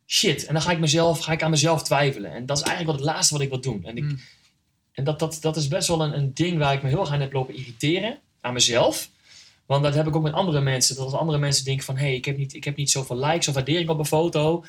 shit. 0.09 0.45
En 0.45 0.53
dan 0.53 0.61
ga 0.61 0.71
ik, 0.71 0.79
mezelf, 0.79 1.19
ga 1.19 1.31
ik 1.31 1.43
aan 1.43 1.49
mezelf 1.49 1.83
twijfelen. 1.83 2.33
En 2.33 2.45
dat 2.45 2.57
is 2.57 2.63
eigenlijk 2.63 2.97
wat 2.97 3.05
het 3.05 3.15
laatste 3.15 3.33
wat 3.33 3.43
ik 3.43 3.49
wil 3.49 3.61
doen. 3.61 3.83
En, 3.83 3.97
ik, 3.97 4.03
Hmm. 4.03 4.19
en 4.91 5.03
dat, 5.03 5.19
dat, 5.19 5.37
dat 5.41 5.55
is 5.55 5.67
best 5.67 5.87
wel 5.87 6.01
een, 6.01 6.17
een 6.17 6.33
ding 6.33 6.57
waar 6.57 6.73
ik 6.73 6.83
me 6.83 6.89
heel 6.89 6.99
erg 6.99 7.11
aan 7.11 7.21
heb 7.21 7.33
lopen 7.33 7.55
irriteren. 7.55 8.19
Aan 8.41 8.53
mezelf. 8.53 9.09
Want 9.65 9.83
dat 9.83 9.95
heb 9.95 10.07
ik 10.07 10.15
ook 10.15 10.23
met 10.23 10.33
andere 10.33 10.61
mensen. 10.61 10.95
Dat 10.95 11.05
als 11.05 11.13
andere 11.13 11.37
mensen 11.37 11.65
denken 11.65 11.85
van... 11.85 11.97
hé, 11.97 12.05
hey, 12.05 12.15
ik, 12.15 12.25
heb 12.25 12.37
niet, 12.37 12.53
ik 12.53 12.63
heb 12.63 12.75
niet 12.75 12.91
zoveel 12.91 13.17
likes 13.17 13.47
of 13.47 13.53
waardering 13.53 13.89
op 13.89 13.99
een 13.99 14.05
foto. 14.05 14.63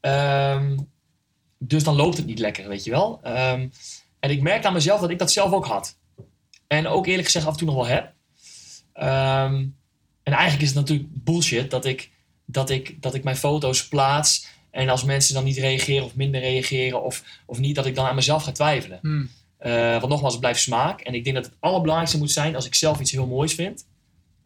Ehm, 0.00 0.78
dus 1.58 1.84
dan 1.84 1.96
loopt 1.96 2.16
het 2.16 2.26
niet 2.26 2.38
lekker, 2.38 2.68
weet 2.68 2.84
je 2.84 2.90
wel. 2.90 3.20
Ehm, 3.22 3.68
en 4.18 4.30
ik 4.30 4.42
merkte 4.42 4.66
aan 4.66 4.72
mezelf 4.72 5.00
dat 5.00 5.10
ik 5.10 5.18
dat 5.18 5.32
zelf 5.32 5.52
ook 5.52 5.66
had. 5.66 5.98
En 6.66 6.86
ook 6.86 7.06
eerlijk 7.06 7.24
gezegd 7.24 7.46
af 7.46 7.52
en 7.52 7.58
toe 7.58 7.66
nog 7.66 7.76
wel 7.76 7.86
heb. 7.86 8.12
Ehm, 8.92 9.66
en 10.22 10.32
eigenlijk 10.32 10.62
is 10.62 10.68
het 10.68 10.78
natuurlijk 10.78 11.08
bullshit 11.10 11.70
dat 11.70 11.84
ik, 11.84 12.10
dat, 12.44 12.70
ik, 12.70 13.02
dat 13.02 13.14
ik 13.14 13.24
mijn 13.24 13.36
foto's 13.36 13.88
plaats... 13.88 14.54
en 14.76 14.88
als 14.88 15.04
mensen 15.04 15.34
dan 15.34 15.44
niet 15.44 15.56
reageren 15.56 16.04
of 16.04 16.14
minder 16.14 16.40
reageren... 16.40 17.02
of, 17.02 17.22
of 17.46 17.58
niet, 17.58 17.74
dat 17.74 17.86
ik 17.86 17.94
dan 17.94 18.06
aan 18.06 18.14
mezelf 18.14 18.42
ga 18.42 18.52
twijfelen. 18.52 18.98
Hmm. 19.02 19.30
Eh, 19.56 19.90
want 19.90 20.08
nogmaals, 20.08 20.32
het 20.32 20.40
blijft 20.40 20.60
smaak. 20.60 21.00
En 21.00 21.14
ik 21.14 21.24
denk 21.24 21.36
dat 21.36 21.44
het 21.44 21.54
allerbelangrijkste 21.60 22.18
moet 22.18 22.30
zijn... 22.30 22.54
als 22.54 22.66
ik 22.66 22.74
zelf 22.74 23.00
iets 23.00 23.10
heel 23.10 23.26
moois 23.26 23.54
vind... 23.54 23.86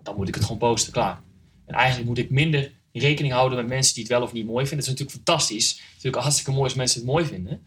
dan 0.02 0.16
moet 0.16 0.28
ik 0.28 0.34
het 0.34 0.42
gewoon 0.42 0.58
posten, 0.58 0.92
klaar. 0.92 1.20
En 1.66 1.74
eigenlijk 1.74 2.08
moet 2.08 2.18
ik 2.18 2.30
minder 2.30 2.72
rekening 2.92 3.32
houden 3.32 3.58
met 3.58 3.66
mensen 3.66 3.94
die 3.94 4.02
het 4.02 4.12
wel 4.12 4.22
of 4.22 4.32
niet 4.32 4.46
mooi 4.46 4.66
vinden. 4.66 4.86
Dat 4.86 4.94
is 4.94 5.00
natuurlijk 5.00 5.26
fantastisch. 5.26 5.68
Het 5.68 5.78
is 5.78 5.92
natuurlijk 5.94 6.22
hartstikke 6.22 6.50
mooi 6.50 6.64
als 6.64 6.74
mensen 6.74 7.00
het 7.00 7.08
mooi 7.08 7.24
vinden. 7.24 7.66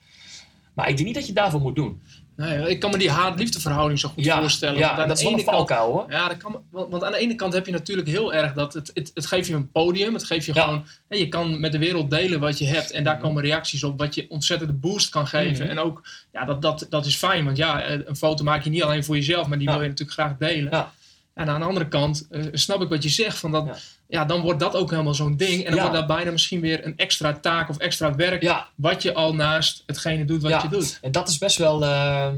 Maar 0.73 0.89
ik 0.89 0.95
denk 0.95 1.07
niet 1.07 1.15
dat 1.15 1.27
je 1.27 1.31
het 1.31 1.41
daarvoor 1.41 1.61
moet 1.61 1.75
doen. 1.75 2.01
Nee, 2.35 2.69
ik 2.69 2.79
kan 2.79 2.91
me 2.91 2.97
die 2.97 3.09
haat-liefde 3.09 3.59
verhouding 3.59 3.99
zo 3.99 4.09
goed 4.09 4.23
ja, 4.23 4.39
voorstellen. 4.39 4.77
ja 4.77 4.89
aan 4.91 4.97
dat 4.97 5.07
de 5.07 5.13
is 5.13 5.21
wel 5.21 5.31
een 5.31 5.37
ene 5.37 5.45
kant- 5.45 5.57
valkuil 5.57 5.91
hoor. 5.91 6.05
Ja, 6.09 6.27
dat 6.27 6.37
kan, 6.37 6.61
want, 6.71 7.03
aan 7.03 7.11
de 7.11 7.17
ene 7.17 7.35
kant 7.35 7.53
heb 7.53 7.65
je 7.65 7.71
natuurlijk 7.71 8.07
heel 8.07 8.33
erg 8.33 8.53
dat 8.53 8.73
het, 8.73 8.91
het, 8.93 9.11
het 9.13 9.25
geeft 9.25 9.47
je 9.47 9.53
een 9.53 9.71
podium. 9.71 10.13
Het 10.13 10.23
geeft 10.23 10.45
je 10.45 10.53
Ja. 10.53 10.63
gewoon, 10.63 10.85
hè, 11.07 11.17
je 11.17 11.27
kan 11.29 11.59
met 11.59 11.71
de 11.71 11.77
wereld 11.77 12.09
delen 12.09 12.39
wat 12.39 12.57
je 12.57 12.65
hebt 12.65 12.91
en 12.91 13.03
daar 13.03 13.13
Mhm. 13.15 13.23
komen 13.23 13.43
reacties 13.43 13.83
op, 13.83 13.99
wat 13.99 14.15
je 14.15 14.25
ontzettende 14.29 14.73
boost 14.73 15.09
kan 15.09 15.27
geven. 15.27 15.63
Mhm. 15.65 15.77
En 15.77 15.79
ook, 15.83 16.01
ja, 16.31 16.45
dat, 16.45 16.61
dat, 16.61 16.85
dat 16.89 17.05
is 17.05 17.15
fijn, 17.15 17.45
want 17.45 17.57
ja, 17.57 17.81
eh, 17.81 17.99
een 18.05 18.15
foto 18.15 18.43
maak 18.43 18.63
je 18.63 18.69
niet 18.69 18.83
alleen 18.83 19.03
voor 19.03 19.15
jezelf, 19.15 19.47
maar 19.47 19.57
die 19.57 19.67
wil 19.67 19.81
je 19.81 19.87
natuurlijk 19.87 20.19
graag 20.19 20.35
delen. 20.37 20.71
Ja. 20.71 20.91
En 21.33 21.49
aan 21.49 21.59
de 21.59 21.65
andere 21.65 21.87
kant 21.87 22.27
eh, 22.31 22.41
snap 22.51 22.81
ik 22.81 22.89
wat 22.89 23.03
je 23.03 23.09
zegt, 23.09 23.37
van 23.37 23.51
dat, 23.51 23.81
Ja. 24.13 24.25
dan 24.25 24.41
wordt 24.41 24.59
dat 24.59 24.75
ook 24.75 24.89
helemaal 24.91 25.13
zo'n 25.13 25.37
ding. 25.37 25.57
En 25.59 25.65
dan 25.65 25.75
Ja. 25.75 25.81
wordt 25.81 25.95
dat 25.97 26.07
bijna 26.07 26.31
misschien 26.31 26.59
weer 26.61 26.85
een 26.85 26.97
extra 26.97 27.33
taak 27.39 27.69
of 27.69 27.77
extra 27.77 28.15
werk, 28.15 28.41
Ja, 28.41 28.67
wat 28.75 29.01
je 29.01 29.13
al 29.13 29.35
naast 29.35 29.83
hetgene 29.85 30.25
doet 30.25 30.41
wat 30.41 30.51
Ja. 30.51 30.61
je 30.61 30.69
doet. 30.69 30.97
en 31.01 31.11
dat 31.11 31.27
is 31.29 31.37
best 31.37 31.57
wel... 31.57 31.83
eh, 31.85 32.31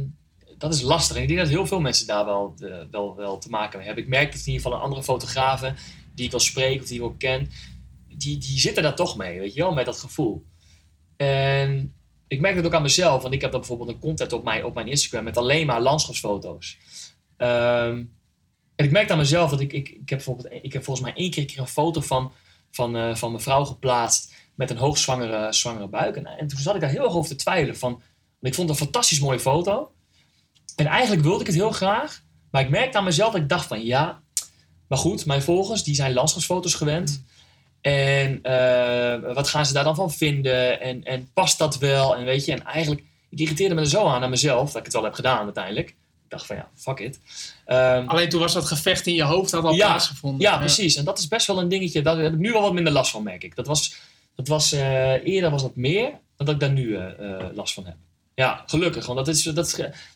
dat 0.57 0.73
is 0.73 0.81
lastig. 0.81 1.15
En 1.15 1.21
ik 1.21 1.27
denk 1.27 1.39
dat 1.39 1.49
heel 1.49 1.67
veel 1.67 1.79
mensen 1.79 2.07
daar 2.07 2.25
wel, 2.25 2.53
eh, 2.59 2.69
wel, 2.91 3.15
wel 3.15 3.37
te 3.37 3.49
maken 3.49 3.77
mee 3.77 3.85
hebben. 3.87 4.03
Ik 4.03 4.09
merk 4.09 4.31
dat 4.31 4.39
in 4.45 4.51
ieder 4.53 4.61
geval 4.61 4.79
andere 4.79 5.03
fotografen... 5.03 5.75
die 6.15 6.25
ik 6.25 6.31
wel 6.31 6.39
spreek 6.39 6.81
of 6.81 6.87
die 6.87 6.97
ik 6.97 7.03
ook 7.03 7.19
ken... 7.19 7.49
Die, 8.17 8.37
die 8.37 8.59
zitten 8.59 8.83
daar 8.83 8.95
toch 8.95 9.17
mee, 9.17 9.39
weet 9.39 9.53
je 9.53 9.61
wel, 9.61 9.73
met 9.73 9.85
dat 9.85 9.99
gevoel. 9.99 10.45
En 11.17 11.93
ik 12.27 12.39
merk 12.39 12.55
dat 12.55 12.65
ook 12.65 12.73
aan 12.73 12.81
mezelf. 12.81 13.21
Want 13.21 13.33
ik 13.33 13.41
heb 13.41 13.51
dan 13.51 13.59
bijvoorbeeld 13.59 13.89
een 13.89 13.99
content 13.99 14.33
op 14.33 14.43
mijn, 14.43 14.65
op 14.65 14.73
mijn 14.73 14.87
Instagram... 14.87 15.23
met 15.23 15.37
alleen 15.37 15.65
maar 15.65 15.81
landschapsfoto's. 15.81 16.77
Ehm, 17.37 18.03
en 18.75 18.85
ik 18.85 18.91
merk 18.91 19.11
aan 19.11 19.17
mezelf 19.17 19.49
dat 19.49 19.59
ik... 19.59 19.73
Ik, 19.73 19.89
ik, 19.89 20.09
heb, 20.09 20.17
bijvoorbeeld, 20.17 20.63
ik 20.63 20.73
heb 20.73 20.83
volgens 20.83 21.05
mij 21.05 21.15
één 21.15 21.31
keer, 21.31 21.41
een 21.41 21.47
keer 21.47 21.59
een 21.59 21.67
foto 21.67 22.01
van, 22.01 22.31
van, 22.71 22.95
eh, 22.97 23.15
van 23.15 23.31
mijn 23.31 23.43
vrouw 23.43 23.65
geplaatst... 23.65 24.33
met 24.55 24.69
een 24.69 24.77
hoogzwangere 24.77 25.53
zwangere 25.53 25.87
buik. 25.87 26.15
En, 26.15 26.25
en 26.25 26.47
toen 26.47 26.59
zat 26.59 26.75
ik 26.75 26.81
daar 26.81 26.89
heel 26.89 27.03
erg 27.03 27.15
over 27.15 27.29
te 27.29 27.35
twijfelen. 27.35 27.77
Van, 27.77 27.91
want 27.91 28.03
ik 28.41 28.53
vond 28.53 28.69
het 28.69 28.79
een 28.79 28.85
fantastisch 28.85 29.19
mooie 29.19 29.39
foto. 29.39 29.91
En 30.75 30.85
eigenlijk 30.85 31.23
wilde 31.23 31.39
ik 31.39 31.47
het 31.47 31.55
heel 31.55 31.71
graag. 31.71 32.23
Maar 32.51 32.61
ik 32.61 32.69
merkte 32.69 32.97
aan 32.97 33.03
mezelf 33.03 33.31
dat 33.31 33.41
ik 33.41 33.49
dacht 33.49 33.67
van... 33.67 33.85
ja, 33.85 34.21
maar 34.87 34.97
goed, 34.97 35.25
mijn 35.25 35.41
volgers 35.41 35.83
die 35.83 35.95
zijn 35.95 36.13
landschapsfoto's 36.13 36.73
gewend... 36.73 37.23
En 37.85 38.41
eh, 38.41 39.33
wat 39.33 39.47
gaan 39.47 39.65
ze 39.65 39.73
daar 39.73 39.83
dan 39.83 39.95
van 39.95 40.11
vinden? 40.11 40.81
En, 40.81 41.03
en 41.03 41.29
past 41.33 41.57
dat 41.57 41.77
wel? 41.77 42.15
En 42.15 42.25
weet 42.25 42.45
je, 42.45 42.51
en 42.51 42.63
eigenlijk, 42.63 43.03
ik 43.29 43.39
irriteerde 43.39 43.75
me 43.75 43.81
er 43.81 43.87
zo 43.87 44.07
aan 44.07 44.23
aan 44.23 44.29
mezelf, 44.29 44.67
dat 44.67 44.77
ik 44.77 44.83
het 44.83 44.93
wel 44.93 45.03
heb 45.03 45.13
gedaan 45.13 45.43
uiteindelijk. 45.43 45.95
Dacht 46.35 46.47
van 46.47 46.55
ja, 46.55 46.69
fuck 46.75 46.99
it. 46.99 47.19
Ehm, 47.65 48.07
Alleen 48.07 48.29
toen 48.29 48.39
was 48.39 48.53
dat 48.53 48.65
gevecht 48.65 49.07
in 49.07 49.13
je 49.13 49.23
hoofd 49.23 49.51
had 49.51 49.63
al 49.63 49.73
Ja, 49.73 49.85
plaatsgevonden. 49.85 50.41
ja, 50.41 50.57
precies. 50.57 50.95
En 50.95 51.05
dat 51.05 51.19
is 51.19 51.27
best 51.27 51.47
wel 51.47 51.59
een 51.59 51.69
dingetje, 51.69 52.01
daar 52.01 52.17
heb 52.17 52.33
ik 52.33 52.39
nu 52.39 52.51
wel 52.51 52.61
wat 52.61 52.73
minder 52.73 52.93
last 52.93 53.11
van, 53.11 53.23
merk 53.23 53.43
ik. 53.43 53.55
Dat 53.55 53.67
was, 53.67 53.95
dat 54.35 54.47
was 54.47 54.71
eh, 54.71 55.25
eerder 55.25 55.49
was 55.49 55.61
dat 55.61 55.75
meer 55.75 56.09
dan 56.37 56.45
dat 56.45 56.49
ik 56.49 56.59
daar 56.59 56.71
nu 56.71 56.95
eh, 56.95 57.39
eh, 57.41 57.45
last 57.53 57.73
van 57.73 57.85
heb. 57.85 57.95
Ja, 58.35 58.63
gelukkig. 58.65 59.05
Want 59.05 59.17
dat, 59.17 59.27
is, 59.27 59.43
dat, 59.43 59.55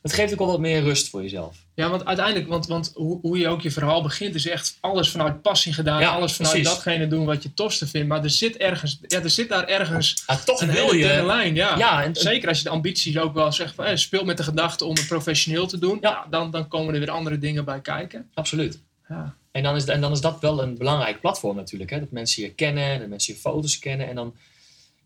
dat 0.02 0.14
geeft 0.14 0.34
ook 0.34 0.40
wel 0.40 0.48
wat 0.48 0.60
meer 0.60 0.82
rust 0.82 1.10
voor 1.10 1.22
jezelf. 1.22 1.58
Ja, 1.76 1.90
want 1.90 2.06
uiteindelijk, 2.06 2.48
want, 2.48 2.68
want 2.68 2.92
hoe, 2.96 3.20
hoe 3.22 3.38
je 3.38 3.48
ook 3.48 3.62
je 3.62 3.72
verhaal 3.72 4.02
begint, 4.02 4.36
is 4.36 4.48
echt 4.48 4.78
alles 4.80 5.10
vanuit 5.10 5.42
passie 5.42 5.74
gedaan. 5.74 6.02
Ja, 6.02 6.10
alles 6.10 6.34
vanuit 6.34 6.54
precies. 6.54 6.74
datgene 6.74 7.08
doen 7.08 7.26
wat 7.26 7.44
je 7.44 7.54
tofste 7.54 7.88
vindt. 7.88 8.08
Maar 8.08 8.24
er 8.24 8.30
zit 8.30 8.58
ergens, 8.58 9.00
ja, 9.02 9.22
er 9.22 9.30
zit 9.30 9.50
daar 9.50 9.68
ergens 9.68 10.26
toch 10.46 10.62
een 10.62 10.72
wil 10.72 10.94
je... 10.94 11.24
lijn. 11.26 11.56
Ja. 11.56 11.78
Ja, 11.78 12.04
en, 12.04 12.16
Zeker 12.16 12.48
als 12.48 12.58
je 12.58 12.64
de 12.64 12.70
ambities 12.70 13.18
ook 13.18 13.34
wel 13.34 13.52
zegt 13.52 13.76
van, 13.76 13.98
speel 13.98 14.24
met 14.24 14.38
de 14.38 14.44
gedachte 14.44 14.86
om 14.86 14.96
het 14.96 15.08
professioneel 15.08 15.68
te 15.68 15.80
doen. 15.80 15.98
Ja, 16.02 16.26
dan, 16.30 16.52
dan 16.52 16.68
komen 16.68 16.94
er 16.94 17.00
weer 17.00 17.12
andere 17.12 17.38
dingen 17.38 17.66
bij 17.66 17.82
kijken. 17.82 18.30
absoluut. 18.34 18.80
Ja. 19.10 19.36
En 19.52 19.64
dan, 19.64 19.76
is, 19.76 19.86
en 19.86 20.02
dan 20.02 20.12
is 20.12 20.22
dat 20.22 20.40
wel 20.40 20.62
een 20.62 20.78
belangrijk 20.78 21.20
platform 21.20 21.56
natuurlijk. 21.56 21.90
Hè? 21.90 22.00
Dat 22.00 22.12
mensen 22.12 22.44
je 22.44 22.50
kennen, 22.50 23.00
dat 23.00 23.08
mensen 23.08 23.34
je 23.34 23.40
foto's 23.40 23.80
kennen. 23.80 24.08
En 24.08 24.16
dan, 24.16 24.36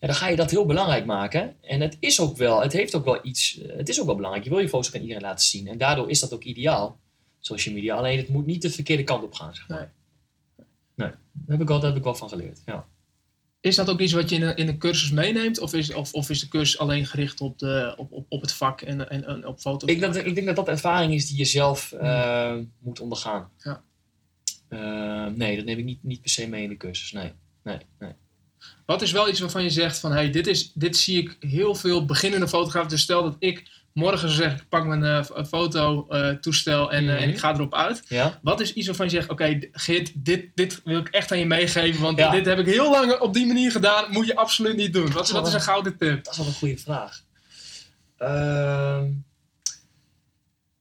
ja, 0.03 0.09
dan 0.09 0.17
ga 0.17 0.27
je 0.27 0.35
dat 0.35 0.51
heel 0.51 0.65
belangrijk 0.65 1.05
maken. 1.05 1.55
En 1.61 1.81
het 1.81 1.97
is 1.99 2.19
ook 2.19 2.37
wel, 2.37 2.61
het 2.61 2.73
heeft 2.73 2.95
ook 2.95 3.05
wel 3.05 3.19
iets, 3.25 3.61
eh, 3.61 3.77
het 3.77 3.89
is 3.89 3.99
ook 3.99 4.05
wel 4.05 4.15
belangrijk. 4.15 4.45
Je 4.45 4.51
wil 4.51 4.59
je 4.59 4.69
foto's 4.69 4.95
aan 4.95 5.01
iedereen 5.01 5.21
laten 5.21 5.45
zien. 5.47 5.67
En 5.67 5.77
daardoor 5.77 6.09
is 6.09 6.19
dat 6.19 6.33
ook 6.33 6.43
ideaal, 6.43 6.99
social 7.39 7.75
media. 7.75 7.95
Alleen 7.95 8.17
het 8.17 8.29
moet 8.29 8.45
niet 8.45 8.61
de 8.61 8.69
verkeerde 8.69 9.03
kant 9.03 9.23
op 9.23 9.33
gaan. 9.33 9.55
Zeg 9.55 9.67
maar. 9.67 9.77
Nee. 9.77 10.67
nee. 10.95 11.09
Daar 11.09 11.17
heb 11.47 11.61
ik 11.61 11.67
wel, 11.67 11.79
daar 11.79 11.89
heb 11.89 11.97
ik 11.97 12.03
wel 12.03 12.15
van 12.15 12.29
geleerd. 12.29 12.61
Ja. 12.65 12.87
Is 13.59 13.75
dat 13.75 13.89
ook 13.89 13.99
iets 13.99 14.13
wat 14.13 14.29
je 14.29 14.35
in 14.35 14.41
een, 14.41 14.55
in 14.55 14.67
een 14.67 14.77
cursus 14.77 15.11
meeneemt? 15.11 15.59
Of 15.59 15.73
is, 15.73 15.93
of, 15.93 16.13
of 16.13 16.29
is 16.29 16.39
de 16.39 16.47
cursus 16.47 16.77
alleen 16.77 17.05
gericht 17.05 17.41
op, 17.41 17.59
de, 17.59 17.93
op, 17.97 18.11
op, 18.11 18.25
op 18.29 18.41
het 18.41 18.53
vak 18.53 18.81
en, 18.81 19.09
en, 19.09 19.25
en 19.25 19.47
op 19.47 19.59
foto's? 19.59 19.89
Ik, 19.89 19.99
denk 19.99 20.13
dat, 20.13 20.25
ik 20.25 20.35
denk 20.35 20.47
dat 20.47 20.55
dat 20.55 20.67
ervaring 20.67 21.13
is 21.13 21.27
die 21.27 21.37
je 21.37 21.45
zelf 21.45 21.91
eh, 21.91 22.55
moet 22.79 22.99
ondergaan. 22.99 23.49
Ja. 23.57 23.83
Eh, 24.67 25.33
nee, 25.35 25.55
dat 25.55 25.65
neem 25.65 25.77
ik 25.77 25.85
niet, 25.85 26.03
niet 26.03 26.21
per 26.21 26.29
se 26.29 26.47
mee 26.47 26.63
in 26.63 26.69
de 26.69 26.77
cursus. 26.77 27.11
Nee, 27.11 27.31
nee, 27.63 27.77
nee. 27.99 28.11
Wat 28.86 29.02
is 29.02 29.12
wel 29.12 29.30
iets 29.30 29.39
waarvan 29.39 29.63
je 29.63 29.69
zegt 29.69 29.99
van, 29.99 30.12
hey, 30.12 30.30
dit, 30.30 30.47
is, 30.47 30.71
dit 30.73 30.97
zie 30.97 31.21
ik 31.21 31.38
heel 31.39 31.76
veel 31.76 32.06
beginnende 32.06 32.47
fotografen. 32.47 32.89
Dus 32.89 33.02
stel 33.02 33.23
dat 33.23 33.36
ik 33.39 33.63
morgen 33.93 34.30
zeggen, 34.30 34.58
ik 34.60 34.69
pak 34.69 34.86
mijn 34.86 35.04
eh, 35.04 35.43
fototoestel 35.45 36.91
en, 36.91 37.04
eh, 37.10 37.13
en 37.15 37.19
Mhm. 37.21 37.30
ik 37.30 37.39
ga 37.39 37.54
erop 37.54 37.73
uit. 37.76 38.04
Ja? 38.08 38.39
Wat 38.41 38.60
is 38.60 38.73
iets 38.73 38.88
waarvan 38.88 39.06
je 39.06 39.12
zegt, 39.12 39.30
oké 39.30 39.60
Geert, 39.71 40.12
dit, 40.15 40.45
dit 40.56 40.82
wil 40.84 40.99
ik 40.99 41.08
echt 41.08 41.32
aan 41.32 41.38
je 41.39 41.45
meegeven. 41.45 42.02
Want 42.02 42.17
Ja. 42.17 42.32
dit 42.32 42.45
heb 42.45 42.60
ik 42.60 42.65
heel 42.65 42.91
lang 42.91 43.19
op 43.19 43.34
die 43.34 43.45
manier 43.45 43.71
gedaan. 43.71 44.12
Moet 44.12 44.26
je 44.28 44.36
absoluut 44.36 44.76
niet 44.76 44.93
doen. 44.93 45.12
Wat, 45.12 45.23
is- 45.26 45.32
wat 45.32 45.47
is 45.47 45.54
een 45.54 45.62
gouden 45.62 45.97
tip? 45.97 46.23
Dat 46.23 46.34
is 46.34 46.38
wel 46.39 46.47
een 46.47 46.54
goede 46.54 46.78
vraag. 46.78 47.21
Ehm, 48.17 49.10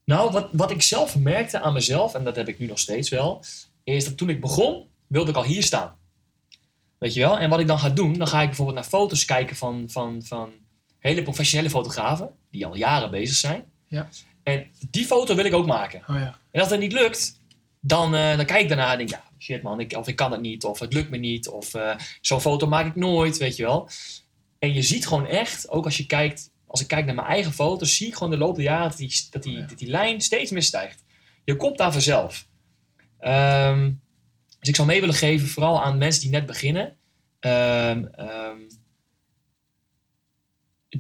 nou, 0.05 0.31
wat, 0.31 0.49
wat 0.53 0.71
ik 0.71 0.83
zelf 0.83 1.17
merkte 1.19 1.61
aan 1.61 1.73
mezelf, 1.73 2.15
en 2.15 2.25
dat 2.25 2.37
heb 2.37 2.49
ik 2.49 2.59
nu 2.59 2.67
nog 2.67 2.79
steeds 2.79 3.09
wel, 3.09 3.45
is 3.85 4.05
dat 4.05 4.17
toen 4.17 4.29
ik 4.29 4.41
begon, 4.41 4.87
wilde 5.07 5.31
ik 5.31 5.37
al 5.37 5.45
hier 5.45 5.63
staan. 5.63 5.97
Weet 7.03 7.15
je 7.15 7.21
wel? 7.21 7.39
En 7.39 7.51
wat 7.51 7.61
ik 7.61 7.67
dan 7.67 7.79
ga 7.79 7.89
doen, 7.89 8.13
dan 8.13 8.27
ga 8.27 8.41
ik 8.41 8.47
bijvoorbeeld 8.47 8.77
naar 8.79 8.87
foto's 8.89 9.25
kijken 9.25 9.57
van, 9.57 9.85
van, 9.89 10.23
van 10.25 10.53
hele 10.99 11.23
professionele 11.23 11.71
fotografen, 11.71 12.31
die 12.51 12.67
al 12.67 12.77
jaren 12.77 13.11
bezig 13.11 13.37
zijn. 13.37 13.65
Ja. 13.89 14.09
En 14.43 14.67
die 14.91 15.05
foto 15.05 15.35
wil 15.35 15.45
ik 15.45 15.55
ook 15.55 15.67
maken. 15.67 16.03
Oh 16.07 16.17
ja. 16.17 16.39
En 16.51 16.61
als 16.61 16.69
dat 16.69 16.79
niet 16.79 16.93
lukt, 16.93 17.41
dan, 17.81 18.15
eh, 18.15 18.37
dan 18.37 18.45
kijk 18.45 18.63
ik 18.63 18.69
daarna 18.69 18.91
en 18.93 18.97
denk 18.99 19.11
ja, 19.11 19.23
shit 19.39 19.63
man, 19.63 19.81
ik, 19.81 19.97
of 19.97 20.09
ik 20.09 20.17
kan 20.17 20.33
het 20.33 20.41
niet, 20.41 20.65
of 20.65 20.79
het 20.79 20.93
lukt 20.93 21.11
me 21.11 21.17
niet, 21.17 21.49
of 21.49 21.75
eh, 21.75 21.97
zo'n 22.21 22.41
foto 22.41 22.67
maak 22.67 22.87
ik 22.87 22.97
nooit, 22.97 23.39
weet 23.39 23.57
je 23.57 23.63
wel. 23.63 23.89
En 24.59 24.73
je 24.73 24.83
ziet 24.83 25.07
gewoon 25.07 25.27
echt, 25.27 25.71
ook 25.71 25.85
als 25.85 25.97
je 25.97 26.07
kijkt, 26.07 26.51
als 26.67 26.81
ik 26.81 26.89
kijk 26.89 27.07
naar 27.07 27.15
mijn 27.15 27.27
eigen 27.27 27.53
foto's, 27.53 27.97
zie 27.97 28.07
ik 28.07 28.15
gewoon 28.15 28.31
de 28.33 28.39
loop 28.39 28.55
der 28.55 28.65
jaren 28.65 28.89
dat 28.89 28.97
die, 28.99 29.27
dat 29.31 29.43
die, 29.43 29.57
Ja. 29.59 29.67
dat 29.67 29.79
die 29.79 29.89
lijn 29.89 30.21
steeds 30.21 30.51
meer 30.51 30.63
stijgt. 30.63 31.05
Je 31.45 31.57
komt 31.57 31.79
daar 31.79 31.93
vanzelf. 31.93 32.47
Ehm, 33.19 33.91
dus 34.63 34.71
ik 34.71 34.77
zou 34.77 34.89
mee 34.89 35.01
willen 35.01 35.15
geven, 35.15 35.49
vooral 35.49 35.83
aan 35.83 35.99
mensen 35.99 36.23
die 36.23 36.31
net 36.31 36.47
beginnen. 36.47 36.97
Ehm, 37.41 38.05
ehm, 38.05 38.59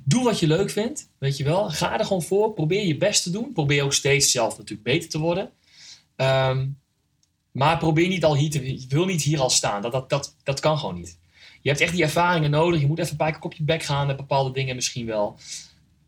doe 0.04 0.24
wat 0.24 0.40
je 0.40 0.46
leuk 0.46 0.70
vindt, 0.70 1.10
weet 1.18 1.36
je 1.36 1.44
wel. 1.44 1.70
Ga 1.70 1.98
er 1.98 2.04
gewoon 2.04 2.22
voor. 2.22 2.52
Probeer 2.52 2.86
je 2.86 2.96
best 2.96 3.22
te 3.22 3.30
doen. 3.30 3.52
Probeer 3.52 3.82
ook 3.82 3.92
steeds 3.92 4.30
zelf 4.30 4.58
natuurlijk 4.58 4.88
beter 4.88 5.08
te 5.08 5.18
worden. 5.18 5.50
Ehm, 6.16 6.68
maar 7.52 7.78
probeer 7.78 8.08
niet 8.08 8.24
al 8.24 8.36
hier 8.36 8.50
te... 8.50 8.86
Wil 8.88 9.04
niet 9.04 9.22
hier 9.22 9.40
al 9.40 9.50
staan. 9.50 9.82
Dat, 9.82 9.92
dat, 9.92 10.10
dat, 10.10 10.36
dat 10.42 10.60
kan 10.60 10.78
gewoon 10.78 10.94
niet. 10.94 11.18
Je 11.60 11.68
hebt 11.68 11.80
echt 11.80 11.92
die 11.92 12.02
ervaringen 12.02 12.50
nodig. 12.50 12.80
Je 12.80 12.86
moet 12.86 12.98
even 12.98 13.10
een 13.10 13.16
paar 13.16 13.32
keer 13.32 13.42
op 13.42 13.52
je 13.52 13.64
bek 13.64 13.82
gaan 13.82 14.06
met 14.06 14.16
bepaalde 14.16 14.52
dingen 14.52 14.74
misschien 14.74 15.06
wel. 15.06 15.38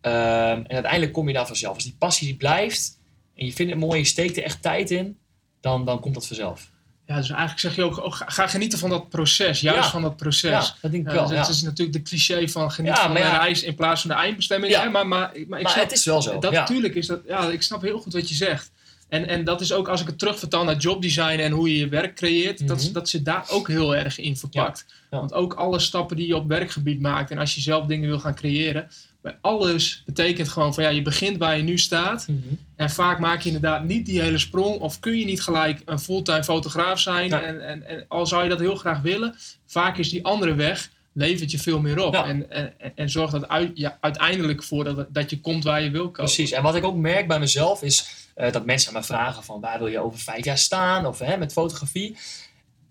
En 0.01 0.69
uiteindelijk 0.69 1.13
kom 1.13 1.29
je 1.29 1.35
daar 1.35 1.47
vanzelf. 1.47 1.75
Als 1.75 1.85
die 1.85 1.97
passie 1.99 2.37
blijft 2.37 2.99
en 3.35 3.47
je 3.47 3.53
vindt 3.53 3.73
het 3.73 3.81
mooi, 3.81 3.99
je 3.99 4.05
steekt 4.05 4.37
er 4.37 4.43
echt 4.43 4.63
tijd 4.63 4.91
in, 4.91 5.19
dan, 5.61 5.85
dan 5.85 6.01
komt 6.01 6.15
dat 6.15 6.27
vanzelf. 6.27 6.73
Ja, 7.07 7.17
dus 7.17 7.29
eigenlijk 7.29 7.61
zeg 7.61 7.75
je 7.77 7.83
ook, 7.83 8.05
oh, 8.05 8.13
ga, 8.27 8.47
genieten 8.47 8.79
van 8.79 8.91
dat 8.91 9.09
proces. 9.09 9.61
Juist 9.61 9.85
Ja. 9.85 9.91
van 9.91 10.03
dat 10.03 10.17
proces. 10.17 10.51
Ja, 10.51 10.75
dat 10.81 10.91
denk 10.91 11.07
ik 11.07 11.09
Ja, 11.13 11.15
wel. 11.15 11.23
dus 11.27 11.33
ja. 11.37 11.41
Het 11.43 11.49
is 11.55 11.63
natuurlijk 11.63 11.97
de 11.97 12.03
cliché 12.03 12.49
van 12.49 12.71
geniet 12.73 12.97
Ja, 12.97 13.03
van 13.03 13.15
de 13.15 13.21
reis 13.21 13.63
in 13.63 13.75
plaats 13.75 14.01
van 14.01 14.11
de 14.11 14.17
eindbestemming. 14.17 14.73
Ja. 14.73 14.83
hè, 14.83 14.89
Maar, 14.89 15.07
maar, 15.07 15.31
maar 15.49 15.61
ik 15.61 15.69
snap, 15.69 15.83
het 15.85 15.93
is 15.93 16.05
wel 16.05 16.23
zo. 16.23 16.39
dat 16.39 16.53
ja. 16.53 16.61
natuurlijk 16.61 16.95
is 16.95 17.07
dat, 17.07 17.21
ja, 17.27 17.49
ik 17.49 17.63
snap 17.63 17.83
heel 17.83 17.99
goed 18.01 18.13
wat 18.13 18.29
je 18.29 18.35
zegt. 18.35 18.71
En, 19.09 19.29
en 19.29 19.45
dat 19.45 19.61
is 19.61 19.73
ook 19.73 19.89
als 19.89 20.01
ik 20.01 20.07
het 20.07 20.19
terugvertaal 20.19 20.65
naar 20.65 20.77
jobdesign 20.77 21.39
en 21.39 21.53
hoe 21.53 21.69
je 21.73 21.79
je 21.79 21.89
werk 21.89 22.15
creëert, 22.15 22.69
dat, 22.69 22.83
Mhm. 22.83 22.93
dat 22.93 23.09
zit 23.09 23.25
daar 23.25 23.45
ook 23.51 23.69
heel 23.69 23.97
erg 23.97 24.19
in 24.19 24.37
verpakt. 24.37 24.87
Want 25.11 25.33
ook 25.33 25.55
alle 25.55 25.79
stappen 25.79 26.17
die 26.17 26.27
je 26.27 26.37
op 26.37 26.49
werkgebied 26.49 27.01
maakt 27.01 27.31
en 27.31 27.39
als 27.39 27.55
je 27.55 27.61
zelf 27.61 27.87
dingen 27.87 28.09
wil 28.09 28.19
gaan 28.19 28.35
creëren, 28.35 28.89
bij 29.25 29.39
alles 29.41 30.03
betekent 30.07 30.49
gewoon 30.49 30.75
van 30.75 30.83
ja, 30.85 30.89
je 30.91 31.03
begint 31.03 31.37
waar 31.39 31.57
je 31.57 31.63
nu 31.63 31.79
staat. 31.79 32.27
Mhm. 32.29 32.39
En 32.77 32.91
vaak 32.91 33.19
maak 33.19 33.41
je 33.41 33.47
inderdaad 33.47 33.85
niet 33.85 34.07
die 34.07 34.21
hele 34.21 34.39
sprong. 34.39 34.79
Of 34.81 35.01
kun 35.01 35.19
je 35.19 35.25
niet 35.25 35.43
gelijk 35.43 35.83
een 35.85 35.99
fulltime 35.99 36.45
fotograaf 36.45 37.01
zijn. 37.01 37.29
Ja. 37.29 37.41
En, 37.43 37.67
en, 37.67 37.87
en 37.89 38.05
al 38.09 38.27
zou 38.27 38.43
je 38.43 38.49
dat 38.49 38.59
heel 38.59 38.75
graag 38.77 39.01
willen. 39.01 39.35
Vaak 39.67 39.99
is 39.99 40.11
die 40.11 40.25
andere 40.25 40.55
weg. 40.55 40.91
Levert 41.13 41.51
je 41.51 41.59
veel 41.59 41.81
meer 41.81 42.05
op. 42.05 42.15
Ja. 42.15 42.25
En, 42.27 42.51
en, 42.51 42.73
en- 42.79 42.93
en 42.95 43.11
zorgt 43.11 43.33
dat 43.33 43.49
uit, 43.49 43.71
ja, 43.75 43.99
uiteindelijk 44.01 44.63
voor 44.63 44.85
dat, 44.85 45.07
dat 45.09 45.31
je 45.31 45.41
komt 45.41 45.65
waar 45.65 45.83
je 45.83 45.91
wil 45.91 46.03
komen. 46.11 46.15
Precies. 46.33 46.53
En 46.53 46.63
wat 46.63 46.75
ik 46.75 46.85
ook 46.85 46.97
merk 46.97 47.29
bij 47.29 47.39
mezelf 47.39 47.83
is 47.83 48.07
eh, 48.35 48.53
dat 48.53 48.65
mensen 48.67 48.89
aan 48.95 49.01
me 49.01 49.07
vragen 49.07 49.43
van 49.45 49.61
waar 49.61 49.79
wil 49.79 49.87
je 49.89 49.99
over 49.99 50.19
vijf 50.19 50.45
jaar 50.45 50.59
staan? 50.59 51.07
Of 51.07 51.19
hè, 51.19 51.37
met 51.37 51.53
fotografie. 51.53 52.17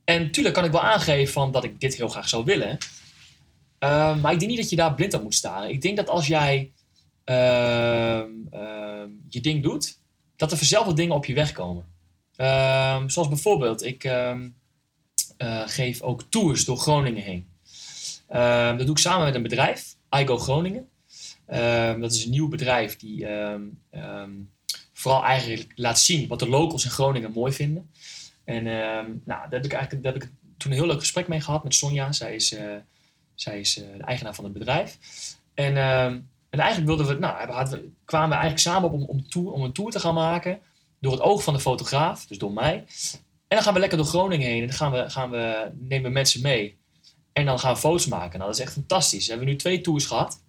En 0.04 0.32
tuurlijk 0.32 0.56
kan 0.56 0.66
ik 0.66 0.72
wel 0.72 0.82
aangeven 0.82 1.34
van 1.34 1.52
dat 1.52 1.64
ik 1.64 1.80
dit 1.80 1.96
heel 1.96 2.08
graag 2.10 2.30
zou 2.30 2.44
willen. 2.46 2.78
Eh, 3.84 4.22
maar 4.22 4.32
ik 4.32 4.40
denk 4.40 4.52
niet 4.52 4.60
dat 4.60 4.70
je 4.70 4.76
daar 4.76 4.94
blind 4.94 5.14
op 5.14 5.24
moet 5.24 5.36
staan. 5.36 5.70
Ik 5.70 5.82
denk 5.82 5.98
dat 5.98 6.10
als 6.10 6.28
jij 6.28 6.72
ehm, 7.24 8.30
ehm, 8.52 9.10
je 9.30 9.42
ding 9.42 9.64
doet, 9.64 10.00
dat 10.36 10.52
er 10.52 10.58
vanzelf 10.58 10.94
dingen 10.94 11.16
op 11.16 11.26
je 11.26 11.34
weg 11.34 11.52
komen. 11.52 11.86
Ehm, 12.36 13.10
zoals 13.10 13.28
bijvoorbeeld, 13.28 13.84
ik 13.84 14.04
ehm, 14.04 14.50
eh, 15.38 15.62
geef 15.66 16.02
ook 16.02 16.24
tours 16.30 16.66
door 16.66 16.78
Groningen 16.78 17.24
heen. 17.24 17.48
Ehm, 18.28 18.78
dat 18.78 18.86
doe 18.86 18.96
ik 18.96 19.02
samen 19.02 19.26
met 19.26 19.36
een 19.36 19.42
bedrijf, 19.42 19.96
iGo 20.10 20.38
Groningen. 20.38 20.90
Ehm, 21.46 22.00
dat 22.00 22.14
is 22.14 22.26
een 22.26 22.32
nieuw 22.32 22.48
bedrijf 22.48 22.98
die 22.98 23.28
ehm, 23.28 23.62
ehm, 23.90 24.32
vooral 24.94 25.24
eigenlijk 25.24 25.72
laat 25.76 26.00
zien 26.00 26.28
wat 26.28 26.40
de 26.40 26.50
locals 26.50 26.84
in 26.84 26.92
Groningen 26.92 27.32
mooi 27.32 27.54
vinden. 27.54 27.90
En 28.44 28.68
ehm, 28.68 29.06
nou, 29.06 29.42
daar 29.42 29.50
heb 29.50 29.66
ik 29.66 29.74
eigenlijk 29.74 30.04
daar 30.04 30.14
heb 30.14 30.24
ik 30.24 30.32
toen 30.58 30.72
een 30.72 30.78
heel 30.78 30.88
leuk 30.88 31.00
gesprek 31.00 31.28
mee 31.28 31.42
gehad 31.42 31.64
met 31.64 31.76
Sonja. 31.76 32.12
Zij 32.12 32.36
is, 32.36 32.54
eh, 32.54 32.76
zij 33.36 33.60
is 33.60 33.82
eh, 33.82 33.98
de 33.98 34.04
eigenaar 34.04 34.36
van 34.36 34.44
het 34.44 34.54
bedrijf. 34.54 34.98
En, 35.54 35.78
ehm, 35.78 36.20
en 36.50 36.60
eigenlijk 36.60 36.88
wilden 36.88 37.08
we, 37.08 37.20
nou, 37.20 37.52
hadden- 37.52 37.96
kwamen 38.06 38.30
we 38.30 38.36
eigenlijk 38.36 38.64
samen 38.64 38.90
op 38.90 38.96
om, 38.96 39.04
om, 39.04 39.30
tour, 39.30 39.52
om 39.52 39.64
een 39.64 39.74
tour 39.74 39.92
te 39.92 40.00
gaan 40.00 40.14
maken. 40.14 40.60
Door 41.00 41.12
het 41.12 41.22
oog 41.22 41.44
van 41.44 41.54
de 41.54 41.60
fotograaf, 41.60 42.26
dus 42.26 42.38
door 42.38 42.54
mij. 42.54 42.76
En 43.48 43.60
dan 43.60 43.62
gaan 43.62 43.74
we 43.74 43.80
lekker 43.80 43.98
door 43.98 44.08
Groningen 44.08 44.48
heen 44.48 44.62
en 44.62 44.68
dan 44.68 44.76
gaan 44.76 44.92
we, 44.92 45.10
gaan 45.10 45.30
we, 45.30 45.72
nemen 45.80 46.08
we 46.08 46.14
mensen 46.14 46.42
mee. 46.42 46.78
En 47.34 47.46
dan 47.46 47.60
gaan 47.60 47.74
we 47.74 47.80
foto's 47.80 48.08
maken. 48.08 48.40
Nou, 48.40 48.52
dat 48.52 48.60
is 48.60 48.66
echt 48.66 48.74
fantastisch. 48.74 49.26
We 49.26 49.32
hebben 49.32 49.50
nu 49.50 49.56
twee 49.56 49.82
tours 49.82 50.06
gehad. 50.06 50.42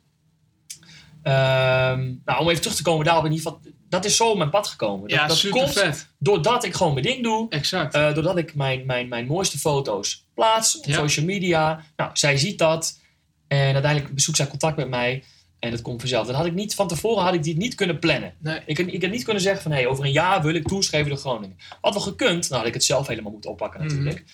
Ehm, 1.23 2.15
nou, 2.25 2.41
om 2.41 2.49
even 2.49 2.61
terug 2.63 2.77
te 2.77 2.83
komen 2.83 3.05
daarop 3.05 3.25
in 3.25 3.33
ieder 3.33 3.47
geval. 3.47 3.73
Dat 3.95 4.05
is 4.05 4.17
zo 4.17 4.31
op 4.31 4.37
mijn 4.39 4.51
pad 4.51 4.67
gekomen. 4.67 5.09
Dat, 5.09 5.19
ja, 5.19 5.27
dat 5.27 5.37
super 5.37 5.61
komt 5.61 5.73
vet. 5.73 6.09
doordat 6.19 6.65
ik 6.65 6.75
gewoon 6.75 6.93
mijn 6.93 7.07
ding 7.07 7.23
doe. 7.23 7.49
Exact. 7.49 7.95
eh, 7.95 8.15
doordat 8.15 8.37
ik 8.37 8.55
mijn, 8.55 8.87
mijn, 8.87 9.09
mijn 9.09 9.27
mooiste 9.27 9.59
foto's 9.59 10.25
plaats 10.35 10.79
op 10.79 10.85
Ja. 10.85 10.95
social 10.95 11.27
media. 11.27 11.85
Nou, 11.97 12.11
zij 12.13 12.37
ziet 12.37 12.59
dat. 12.59 13.01
En 13.49 13.73
uiteindelijk 13.75 14.13
zoekt 14.21 14.37
zij 14.37 14.47
contact 14.47 14.77
met 14.77 14.89
mij. 14.89 15.25
En 15.59 15.71
dat 15.71 15.83
komt 15.83 16.01
vanzelf. 16.01 16.27
Dat 16.27 16.37
had 16.37 16.47
ik 16.47 16.53
niet, 16.55 16.75
van 16.75 16.89
tevoren 16.89 17.25
had 17.25 17.35
ik 17.35 17.43
dit 17.43 17.57
niet 17.57 17.75
kunnen 17.75 17.99
plannen. 17.99 18.35
nee. 18.39 18.61
Ik, 18.67 18.79
ik 18.79 19.03
had 19.03 19.11
niet 19.11 19.25
kunnen 19.25 19.43
zeggen 19.43 19.63
van... 19.63 19.73
Hey, 19.73 19.87
over 19.87 20.05
een 20.05 20.13
jaar 20.13 20.43
wil 20.43 20.55
ik 20.55 20.69
geven 20.69 21.09
door 21.09 21.19
Groningen. 21.19 21.57
Had 21.81 21.93
wel 21.95 22.03
gekund. 22.03 22.49
Dan 22.49 22.59
had 22.59 22.67
ik 22.67 22.75
het 22.75 22.85
zelf 22.85 23.07
helemaal 23.07 23.33
moeten 23.33 23.51
oppakken 23.51 23.81
Mhm. 23.81 23.89
natuurlijk. 23.89 24.25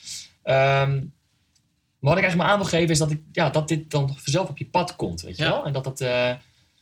Ehm, 0.43 0.91
maar 1.99 2.11
wat 2.11 2.17
ik 2.17 2.23
eigenlijk 2.23 2.37
maar 2.37 2.47
aan 2.49 2.59
wil 2.59 2.79
geven 2.81 2.89
is 2.91 2.99
dat, 2.99 3.11
ik, 3.11 3.21
ja, 3.33 3.51
dat 3.51 3.69
dit 3.69 3.91
dan 3.91 4.17
vanzelf 4.19 4.49
op 4.49 4.59
je 4.59 4.67
pad 4.67 4.97
komt. 4.97 5.21
Weet 5.23 5.37
je 5.37 5.43
Ja. 5.43 5.51
wel? 5.51 5.65
En 5.65 5.73
dat 5.73 5.85
dat... 5.85 6.01
eh, 6.01 6.31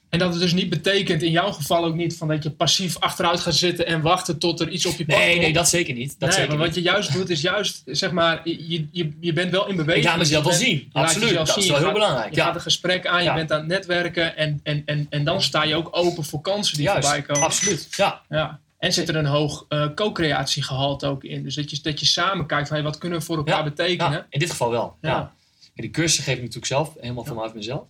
En 0.09 0.19
dat 0.19 0.31
het 0.33 0.41
dus 0.41 0.53
niet 0.53 0.69
betekent, 0.71 1.23
in 1.23 1.31
jouw 1.31 1.53
geval 1.53 1.85
ook 1.85 1.95
niet, 1.95 2.17
van 2.17 2.29
dat 2.29 2.43
je 2.43 2.51
passief 2.51 2.99
achteruit 2.99 3.41
gaat 3.41 3.55
zitten 3.55 3.87
en 3.87 4.01
wachten 4.01 4.39
tot 4.39 4.61
er 4.61 4.69
iets 4.69 4.87
op 4.87 4.97
je 4.97 5.05
pad 5.07 5.17
nee, 5.17 5.29
komt. 5.31 5.41
nee, 5.41 5.53
dat 5.53 5.69
zeker 5.69 5.95
niet. 5.95 6.15
Dat 6.19 6.29
nee, 6.29 6.39
zeker 6.39 6.49
maar 6.49 6.67
niet. 6.67 6.67
wat 6.67 6.85
je 6.85 6.91
juist 6.91 7.13
doet, 7.13 7.31
is 7.31 7.41
juist, 7.41 7.83
zeg 7.87 8.11
maar, 8.11 8.41
je, 8.45 8.87
je, 8.91 9.11
je 9.21 9.33
bent 9.33 9.51
wel 9.51 9.69
in 9.69 9.77
beweging. 9.77 10.05
Ik 10.05 10.11
laat 10.11 10.19
mezelf 10.19 10.45
wel 10.45 10.53
zien. 10.53 10.89
Absoluut. 10.93 11.35
Dat 11.35 11.49
is 11.49 11.55
wel 11.55 11.65
Je 11.65 11.73
heel 11.73 11.83
gaat- 11.85 11.93
belangrijk. 11.93 12.31
Je 12.31 12.37
Ja. 12.37 12.45
gaat 12.45 12.55
een 12.55 12.61
gesprek 12.61 13.07
aan, 13.07 13.19
je 13.19 13.25
Ja. 13.25 13.35
bent 13.35 13.53
aan 13.53 13.59
het 13.59 13.69
netwerken 13.69 14.37
en, 14.37 14.61
en, 14.63 14.83
en, 14.87 15.07
en 15.11 15.25
dan 15.25 15.43
sta 15.43 15.63
je 15.65 15.75
ook 15.75 15.89
open 15.91 16.25
voor 16.25 16.41
kansen 16.41 16.77
die 16.77 16.85
Juist, 16.85 17.03
voorbij 17.09 17.23
komen. 17.27 17.43
absoluut. 17.43 17.89
Ja, 17.91 18.23
Ja. 18.29 18.61
En 18.79 18.93
zit 18.93 19.09
er 19.09 19.17
een 19.17 19.27
hoog 19.27 19.65
eh 19.69 19.87
co-creatiegehalte 19.95 21.07
ook 21.07 21.25
in. 21.25 21.43
Dus 21.43 21.55
dat 21.55 21.71
je, 21.71 21.79
dat 21.83 22.01
je 22.01 22.07
samen 22.07 22.47
kijkt 22.47 22.69
van 22.69 22.77
hey, 22.77 22.87
wat 22.87 22.99
kunnen 22.99 23.19
we 23.19 23.25
voor 23.25 23.37
elkaar 23.37 23.57
Ja, 23.59 23.63
betekenen. 23.65 24.13
ja, 24.13 24.27
in 24.31 24.39
dit 24.39 24.51
geval 24.51 24.71
wel. 24.71 24.97
Ja, 25.01 25.33
die 25.75 25.91
cursus 25.91 26.25
geef 26.25 26.35
ik 26.35 26.41
natuurlijk 26.41 26.67
zelf, 26.67 26.93
helemaal 27.01 27.25
vanuit 27.25 27.55
mezelf. 27.55 27.83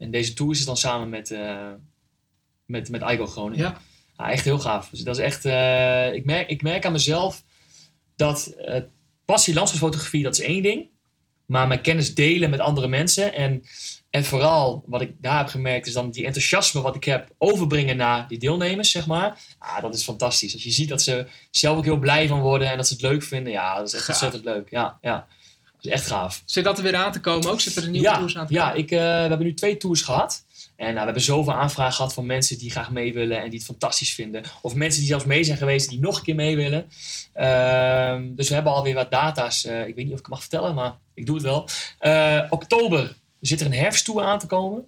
En 0.00 0.10
deze 0.10 0.32
tour 0.32 0.52
is 0.52 0.64
dan 0.64 0.76
samen 0.76 1.08
met, 1.08 1.30
eh, 1.30 1.72
met, 2.64 2.88
met 2.88 3.02
Igo 3.02 3.26
Groningen. 3.26 3.64
Ja. 3.64 3.80
Ja, 4.16 4.30
echt 4.30 4.44
heel 4.44 4.58
gaaf. 4.58 4.88
Dus 4.88 5.00
dat 5.00 5.18
is 5.18 5.24
echt, 5.24 5.44
eh, 5.44 6.14
ik, 6.14 6.24
merk, 6.24 6.48
ik 6.48 6.62
merk 6.62 6.84
aan 6.86 6.92
mezelf 6.92 7.42
dat 8.16 8.46
eh, 8.46 8.82
passie 9.24 9.54
landschapsfotografie, 9.54 10.22
dat 10.22 10.38
is 10.38 10.44
één 10.44 10.62
ding. 10.62 10.88
Maar 11.46 11.66
mijn 11.66 11.80
kennis 11.80 12.14
delen 12.14 12.50
met 12.50 12.60
andere 12.60 12.88
mensen. 12.88 13.34
En, 13.34 13.62
en 14.10 14.24
vooral, 14.24 14.84
wat 14.86 15.00
ik 15.00 15.12
daar 15.20 15.38
heb 15.38 15.48
gemerkt, 15.48 15.86
is 15.86 15.92
dan 15.92 16.10
die 16.10 16.24
enthousiasme 16.24 16.80
wat 16.80 16.96
ik 16.96 17.04
heb 17.04 17.34
overbrengen 17.38 17.96
naar 17.96 18.28
die 18.28 18.38
deelnemers, 18.38 18.90
zeg 18.90 19.06
maar. 19.06 19.38
Ah, 19.58 19.82
dat 19.82 19.94
is 19.94 20.02
fantastisch. 20.02 20.52
Als 20.52 20.62
je 20.62 20.70
ziet 20.70 20.88
dat 20.88 21.02
ze 21.02 21.26
zelf 21.50 21.76
ook 21.76 21.84
heel 21.84 21.98
blij 21.98 22.28
van 22.28 22.40
worden 22.40 22.70
en 22.70 22.76
dat 22.76 22.86
ze 22.86 22.92
het 22.92 23.02
leuk 23.02 23.22
vinden. 23.22 23.52
Ja, 23.52 23.76
dat 23.76 23.86
is 23.86 23.94
echt 23.94 24.04
Gaaf. 24.04 24.22
ontzettend 24.22 24.54
leuk. 24.54 24.70
Ja, 24.70 24.98
ja. 25.00 25.26
Dat 25.82 25.92
is 25.92 25.98
echt 25.98 26.06
gaaf. 26.06 26.42
Zit 26.44 26.64
dat 26.64 26.76
er 26.76 26.82
weer 26.82 26.96
aan 26.96 27.12
te 27.12 27.20
komen 27.20 27.50
ook? 27.50 27.60
Zit 27.60 27.76
er 27.76 27.84
een 27.84 27.90
nieuwe 27.90 28.08
Ja, 28.08 28.16
tours 28.16 28.36
aan 28.36 28.46
te 28.46 28.52
ja 28.52 28.66
komen? 28.68 28.82
ik, 28.82 28.90
eh, 28.90 28.98
we 28.98 29.04
hebben 29.04 29.42
nu 29.42 29.54
twee 29.54 29.76
tours 29.76 30.02
gehad. 30.02 30.44
En 30.76 30.86
nou, 30.86 30.98
we 30.98 31.04
hebben 31.04 31.22
zoveel 31.22 31.52
aanvragen 31.52 31.92
gehad 31.94 32.14
van 32.14 32.26
mensen 32.26 32.58
die 32.58 32.70
graag 32.70 32.90
mee 32.90 33.12
willen 33.14 33.42
en 33.42 33.50
die 33.50 33.58
het 33.58 33.66
fantastisch 33.68 34.14
vinden. 34.14 34.42
Of 34.62 34.74
mensen 34.74 35.00
die 35.00 35.08
zelfs 35.08 35.24
mee 35.24 35.44
zijn 35.44 35.58
geweest 35.58 35.88
die 35.88 36.00
nog 36.00 36.16
een 36.16 36.22
keer 36.24 36.34
mee 36.34 36.56
willen. 36.56 36.90
Ehm, 37.32 38.34
dus 38.34 38.48
we 38.48 38.54
hebben 38.54 38.72
alweer 38.72 38.94
wat 38.94 39.10
data's. 39.10 39.64
Eh, 39.64 39.86
ik 39.86 39.94
weet 39.94 40.04
niet 40.04 40.12
of 40.12 40.18
ik 40.18 40.24
het 40.24 40.28
mag 40.28 40.40
vertellen, 40.40 40.74
maar 40.74 40.98
ik 41.14 41.26
doe 41.26 41.34
het 41.34 41.44
wel. 41.44 41.68
Oktober 42.50 43.16
zit 43.40 43.60
er 43.60 43.66
een 43.66 43.72
herfsttour 43.72 44.22
aan 44.24 44.38
te 44.38 44.46
komen. 44.46 44.84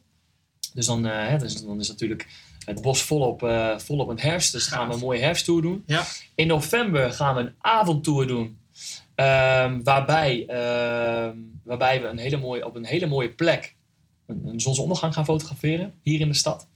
Dus 0.75 0.87
dan, 0.87 1.05
hè, 1.05 1.39
dus 1.39 1.63
dan 1.63 1.81
is 1.81 1.89
natuurlijk 1.89 2.29
het 2.65 2.83
bos 2.83 3.03
volop, 3.03 3.41
volop 3.77 4.09
met 4.09 4.23
herfst. 4.23 4.53
Dus 4.53 4.67
gaan 4.67 4.89
we 4.89 4.95
een 4.95 5.01
mooie 5.01 5.21
herfsttour 5.21 5.63
doen. 5.63 5.83
Ja. 5.87 6.05
In 6.35 6.47
november 6.47 7.13
gaan 7.13 7.35
we 7.35 7.41
een 7.41 7.55
avondtour 7.61 8.27
doen. 8.27 8.59
Ehm, 9.15 9.83
waarbij, 9.83 10.47
ehm, 10.47 11.37
waarbij 11.65 12.03
we 12.03 12.07
een 12.07 12.19
hele 12.19 12.37
mooie, 12.37 12.67
op 12.67 12.75
een 12.75 12.87
hele 12.87 13.07
mooie 13.07 13.31
plek 13.31 13.77
een, 14.27 14.47
een 14.47 14.61
zonsondergang 14.61 15.15
gaan 15.15 15.25
fotograferen. 15.25 15.95
Hier 16.03 16.21
in 16.21 16.29
de 16.29 16.35
stad. 16.35 16.69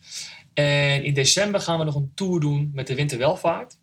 En 0.52 1.04
in 1.04 1.14
december 1.14 1.60
gaan 1.60 1.78
we 1.78 1.84
nog 1.84 1.94
een 1.94 2.12
tour 2.14 2.40
doen 2.40 2.70
met 2.74 2.86
de 2.86 2.94
winterwelvaart. 2.94 3.78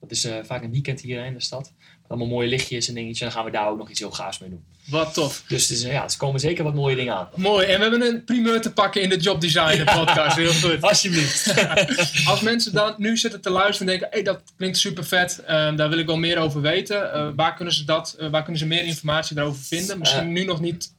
Dat 0.00 0.10
is 0.10 0.24
eh, 0.24 0.44
vaak 0.44 0.62
een 0.62 0.70
weekend 0.70 1.00
hier 1.00 1.24
in 1.24 1.32
de 1.32 1.40
stad. 1.40 1.72
Met 2.02 2.10
allemaal 2.10 2.28
mooie 2.28 2.48
lichtjes 2.48 2.88
en 2.88 2.94
dingetjes. 2.94 3.20
En 3.20 3.26
dan 3.26 3.36
gaan 3.36 3.44
we 3.44 3.50
daar 3.50 3.68
ook 3.68 3.78
nog 3.78 3.90
iets 3.90 3.98
heel 3.98 4.10
gaafs 4.10 4.38
mee 4.38 4.50
doen. 4.50 4.64
Wat 4.88 5.14
tof. 5.14 5.42
Dus 5.48 5.68
ja, 5.82 6.02
er 6.04 6.16
komen 6.16 6.40
zeker 6.40 6.64
wat 6.64 6.74
mooie 6.74 6.96
dingen 6.96 7.14
aan. 7.16 7.28
Mooi. 7.34 7.66
En 7.66 7.76
we 7.76 7.82
hebben 7.82 8.02
een 8.02 8.24
primeur 8.24 8.60
te 8.60 8.72
pakken 8.72 9.02
in 9.02 9.08
de 9.08 9.16
Job 9.16 9.40
Designer 9.40 9.84
podcast. 9.98 10.36
Heel 10.36 10.52
goed. 10.52 10.82
Alsjeblieft. 10.82 11.54
Als 12.30 12.40
mensen 12.40 12.72
dan 12.72 12.94
nu 12.96 13.16
zitten 13.16 13.40
te 13.40 13.50
luisteren 13.50 13.92
en 13.92 13.98
denken, 13.98 14.08
hey, 14.10 14.22
dat 14.22 14.42
klinkt 14.56 14.78
super 14.78 15.04
vet, 15.04 15.42
daar 15.46 15.88
wil 15.88 15.98
ik 15.98 16.06
wel 16.06 16.16
meer 16.18 16.38
over 16.38 16.60
weten. 16.60 17.12
Eh, 17.12 17.28
waar, 17.36 17.54
kunnen 17.54 17.74
ze 17.74 17.84
dat, 17.84 18.16
eh, 18.18 18.28
waar 18.28 18.42
kunnen 18.42 18.60
ze 18.60 18.66
meer 18.66 18.84
informatie 18.84 19.36
daarover 19.36 19.62
vinden? 19.62 19.98
Misschien 19.98 20.20
Eh. 20.22 20.26
nu 20.28 20.44
nog 20.44 20.60
niet 20.60 20.92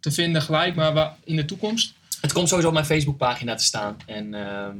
te 0.00 0.10
vinden 0.10 0.42
gelijk, 0.42 0.74
maar 0.74 0.92
waar, 0.92 1.14
in 1.24 1.36
de 1.36 1.44
toekomst. 1.44 1.92
het 2.20 2.32
komt 2.32 2.48
sowieso 2.48 2.68
op 2.68 2.74
mijn 2.74 2.86
Facebookpagina 2.86 3.54
te 3.54 3.64
staan. 3.64 3.96
En 4.06 4.34
ehm, 4.34 4.76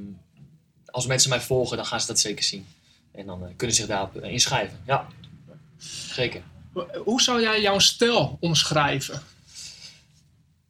als 0.86 1.06
mensen 1.06 1.30
mij 1.30 1.40
volgen, 1.40 1.76
dan 1.76 1.86
gaan 1.86 2.00
ze 2.00 2.06
dat 2.06 2.20
zeker 2.20 2.44
zien. 2.44 2.66
En 3.14 3.26
dan 3.26 3.38
kunnen 3.56 3.76
ze 3.76 3.82
zich 3.82 3.90
daarop 3.90 4.16
inschrijven. 4.24 4.78
Ja, 4.86 5.06
zeker. 6.12 6.42
Hoe 7.04 7.20
zou 7.20 7.40
jij 7.40 7.60
jouw 7.60 7.78
stijl 7.78 8.36
omschrijven? 8.40 9.22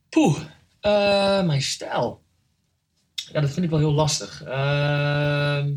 Poeh, 0.08 0.40
eh, 0.80 1.42
mijn 1.44 1.62
stijl. 1.62 2.22
Ja, 3.32 3.40
dat 3.40 3.50
vind 3.50 3.64
ik 3.64 3.70
wel 3.70 3.78
heel 3.78 3.92
lastig. 3.92 4.42
Ehm, 4.42 5.74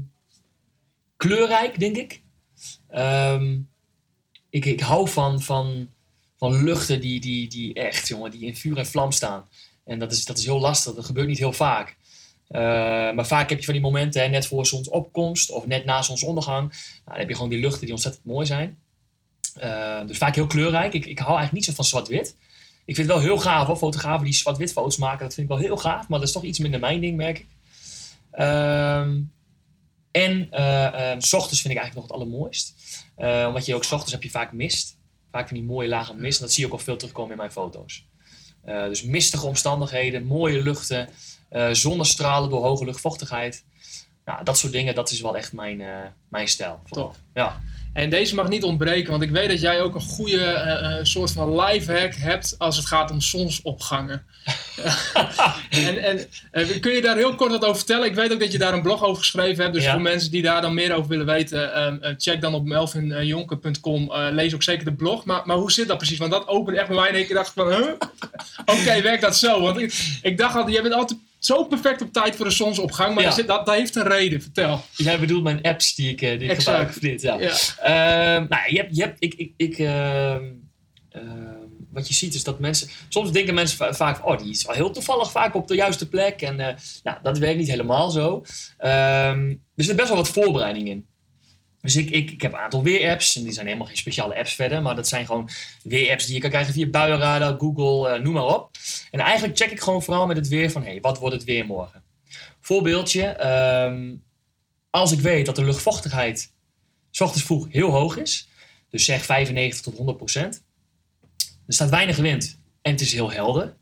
kleurrijk, 1.17 1.79
denk 1.79 1.95
ik. 1.95 2.21
Ehm, 2.89 3.59
ik, 4.49 4.65
ik 4.65 4.79
hou 4.79 5.09
van, 5.09 5.41
van, 5.41 5.89
van 6.37 6.63
luchten 6.63 7.01
die, 7.01 7.19
die, 7.19 7.47
die 7.47 7.73
echt, 7.73 8.07
jongen, 8.07 8.31
die 8.31 8.45
in 8.45 8.55
vuur 8.55 8.77
en 8.77 8.85
vlam 8.85 9.11
staan. 9.11 9.47
En 9.83 9.99
dat 9.99 10.11
is, 10.11 10.25
dat 10.25 10.37
is 10.37 10.45
heel 10.45 10.59
lastig. 10.59 10.93
Dat 10.93 11.05
gebeurt 11.05 11.27
niet 11.27 11.37
heel 11.37 11.53
vaak. 11.53 11.97
Eh, 12.47 12.61
maar 13.11 13.27
vaak 13.27 13.49
heb 13.49 13.59
je 13.59 13.65
van 13.65 13.73
die 13.73 13.83
momenten, 13.83 14.21
hè, 14.21 14.27
net 14.27 14.47
voor 14.47 14.65
zonsopkomst 14.65 15.51
of 15.51 15.65
net 15.65 15.85
na 15.85 16.01
zonsondergang. 16.01 16.69
Nou, 16.69 17.01
dan 17.05 17.17
heb 17.17 17.29
je 17.29 17.35
gewoon 17.35 17.49
die 17.49 17.59
luchten 17.59 17.81
die 17.81 17.91
ontzettend 17.91 18.25
mooi 18.25 18.45
zijn. 18.45 18.79
Eh, 19.55 20.07
dus 20.07 20.17
vaak 20.17 20.35
heel 20.35 20.47
kleurrijk. 20.47 20.93
Ik, 20.93 21.05
ik 21.05 21.19
hou 21.19 21.37
eigenlijk 21.37 21.51
niet 21.51 21.65
zo 21.65 21.73
van 21.73 21.85
zwart-wit. 21.85 22.35
Ik 22.85 22.95
vind 22.95 23.07
het 23.07 23.17
wel 23.17 23.25
heel 23.25 23.37
gaaf 23.37 23.67
hoor, 23.67 23.77
fotografen 23.77 24.25
die 24.25 24.33
zwart-wit 24.33 24.71
foto's 24.71 24.97
maken. 24.97 25.23
Dat 25.23 25.33
vind 25.33 25.49
ik 25.49 25.57
wel 25.57 25.65
heel 25.65 25.77
gaaf, 25.77 26.07
maar 26.07 26.19
dat 26.19 26.27
is 26.27 26.33
toch 26.33 26.43
iets 26.43 26.59
minder 26.59 26.79
mijn 26.79 27.01
ding, 27.01 27.17
merk 27.17 27.39
ik. 27.39 27.47
Ehm, 28.31 29.21
en 30.11 30.47
eh 30.51 31.11
ehm, 31.11 31.19
s 31.19 31.33
ochtends 31.33 31.61
vind 31.61 31.73
ik 31.73 31.79
eigenlijk 31.79 31.93
nog 31.93 32.03
het 32.03 32.11
allermooist. 32.11 32.73
Eh, 33.15 33.45
omdat 33.47 33.65
je 33.65 33.75
ook 33.75 33.83
s 33.83 33.91
ochtends 33.91 34.13
heb 34.13 34.23
je 34.23 34.29
vaak 34.29 34.51
mist. 34.51 34.97
Vaak 35.31 35.47
van 35.47 35.57
die 35.57 35.65
mooie 35.65 35.87
lage 35.87 36.13
mist. 36.13 36.39
En 36.39 36.45
dat 36.45 36.53
zie 36.53 36.63
je 36.63 36.69
ook 36.71 36.77
al 36.77 36.83
veel 36.83 36.97
terugkomen 36.97 37.31
in 37.31 37.37
mijn 37.37 37.51
foto's. 37.51 38.05
Dus 38.65 39.03
mistige 39.03 39.45
omstandigheden, 39.45 40.25
mooie 40.25 40.61
luchten, 40.61 41.09
zonnestralen 41.71 42.49
door 42.49 42.63
hoge 42.63 42.85
luchtvochtigheid. 42.85 43.63
Nou, 44.25 44.43
dat 44.43 44.57
soort 44.57 44.73
dingen, 44.73 44.95
dat 44.95 45.11
is 45.11 45.21
wel 45.21 45.37
echt 45.37 45.53
mijn, 45.53 45.83
mijn 46.29 46.47
stijl. 46.47 46.79
Top. 46.89 47.15
Ja. 47.33 47.61
En 47.95 48.09
deze 48.09 48.35
mag 48.35 48.47
niet 48.47 48.63
ontbreken, 48.63 49.11
want 49.11 49.23
ik 49.23 49.29
weet 49.29 49.49
dat 49.49 49.61
jij 49.61 49.81
ook 49.81 49.95
een 49.95 50.01
goede 50.01 50.43
eh, 50.43 50.97
eh, 50.97 51.03
soort 51.03 51.31
van 51.31 51.55
lifehack 51.61 52.13
hebt 52.15 52.55
als 52.57 52.77
het 52.77 52.85
gaat 52.85 53.11
om 53.11 53.21
zonsopgangen. 53.21 54.25
en 55.69 56.03
en 56.03 56.27
eh, 56.51 56.79
kun 56.81 56.91
je 56.93 57.01
daar 57.01 57.15
heel 57.15 57.35
kort 57.35 57.51
wat 57.51 57.63
over 57.63 57.75
vertellen? 57.75 58.07
Ik 58.07 58.15
weet 58.15 58.33
ook 58.33 58.39
dat 58.39 58.51
je 58.51 58.57
daar 58.57 58.73
een 58.73 58.81
blog 58.81 59.03
over 59.03 59.17
geschreven 59.17 59.63
hebt. 59.63 59.75
Dus 59.75 59.83
Ja. 59.83 59.91
voor 59.91 60.01
mensen 60.01 60.31
die 60.31 60.41
daar 60.41 60.61
dan 60.61 60.73
meer 60.73 60.93
over 60.93 61.09
willen 61.09 61.25
weten, 61.25 61.73
ehm, 61.73 61.97
eh, 62.01 62.13
check 62.17 62.41
dan 62.41 62.53
op 62.53 62.65
melvinjonker.com. 62.65 64.11
Lees 64.31 64.53
ook 64.53 64.63
zeker 64.63 64.85
de 64.85 64.93
blog. 64.93 65.25
Maar, 65.25 65.41
maar 65.45 65.57
hoe 65.57 65.71
zit 65.71 65.87
dat 65.87 65.97
precies? 65.97 66.17
Want 66.17 66.31
dat 66.31 66.47
opende 66.47 66.79
echt 66.79 66.87
bij 66.87 66.97
mij 66.97 67.09
in 67.09 67.15
één 67.15 67.25
keer 67.25 67.35
dacht 67.35 67.47
ik 67.47 67.53
van, 67.53 67.67
huh? 67.67 67.91
Oké, 68.65 69.01
werkt 69.01 69.21
dat 69.21 69.37
zo? 69.37 69.61
Want 69.61 69.77
ik, 69.77 70.19
ik 70.21 70.37
dacht 70.37 70.55
altijd, 70.55 70.73
jij 70.73 70.83
bent 70.83 70.93
altijd 70.95 71.19
zo 71.39 71.63
perfect 71.63 72.01
op 72.01 72.13
tijd 72.13 72.35
voor 72.35 72.45
de 72.45 72.51
zonsopgang. 72.51 73.15
Maar 73.15 73.23
Ja. 73.23 73.31
zit- 73.31 73.47
dat, 73.47 73.65
dat 73.65 73.75
heeft 73.75 73.95
een 73.95 74.07
reden. 74.07 74.41
Vertel. 74.41 74.81
Jij 74.95 75.19
bedoelt 75.19 75.43
mijn 75.43 75.61
apps 75.61 75.95
die 75.95 76.09
ik, 76.11 76.21
eh, 76.21 76.29
die 76.29 76.39
ik 76.39 76.49
Exact. 76.49 76.63
gebruik 76.77 76.91
voor 76.93 77.01
dit. 77.01 77.21
Ja. 77.21 77.39
Ja. 77.39 77.49
Ehm, 78.35 78.45
nou, 78.49 78.61
je 78.71 78.77
hebt, 78.77 78.95
je 78.95 79.01
hebt, 79.01 79.15
ik, 79.23 79.33
ik, 79.33 79.51
ik, 79.57 79.77
ehm, 79.77 80.43
ehm, 81.09 81.23
wat 81.91 82.07
je 82.07 82.13
ziet 82.13 82.33
is 82.33 82.43
dat 82.43 82.59
mensen, 82.59 82.89
soms 83.09 83.31
denken 83.31 83.53
mensen 83.53 83.77
va- 83.77 83.93
vaak, 83.93 84.25
oh, 84.27 84.37
die 84.37 84.49
is 84.49 84.65
wel 84.65 84.75
heel 84.75 84.91
toevallig 84.91 85.31
vaak 85.31 85.55
op 85.55 85.67
de 85.67 85.75
juiste 85.75 86.09
plek. 86.09 86.41
En 86.41 86.59
eh, 86.59 86.75
nou, 87.03 87.17
dat 87.23 87.37
werkt 87.37 87.57
niet 87.59 87.69
helemaal 87.69 88.09
zo. 88.09 88.43
Er 88.77 89.83
zit 89.83 89.95
best 89.95 90.07
wel 90.07 90.17
wat 90.17 90.29
voorbereiding 90.29 90.87
in. 90.89 91.05
Dus 91.85 91.95
ik, 91.95 92.09
ik, 92.09 92.31
ik 92.31 92.41
heb 92.41 92.53
een 92.53 92.59
aantal 92.59 92.83
weerapps, 92.83 93.35
en 93.35 93.43
die 93.43 93.51
zijn 93.51 93.65
helemaal 93.65 93.87
geen 93.87 93.97
speciale 93.97 94.35
apps 94.35 94.53
verder, 94.53 94.81
maar 94.81 94.95
dat 94.95 95.07
zijn 95.07 95.25
gewoon 95.25 95.49
weerapps 95.83 96.25
die 96.25 96.35
je 96.35 96.41
kan 96.41 96.49
krijgen 96.49 96.73
via 96.73 96.87
Buienradar, 96.87 97.59
Google, 97.59 98.09
eh, 98.09 98.21
noem 98.21 98.33
maar 98.33 98.45
op. 98.45 98.69
En 99.11 99.19
eigenlijk 99.19 99.57
check 99.57 99.71
ik 99.71 99.79
gewoon 99.79 100.03
vooral 100.03 100.27
met 100.27 100.37
het 100.37 100.47
weer 100.47 100.71
van, 100.71 100.83
hé, 100.83 100.89
hey, 100.89 101.01
wat 101.01 101.19
wordt 101.19 101.35
het 101.35 101.43
weer 101.43 101.65
morgen? 101.65 102.03
Voorbeeldje, 102.61 103.23
ehm, 103.23 104.15
als 104.89 105.11
ik 105.11 105.19
weet 105.19 105.45
dat 105.45 105.55
de 105.55 105.65
luchtvochtigheid 105.65 106.53
s 107.11 107.21
ochtends 107.21 107.45
vroeg 107.45 107.67
heel 107.69 107.89
hoog 107.89 108.17
is, 108.17 108.49
dus 108.89 109.05
zeg 109.05 109.25
95 109.25 109.81
tot 109.81 109.95
100 109.95 110.17
procent, 110.17 110.63
er 111.67 111.73
staat 111.73 111.89
weinig 111.89 112.17
wind 112.17 112.59
en 112.81 112.91
het 112.91 113.01
is 113.01 113.13
heel 113.13 113.31
helder, 113.31 113.77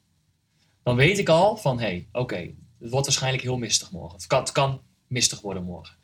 dan 0.83 0.95
weet 0.95 1.17
ik 1.17 1.29
al 1.29 1.57
van 1.57 1.79
hé, 1.79 1.85
hey, 1.85 2.07
oké, 2.11 2.37
het 2.79 2.91
wordt 2.91 3.05
waarschijnlijk 3.05 3.43
heel 3.43 3.57
mistig 3.57 3.91
morgen. 3.91 4.17
Het 4.17 4.27
kan, 4.27 4.39
het 4.39 4.51
kan 4.51 4.81
mistig 5.07 5.41
worden 5.41 5.63
morgen. 5.63 5.95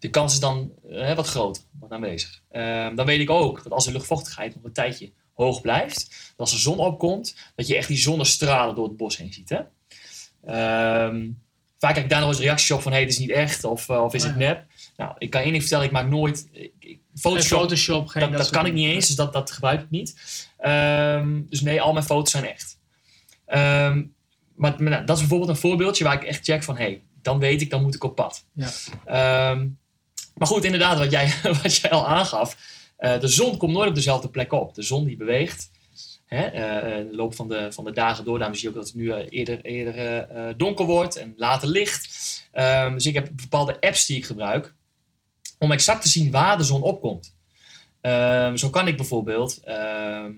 De 0.00 0.10
kans 0.10 0.32
is 0.32 0.40
dan 0.40 0.72
eh, 0.90 1.14
wat 1.14 1.26
groter, 1.26 1.62
wat 1.80 1.90
aanwezig. 1.90 2.42
Ehm, 2.50 2.94
dan 2.94 3.06
weet 3.06 3.20
ik 3.20 3.30
ook 3.30 3.62
dat 3.62 3.72
als 3.72 3.84
de 3.84 3.92
luchtvochtigheid 3.92 4.54
nog 4.54 4.64
een 4.64 4.72
tijdje 4.72 5.12
hoog 5.32 5.60
blijft, 5.60 6.08
dat 6.08 6.38
als 6.38 6.50
de 6.50 6.58
zon 6.58 6.78
opkomt, 6.78 7.36
dat 7.54 7.66
je 7.66 7.76
echt 7.76 7.88
die 7.88 7.96
zonnestralen 7.96 8.74
door 8.74 8.84
het 8.84 8.96
bos 8.96 9.16
heen 9.16 9.32
ziet. 9.32 9.48
Hè? 9.48 9.58
Ehm, 10.44 11.28
vaak 11.78 11.90
krijg 11.90 11.96
ik 11.96 12.08
daar 12.08 12.20
nog 12.20 12.28
eens 12.28 12.38
reacties 12.38 12.70
op 12.70 12.82
van 12.82 12.92
hey, 12.92 13.00
het 13.00 13.10
is 13.10 13.18
niet 13.18 13.30
echt 13.30 13.64
of, 13.64 13.88
eh, 13.88 14.02
of 14.02 14.14
is 14.14 14.22
het 14.22 14.32
Oh 14.32 14.38
nep. 14.38 14.66
Nou, 14.96 15.14
ik 15.18 15.30
kan 15.30 15.40
één 15.40 15.50
ding 15.50 15.62
vertellen, 15.62 15.86
ik 15.86 15.92
maak 15.92 16.08
nooit... 16.08 16.48
Ik, 16.52 16.98
Photoshop, 17.14 17.58
Photoshop, 17.58 18.08
geen 18.08 18.30
dat, 18.30 18.38
dat 18.38 18.50
kan 18.50 18.66
ik 18.66 18.72
niet 18.72 18.88
eens, 18.88 19.06
dus 19.06 19.16
dat, 19.16 19.32
dat 19.32 19.50
gebruik 19.50 19.80
ik 19.80 19.90
niet. 19.90 20.14
Ehm, 20.58 21.40
dus 21.48 21.60
nee, 21.60 21.80
al 21.80 21.92
mijn 21.92 22.04
foto's 22.04 22.30
zijn 22.30 22.46
echt. 22.46 22.78
Maar 24.56 24.82
nou, 24.82 25.04
dat 25.04 25.16
is 25.16 25.20
bijvoorbeeld 25.20 25.50
een 25.50 25.56
voorbeeldje 25.56 26.04
waar 26.04 26.14
ik 26.14 26.22
echt 26.22 26.44
check 26.44 26.62
van... 26.62 26.76
hey, 26.76 27.02
dan 27.22 27.38
weet 27.38 27.60
ik, 27.60 27.70
dan 27.70 27.82
moet 27.82 27.94
ik 27.94 28.04
op 28.04 28.14
pad. 28.14 28.46
Ja. 28.52 28.70
Maar 30.40 30.48
goed, 30.48 30.64
inderdaad, 30.64 30.98
wat 30.98 31.10
jij, 31.10 31.32
wat 31.62 31.76
jij 31.76 31.90
al 31.90 32.06
aangaf. 32.06 32.56
eh, 32.96 33.20
de 33.20 33.28
zon 33.28 33.56
komt 33.56 33.72
nooit 33.72 33.88
op 33.88 33.94
dezelfde 33.94 34.28
plek 34.28 34.52
op. 34.52 34.74
De 34.74 34.82
zon 34.82 35.04
die 35.04 35.16
beweegt. 35.16 35.70
Hè, 36.26 36.42
eh, 36.42 36.98
in 36.98 37.08
de 37.08 37.16
loop 37.16 37.34
van 37.34 37.48
de, 37.48 37.72
van 37.72 37.84
de 37.84 37.92
dagen 37.92 38.24
door. 38.24 38.38
Daarom 38.38 38.56
zie 38.56 38.64
je 38.64 38.68
ook 38.68 38.80
dat 38.80 38.86
het 38.86 38.96
nu 38.96 39.10
eh, 39.10 39.26
eerder, 39.28 39.60
eerder 39.64 39.94
eh, 39.94 40.48
eh, 40.48 40.54
donker 40.56 40.84
wordt 40.84 41.16
en 41.16 41.34
later 41.36 41.68
licht. 41.68 42.08
Ehm, 42.52 42.92
dus 42.92 43.06
ik 43.06 43.14
heb 43.14 43.28
bepaalde 43.32 43.80
apps 43.80 44.06
die 44.06 44.16
ik 44.16 44.24
gebruik. 44.26 44.74
Om 45.58 45.72
exact 45.72 46.02
te 46.02 46.08
zien 46.08 46.30
waar 46.30 46.56
de 46.56 46.64
zon 46.64 46.82
opkomt. 46.82 47.36
Ehm, 48.00 48.56
zo 48.56 48.70
kan 48.70 48.88
ik 48.88 48.96
bijvoorbeeld 48.96 49.60
ehm, 49.64 50.32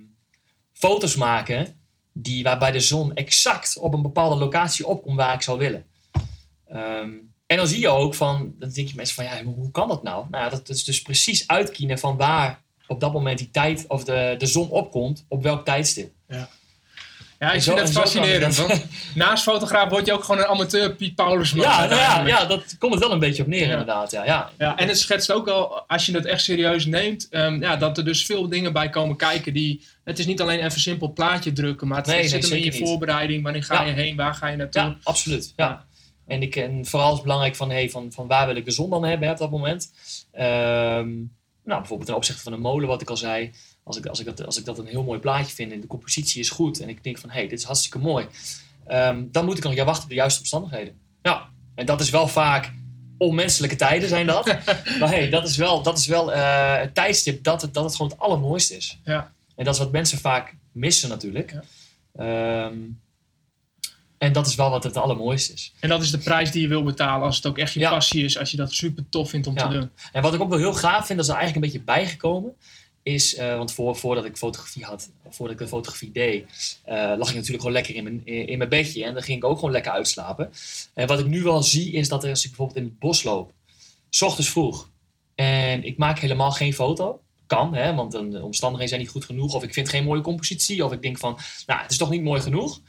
foto's 0.72 1.16
maken 1.16 1.80
die, 2.12 2.42
waarbij 2.42 2.70
de 2.70 2.80
zon 2.80 3.14
exact 3.14 3.78
op 3.78 3.94
een 3.94 4.02
bepaalde 4.02 4.36
locatie 4.36 4.86
opkomt 4.86 5.16
waar 5.16 5.34
ik 5.34 5.42
zou 5.42 5.58
willen. 5.58 5.86
Ehm, 6.66 7.10
en 7.52 7.58
dan 7.58 7.66
zie 7.68 7.80
je 7.80 7.88
ook 7.88 8.14
van, 8.14 8.54
dan 8.58 8.68
denk 8.70 8.88
je 8.88 8.94
mensen 8.96 9.14
van, 9.14 9.24
ja, 9.24 9.42
hoe 9.42 9.70
kan 9.70 9.88
dat 9.88 10.02
nou? 10.02 10.26
Nou, 10.30 10.44
ja, 10.44 10.50
dat 10.50 10.68
is 10.68 10.84
dus 10.84 11.02
precies 11.02 11.46
uitkiezen 11.46 11.98
van 11.98 12.16
waar 12.16 12.60
op 12.86 13.00
dat 13.00 13.12
moment 13.12 13.38
die 13.38 13.50
tijd 13.50 13.84
of 13.88 14.04
de, 14.04 14.34
de 14.38 14.46
zon 14.46 14.68
opkomt, 14.68 15.24
op 15.28 15.42
welk 15.42 15.64
tijdstip. 15.64 16.12
Ja, 16.28 17.48
ik 17.48 17.54
En 17.54 17.62
vind 17.62 17.76
dat 17.76 17.90
fascinerend. 17.92 18.56
Want 18.56 18.84
naast 19.14 19.42
fotograaf 19.42 19.88
word 19.90 20.06
je 20.06 20.12
ook 20.12 20.24
gewoon 20.24 20.40
een 20.40 20.46
amateur 20.46 20.94
Piet 20.94 21.14
Paulus. 21.14 21.50
Ja, 21.50 21.86
nou 21.86 21.94
ja, 22.00 22.26
ja, 22.26 22.44
dat 22.44 22.76
komt 22.78 22.92
het 22.94 23.02
wel 23.02 23.12
een 23.12 23.18
beetje 23.18 23.42
op 23.42 23.48
neer 23.48 23.64
Ja. 23.66 23.70
inderdaad. 23.70 24.10
Ja, 24.10 24.24
ja. 24.24 24.50
Ja, 24.58 24.76
en 24.76 24.88
het 24.88 24.98
schetst 24.98 25.32
ook 25.32 25.48
al, 25.48 25.80
als 25.88 26.06
je 26.06 26.12
het 26.14 26.24
echt 26.24 26.42
serieus 26.44 26.86
neemt, 26.86 27.28
ehm, 27.30 27.60
ja, 27.62 27.76
dat 27.76 27.98
er 27.98 28.04
dus 28.04 28.26
veel 28.26 28.48
dingen 28.48 28.72
bij 28.72 28.88
komen 28.90 29.16
kijken 29.16 29.52
die... 29.52 29.84
Het 30.04 30.18
is 30.18 30.26
niet 30.26 30.40
alleen 30.40 30.64
even 30.64 30.80
simpel 30.80 31.12
plaatje 31.12 31.52
drukken, 31.52 31.88
maar 31.88 31.98
het 31.98 32.06
Nee, 32.06 32.16
nee, 32.18 32.28
zit 32.28 32.42
hem 32.42 32.52
in 32.52 32.64
je 32.64 32.70
niet. 32.70 32.88
voorbereiding. 32.88 33.42
Wanneer 33.42 33.64
ga 33.64 33.74
Ja. 33.82 33.86
je 33.88 33.92
heen? 33.92 34.16
Waar 34.16 34.34
ga 34.34 34.46
je 34.46 34.56
naartoe? 34.56 34.82
Ja, 34.82 34.96
absoluut. 35.02 35.52
Ja. 35.56 35.84
En, 36.26 36.42
ik, 36.42 36.56
en 36.56 36.86
vooral 36.86 37.08
is 37.08 37.14
het 37.14 37.22
belangrijk 37.22 37.56
van, 37.56 37.70
hey, 37.70 37.90
van, 37.90 38.12
van 38.12 38.26
waar 38.26 38.46
wil 38.46 38.56
ik 38.56 38.64
de 38.64 38.70
zon 38.70 38.90
dan 38.90 39.04
hebben 39.04 39.26
hè, 39.26 39.32
op 39.32 39.38
dat 39.38 39.50
moment. 39.50 39.92
Ehm, 40.30 41.10
nou, 41.64 41.78
bijvoorbeeld 41.78 42.06
ten 42.06 42.16
opzichte 42.16 42.42
van 42.42 42.52
een 42.52 42.60
molen, 42.60 42.88
wat 42.88 43.00
ik 43.00 43.10
al 43.10 43.16
zei. 43.16 43.52
Als 43.82 43.96
ik, 43.96 44.06
als, 44.06 44.20
ik 44.20 44.26
dat, 44.26 44.46
als 44.46 44.58
ik 44.58 44.64
dat 44.64 44.78
een 44.78 44.86
heel 44.86 45.02
mooi 45.02 45.18
plaatje 45.18 45.54
vind 45.54 45.72
en 45.72 45.80
de 45.80 45.86
compositie 45.86 46.40
is 46.40 46.50
goed 46.50 46.80
en 46.80 46.88
ik 46.88 47.04
denk 47.04 47.18
van, 47.18 47.30
hé, 47.30 47.38
hey, 47.38 47.48
dit 47.48 47.58
is 47.58 47.64
hartstikke 47.64 47.98
mooi. 47.98 48.26
ehm, 48.86 49.24
dan 49.30 49.44
moet 49.44 49.58
ik 49.58 49.64
nog 49.64 49.74
ja, 49.74 49.84
wachten 49.84 50.02
op 50.02 50.08
de 50.08 50.14
juiste 50.14 50.40
omstandigheden. 50.40 50.94
Ja, 51.22 51.48
en 51.74 51.86
dat 51.86 52.00
is 52.00 52.10
wel 52.10 52.28
vaak 52.28 52.72
onmenselijke 53.18 53.76
tijden 53.76 54.08
zijn 54.08 54.26
dat. 54.26 54.46
maar 55.00 55.08
hey, 55.08 55.30
dat 55.30 55.48
is 55.48 55.56
wel, 55.56 55.82
dat 55.82 55.98
is 55.98 56.06
wel 56.06 56.32
eh, 56.32 56.76
het 56.76 56.94
tijdstip 56.94 57.44
dat 57.44 57.62
het, 57.62 57.74
dat 57.74 57.84
het 57.84 57.96
gewoon 57.96 58.10
het 58.10 58.20
allermooiste 58.20 58.76
is. 58.76 59.00
Ja. 59.04 59.32
En 59.56 59.64
dat 59.64 59.74
is 59.74 59.80
wat 59.80 59.92
mensen 59.92 60.18
vaak 60.18 60.54
missen 60.72 61.08
natuurlijk. 61.08 61.52
Ja. 61.52 61.62
Ehm, 62.14 62.76
en 64.22 64.32
dat 64.32 64.46
is 64.46 64.54
wel 64.54 64.70
wat 64.70 64.84
het 64.84 64.96
allermooiste 64.96 65.52
is. 65.52 65.72
En 65.80 65.88
dat 65.88 66.02
is 66.02 66.10
de 66.10 66.18
prijs 66.18 66.50
die 66.50 66.62
je 66.62 66.68
wil 66.68 66.82
betalen 66.82 67.26
als 67.26 67.36
het 67.36 67.46
ook 67.46 67.58
echt 67.58 67.72
je 67.72 67.80
Ja. 67.80 67.90
passie 67.90 68.24
is. 68.24 68.38
Als 68.38 68.50
je 68.50 68.56
dat 68.56 68.72
super 68.72 69.04
tof 69.08 69.30
vindt 69.30 69.46
om 69.46 69.54
Ja. 69.54 69.68
te 69.68 69.72
doen. 69.78 69.90
En 70.12 70.22
wat 70.22 70.34
ik 70.34 70.40
ook 70.40 70.48
wel 70.48 70.58
heel 70.58 70.72
gaaf 70.74 71.06
vind, 71.06 71.18
dat 71.18 71.26
is 71.26 71.32
er 71.34 71.38
eigenlijk 71.38 71.54
een 71.66 71.72
beetje 71.72 71.86
bijgekomen. 71.92 72.54
Is, 73.02 73.34
eh, 73.34 73.56
want 73.56 73.72
voor, 73.72 73.96
voordat 73.96 74.24
ik 74.24 74.36
fotografie 74.36 74.84
had, 74.84 75.10
voordat 75.28 75.54
ik 75.56 75.62
de 75.62 75.68
fotografie 75.68 76.12
deed, 76.12 76.44
eh, 76.84 76.94
lag 76.94 77.28
ik 77.28 77.34
natuurlijk 77.34 77.48
gewoon 77.62 77.72
lekker 77.72 77.94
in 77.94 78.02
mijn, 78.02 78.26
in, 78.26 78.58
mijn 78.58 78.70
bedje. 78.70 79.04
En 79.04 79.14
dan 79.14 79.22
ging 79.22 79.38
ik 79.38 79.44
ook 79.44 79.54
gewoon 79.58 79.70
lekker 79.72 79.92
uitslapen. 79.92 80.50
En 80.94 81.06
wat 81.06 81.18
ik 81.18 81.26
nu 81.26 81.42
wel 81.42 81.62
zie, 81.62 81.92
is 81.92 82.08
dat 82.08 82.24
als 82.24 82.42
ik 82.42 82.48
bijvoorbeeld 82.48 82.78
in 82.78 82.84
het 82.84 82.98
bos 82.98 83.22
loop, 83.22 83.52
s 84.10 84.22
ochtends 84.22 84.50
vroeg, 84.50 84.88
en 85.34 85.84
ik 85.84 85.96
maak 85.96 86.18
helemaal 86.18 86.50
geen 86.52 86.74
foto. 86.74 87.20
Kan, 87.46 87.74
hè, 87.74 87.94
want 87.94 88.12
de 88.12 88.42
omstandigheden 88.42 88.88
zijn 88.88 89.00
niet 89.00 89.10
goed 89.10 89.24
genoeg. 89.24 89.54
Of 89.54 89.62
ik 89.62 89.72
vind 89.72 89.88
geen 89.88 90.04
mooie 90.04 90.20
compositie. 90.20 90.84
Of 90.84 90.92
ik 90.92 91.02
denk 91.02 91.18
van, 91.18 91.38
nou, 91.66 91.80
het 91.80 91.90
is 91.90 91.96
toch 91.96 92.10
niet 92.10 92.22
mooi 92.22 92.40
genoeg. 92.40 92.80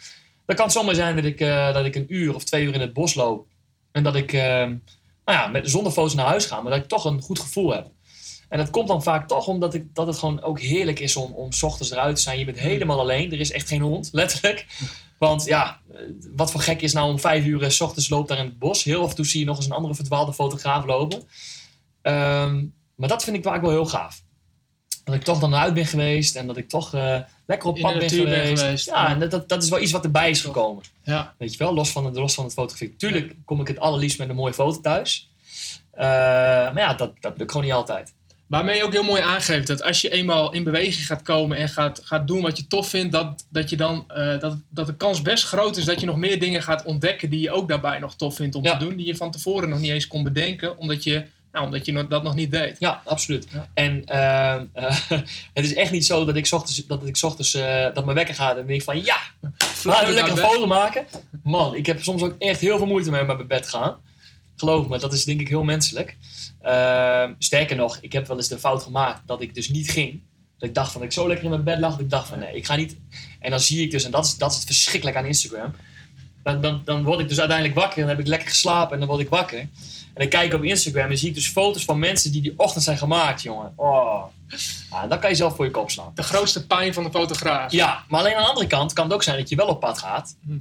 Dan 0.46 0.56
kan 0.56 0.66
het 0.66 0.74
zomaar 0.74 0.96
zijn 0.96 1.16
dat 1.16 1.26
ik, 1.26 1.40
eh, 1.40 1.74
dat 1.74 1.86
ik 1.86 1.96
een 1.96 2.14
uur 2.14 2.36
of 2.36 2.44
twee 2.44 2.64
uur 2.66 2.74
in 2.74 2.82
het 2.82 2.94
bos 2.94 3.14
loop. 3.14 3.48
En 3.92 4.04
dat 4.04 4.16
ik, 4.16 4.34
eh, 4.34 4.42
nou 4.42 4.78
ja, 5.26 5.48
met, 5.48 5.70
zonder 5.70 5.92
foto's 5.92 6.16
naar 6.16 6.26
huis 6.26 6.46
ga. 6.46 6.62
Maar 6.62 6.72
dat 6.72 6.82
ik 6.82 6.88
toch 6.88 7.06
een 7.06 7.22
goed 7.22 7.40
gevoel 7.40 7.74
heb. 7.74 7.90
En 8.50 8.58
dat 8.58 8.70
komt 8.70 8.88
dan 8.88 9.04
vaak 9.04 9.28
toch 9.28 9.48
omdat 9.48 9.74
ik, 9.74 9.96
dat 9.96 10.08
het 10.08 10.18
gewoon 10.18 10.42
ook 10.42 10.60
heerlijk 10.60 11.00
is 11.00 11.16
om, 11.16 11.32
om 11.34 11.52
's 11.52 11.64
ochtends 11.64 11.92
eruit 11.92 12.16
te 12.16 12.22
zijn. 12.22 12.40
Je 12.40 12.46
bent 12.46 12.60
helemaal 12.60 13.00
alleen. 13.00 13.32
Er 13.32 13.40
is 13.40 13.52
echt 13.52 13.68
geen 13.68 13.82
hond, 13.82 14.10
letterlijk. 14.22 14.66
Want 15.18 15.46
ja, 15.46 15.82
wat 16.36 16.52
voor 16.52 16.62
gek 16.62 16.82
is 16.82 16.94
nou 16.94 17.10
om 17.10 17.20
vijf 17.20 17.46
uur 17.46 17.64
eh, 17.64 17.70
's 17.70 17.82
ochtends 17.82 18.10
loopt 18.10 18.28
daar 18.28 18.38
in 18.38 18.46
het 18.46 18.60
bos. 18.60 18.84
Heel 18.84 19.04
af 19.04 19.10
en 19.10 19.16
toe 19.16 19.26
zie 19.26 19.40
je 19.40 19.46
nog 19.46 19.58
eens 19.58 19.66
een 19.66 19.72
andere 19.72 19.96
verdwaalde 19.96 20.34
fotograaf 20.34 20.86
lopen. 20.86 21.24
Ehm, 22.02 22.66
maar 22.96 23.10
dat 23.10 23.24
vind 23.24 23.36
ik 23.36 23.44
vaak 23.44 23.62
wel 23.62 23.70
heel 23.70 23.86
gaaf. 23.86 24.24
Dat 25.04 25.16
ik 25.16 25.24
toch 25.24 25.40
dan 25.40 25.56
uit 25.56 25.74
ben 25.74 25.86
geweest 25.86 26.36
en 26.36 26.48
dat 26.48 26.58
ik 26.58 26.70
toch 26.70 26.94
eh, 26.94 27.20
lekker 27.46 27.70
op 27.70 27.80
pad 27.80 27.94
de 27.94 28.00
ben 28.24 28.58
geweest. 28.58 28.86
Ja, 28.86 29.10
en 29.10 29.30
dat, 29.30 29.50
dat, 29.50 29.64
is 29.64 29.70
wel 29.70 29.80
iets 29.80 29.92
wat 29.92 30.04
erbij 30.04 30.30
is 30.30 30.42
gekomen. 30.42 30.84
Ja. 31.04 31.34
Weet 31.38 31.52
je 31.52 31.58
wel, 31.58 31.74
los 31.74 31.92
van 31.92 32.06
het, 32.06 32.16
los 32.16 32.34
van 32.34 32.44
het 32.44 32.54
fotografie. 32.54 32.96
Tuurlijk 32.96 33.36
kom 33.46 33.62
ik 33.62 33.68
het 33.68 33.80
allerliefst 33.80 34.18
met 34.18 34.30
een 34.30 34.36
mooie 34.36 34.54
foto 34.54 34.82
thuis. 34.82 35.30
Eh, 35.92 36.04
maar 36.74 36.80
ja, 36.80 36.94
dat, 36.94 37.12
dat 37.20 37.38
lukt 37.38 37.52
gewoon 37.52 37.66
niet 37.66 37.76
altijd. 37.76 38.14
Waarmee 38.48 38.78
je 38.78 38.84
ook 38.84 38.92
heel 38.92 39.04
mooi 39.04 39.22
aangeeft 39.22 39.68
dat 39.68 39.84
als 39.84 40.02
je 40.02 40.10
eenmaal 40.10 40.54
in 40.54 40.64
beweging 40.64 41.06
gaat 41.06 41.22
komen 41.22 41.58
en 41.58 41.70
gaat, 41.70 42.02
gaat 42.04 42.28
doen 42.28 42.42
wat 42.42 42.58
je 42.58 42.68
tof 42.68 42.90
vindt, 42.90 43.12
dat, 43.12 43.46
dat, 43.50 43.70
je 43.70 43.78
dan, 43.78 44.04
eh, 44.08 44.40
dat, 44.40 44.58
dat 44.70 44.88
de 44.88 44.96
kans 44.96 45.22
best 45.22 45.44
groot 45.44 45.78
is 45.78 45.86
dat 45.86 46.00
je 46.00 46.06
nog 46.06 46.18
meer 46.18 46.40
dingen 46.40 46.64
gaat 46.64 46.84
ontdekken 46.84 47.30
die 47.30 47.40
je 47.40 47.52
ook 47.52 47.68
daarbij 47.68 48.00
nog 48.00 48.16
tof 48.16 48.36
vindt 48.36 48.56
om 48.56 48.64
Ja. 48.64 48.78
te 48.78 48.86
doen, 48.86 48.96
die 48.96 49.06
je 49.06 49.16
van 49.16 49.32
tevoren 49.32 49.70
nog 49.70 49.80
niet 49.80 49.92
eens 49.92 50.08
kon 50.08 50.24
bedenken, 50.24 50.78
omdat 50.78 51.04
je, 51.04 51.26
nou, 51.54 51.66
omdat 51.66 51.86
je 51.86 51.92
nog- 51.92 52.08
dat 52.08 52.24
nog 52.24 52.36
niet 52.36 52.52
deed. 52.52 52.76
Ja, 52.80 53.02
absoluut. 53.06 53.48
Ja. 53.52 53.68
En 53.74 54.06
eh, 54.06 54.54
eh, 54.54 54.98
het 55.54 55.66
is 55.66 55.74
echt 55.74 55.92
niet 55.92 56.06
zo 56.06 56.26
dat 56.26 56.36
ik 56.36 56.46
's 56.46 56.52
ochtends, 56.52 56.86
dat 56.88 57.06
ik 57.08 57.16
's 57.16 57.24
ochtends 57.24 57.54
eh, 57.54 57.94
dat 57.94 58.04
mijn 58.06 58.18
wekker 58.18 58.36
gaat 58.36 58.58
en 58.58 58.68
denk 58.68 58.82
van 58.82 59.04
ja, 59.04 59.18
laten 59.84 60.08
we 60.08 60.14
lekker 60.14 60.32
een 60.32 60.38
foto 60.50 60.68
maken. 60.68 61.06
Man, 61.44 61.76
ik 61.76 61.86
heb 61.86 62.04
soms 62.04 62.22
ook 62.22 62.36
echt 62.40 62.60
heel 62.60 62.78
veel 62.78 62.88
moeite 62.88 63.12
mee 63.12 63.22
om 63.22 63.28
naar 63.28 63.36
mijn 63.36 63.48
bed 63.48 63.64
te 63.64 63.70
gaan. 63.70 63.96
Geloof 64.56 64.88
me, 64.88 65.00
dat 65.00 65.14
is 65.14 65.24
denk 65.24 65.42
ik 65.42 65.48
heel 65.48 65.64
menselijk. 65.64 66.18
Eh, 66.62 67.30
sterker 67.40 67.76
nog, 67.76 67.98
ik 68.02 68.14
heb 68.14 68.28
wel 68.28 68.38
eens 68.38 68.48
de 68.48 68.60
fout 68.60 68.84
gemaakt 68.84 69.22
dat 69.26 69.42
ik 69.42 69.56
dus 69.56 69.70
niet 69.70 69.90
ging. 69.92 70.22
Dat 70.58 70.70
ik 70.70 70.76
dacht 70.76 70.92
van, 70.92 71.04
ik 71.04 71.12
zo 71.12 71.28
lekker 71.28 71.46
in 71.46 71.52
mijn 71.52 71.64
bed 71.64 71.80
lag, 71.80 71.92
dat 71.92 72.00
ik 72.00 72.10
dacht 72.10 72.28
van 72.28 72.40
nee, 72.40 72.56
ik 72.56 72.66
ga 72.66 72.76
niet. 72.76 72.96
En 73.40 73.50
dan 73.52 73.60
zie 73.60 73.84
ik 73.84 73.92
dus, 73.92 74.04
en 74.04 74.12
dat 74.12 74.26
is, 74.26 74.38
dat 74.38 74.52
is 74.52 74.58
het 74.58 74.66
verschrikkelijk 74.66 75.18
aan 75.18 75.26
Instagram. 75.26 75.74
Dan, 76.44 76.62
dan, 76.62 76.82
dan 76.86 77.04
word 77.04 77.20
ik 77.20 77.30
dus 77.30 77.40
uiteindelijk 77.40 77.80
wakker 77.80 78.00
dan 78.00 78.10
heb 78.10 78.20
ik 78.20 78.28
lekker 78.28 78.50
geslapen 78.50 78.94
en 78.94 79.00
dan 79.00 79.08
word 79.08 79.22
ik 79.22 79.30
wakker. 79.30 79.60
En 79.60 79.70
dan 80.14 80.28
kijk 80.28 80.46
ik 80.46 80.54
op 80.54 80.64
Instagram 80.64 81.10
en 81.10 81.18
zie 81.18 81.30
ik 81.30 81.36
dus 81.36 81.48
foto's 81.48 81.84
van 81.86 82.00
mensen 82.00 82.32
die 82.32 82.42
die 82.42 82.54
ochtend 82.58 82.84
zijn 82.84 82.98
gemaakt, 82.98 83.42
jongen. 83.42 83.74
Oh. 83.76 84.24
Dan 85.10 85.20
kan 85.20 85.30
je 85.30 85.36
zelf 85.36 85.56
voor 85.56 85.66
je 85.66 85.72
kop 85.72 85.92
slaan. 85.92 86.12
De 86.16 86.24
grootste 86.24 86.68
pijn 86.68 86.94
van 86.94 87.04
de 87.04 87.10
fotograaf. 87.12 87.72
Ja, 87.72 88.04
maar 88.08 88.20
alleen 88.20 88.36
aan 88.36 88.42
de 88.42 88.48
andere 88.50 88.68
kant 88.68 88.94
kan 88.94 89.06
het 89.06 89.14
ook 89.14 89.24
zijn 89.24 89.38
dat 89.38 89.50
je 89.50 89.56
wel 89.56 89.68
op 89.68 89.80
pad 89.80 89.98
gaat. 89.98 90.36
Hm. 90.46 90.58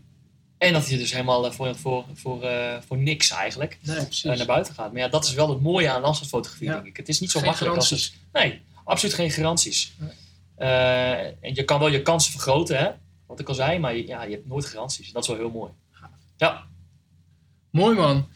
En 0.59 0.73
dat 0.73 0.89
je 0.89 0.99
dus 0.99 1.13
helemaal 1.13 1.47
eh, 1.47 1.53
voor, 1.53 1.77
voor, 1.77 2.05
voor, 2.15 2.43
eh, 2.43 2.77
voor 2.87 2.97
niks 2.99 3.31
eigenlijk 3.31 3.79
Nee, 3.83 3.97
eh, 4.23 4.37
naar 4.37 4.47
buiten 4.47 4.75
gaat. 4.75 4.93
Maar 4.93 5.01
ja, 5.01 5.09
dat 5.09 5.25
is 5.25 5.35
wel 5.35 5.49
het 5.49 5.61
mooie 5.63 5.91
aan 5.91 6.01
landschapsfotografie, 6.01 6.67
Ja. 6.67 6.75
denk 6.75 6.87
ik. 6.87 6.97
Het 6.97 7.09
is 7.09 7.21
niet 7.21 7.31
zo 7.31 7.39
Geen 7.39 7.49
makkelijk 7.49 7.77
als 7.77 7.89
garanties. 7.89 8.15
het... 8.33 8.43
Nee, 8.43 8.61
absoluut 8.85 9.15
geen 9.15 9.31
garanties. 9.31 9.93
Nee. 9.97 10.11
En 11.41 11.55
je 11.55 11.65
kan 11.65 11.79
wel 11.79 11.89
je 11.89 12.03
kansen 12.03 12.33
vergroten, 12.33 12.79
hè. 12.79 12.89
Wat 13.33 13.41
ik 13.41 13.49
al 13.49 13.55
zei, 13.55 13.79
maar 13.79 13.97
je, 13.97 14.07
ja, 14.07 14.23
je 14.23 14.35
hebt 14.35 14.49
nooit 14.49 14.67
garanties. 14.67 15.13
Dat 15.13 15.23
is 15.23 15.29
wel 15.29 15.37
heel 15.37 15.51
mooi. 15.51 15.71
Ja, 16.37 16.67
Mooi 17.73 17.97
man. 17.97 18.29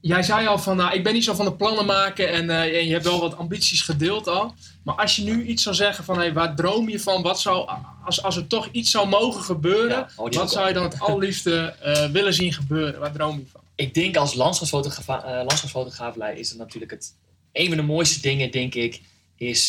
Jij 0.00 0.22
zei 0.22 0.46
al 0.46 0.58
van, 0.58 0.76
nou, 0.76 0.94
ik 0.94 1.02
ben 1.04 1.12
niet 1.12 1.24
zo 1.24 1.34
van 1.34 1.44
de 1.44 1.54
plannen 1.54 1.86
maken 1.86 2.28
en, 2.32 2.50
eh, 2.50 2.78
en 2.78 2.86
je 2.86 2.92
hebt 2.92 3.04
wel 3.04 3.20
wat 3.20 3.36
ambities 3.36 3.82
gedeeld 3.82 4.26
al. 4.26 4.54
Maar 4.84 4.94
als 4.94 5.16
je 5.16 5.22
nu 5.22 5.44
iets 5.44 5.62
zou 5.62 5.74
zeggen 5.74 6.04
van, 6.04 6.18
hey, 6.18 6.32
waar 6.32 6.54
droom 6.54 6.88
je 6.88 7.00
van? 7.00 7.22
Wat 7.22 7.40
zou, 7.40 7.68
als, 8.04 8.22
als 8.22 8.36
er 8.36 8.46
toch 8.46 8.68
iets 8.72 8.90
zou 8.90 9.08
mogen 9.08 9.42
gebeuren, 9.42 9.96
Ja, 9.96 10.08
oh, 10.16 10.32
wat 10.32 10.52
zou 10.52 10.68
je 10.68 10.74
dan 10.74 10.82
het 10.82 11.00
allerliefste 11.00 11.74
eh, 11.82 12.10
willen 12.10 12.34
zien 12.34 12.52
gebeuren? 12.52 13.00
Waar 13.00 13.12
droom 13.12 13.38
je 13.38 13.46
van? 13.52 13.60
ik 13.74 13.94
denk 13.94 14.16
als 14.16 14.34
landschapsfotograaf, 14.34 15.24
eh, 15.24 15.30
landschapsfotograaf 15.30 16.16
is 16.16 16.48
het 16.48 16.58
natuurlijk 16.58 16.90
het... 16.90 17.14
Een 17.52 17.68
van 17.68 17.76
de 17.76 17.82
mooiste 17.82 18.20
dingen, 18.20 18.50
denk 18.50 18.74
ik, 18.74 19.00
is 19.36 19.66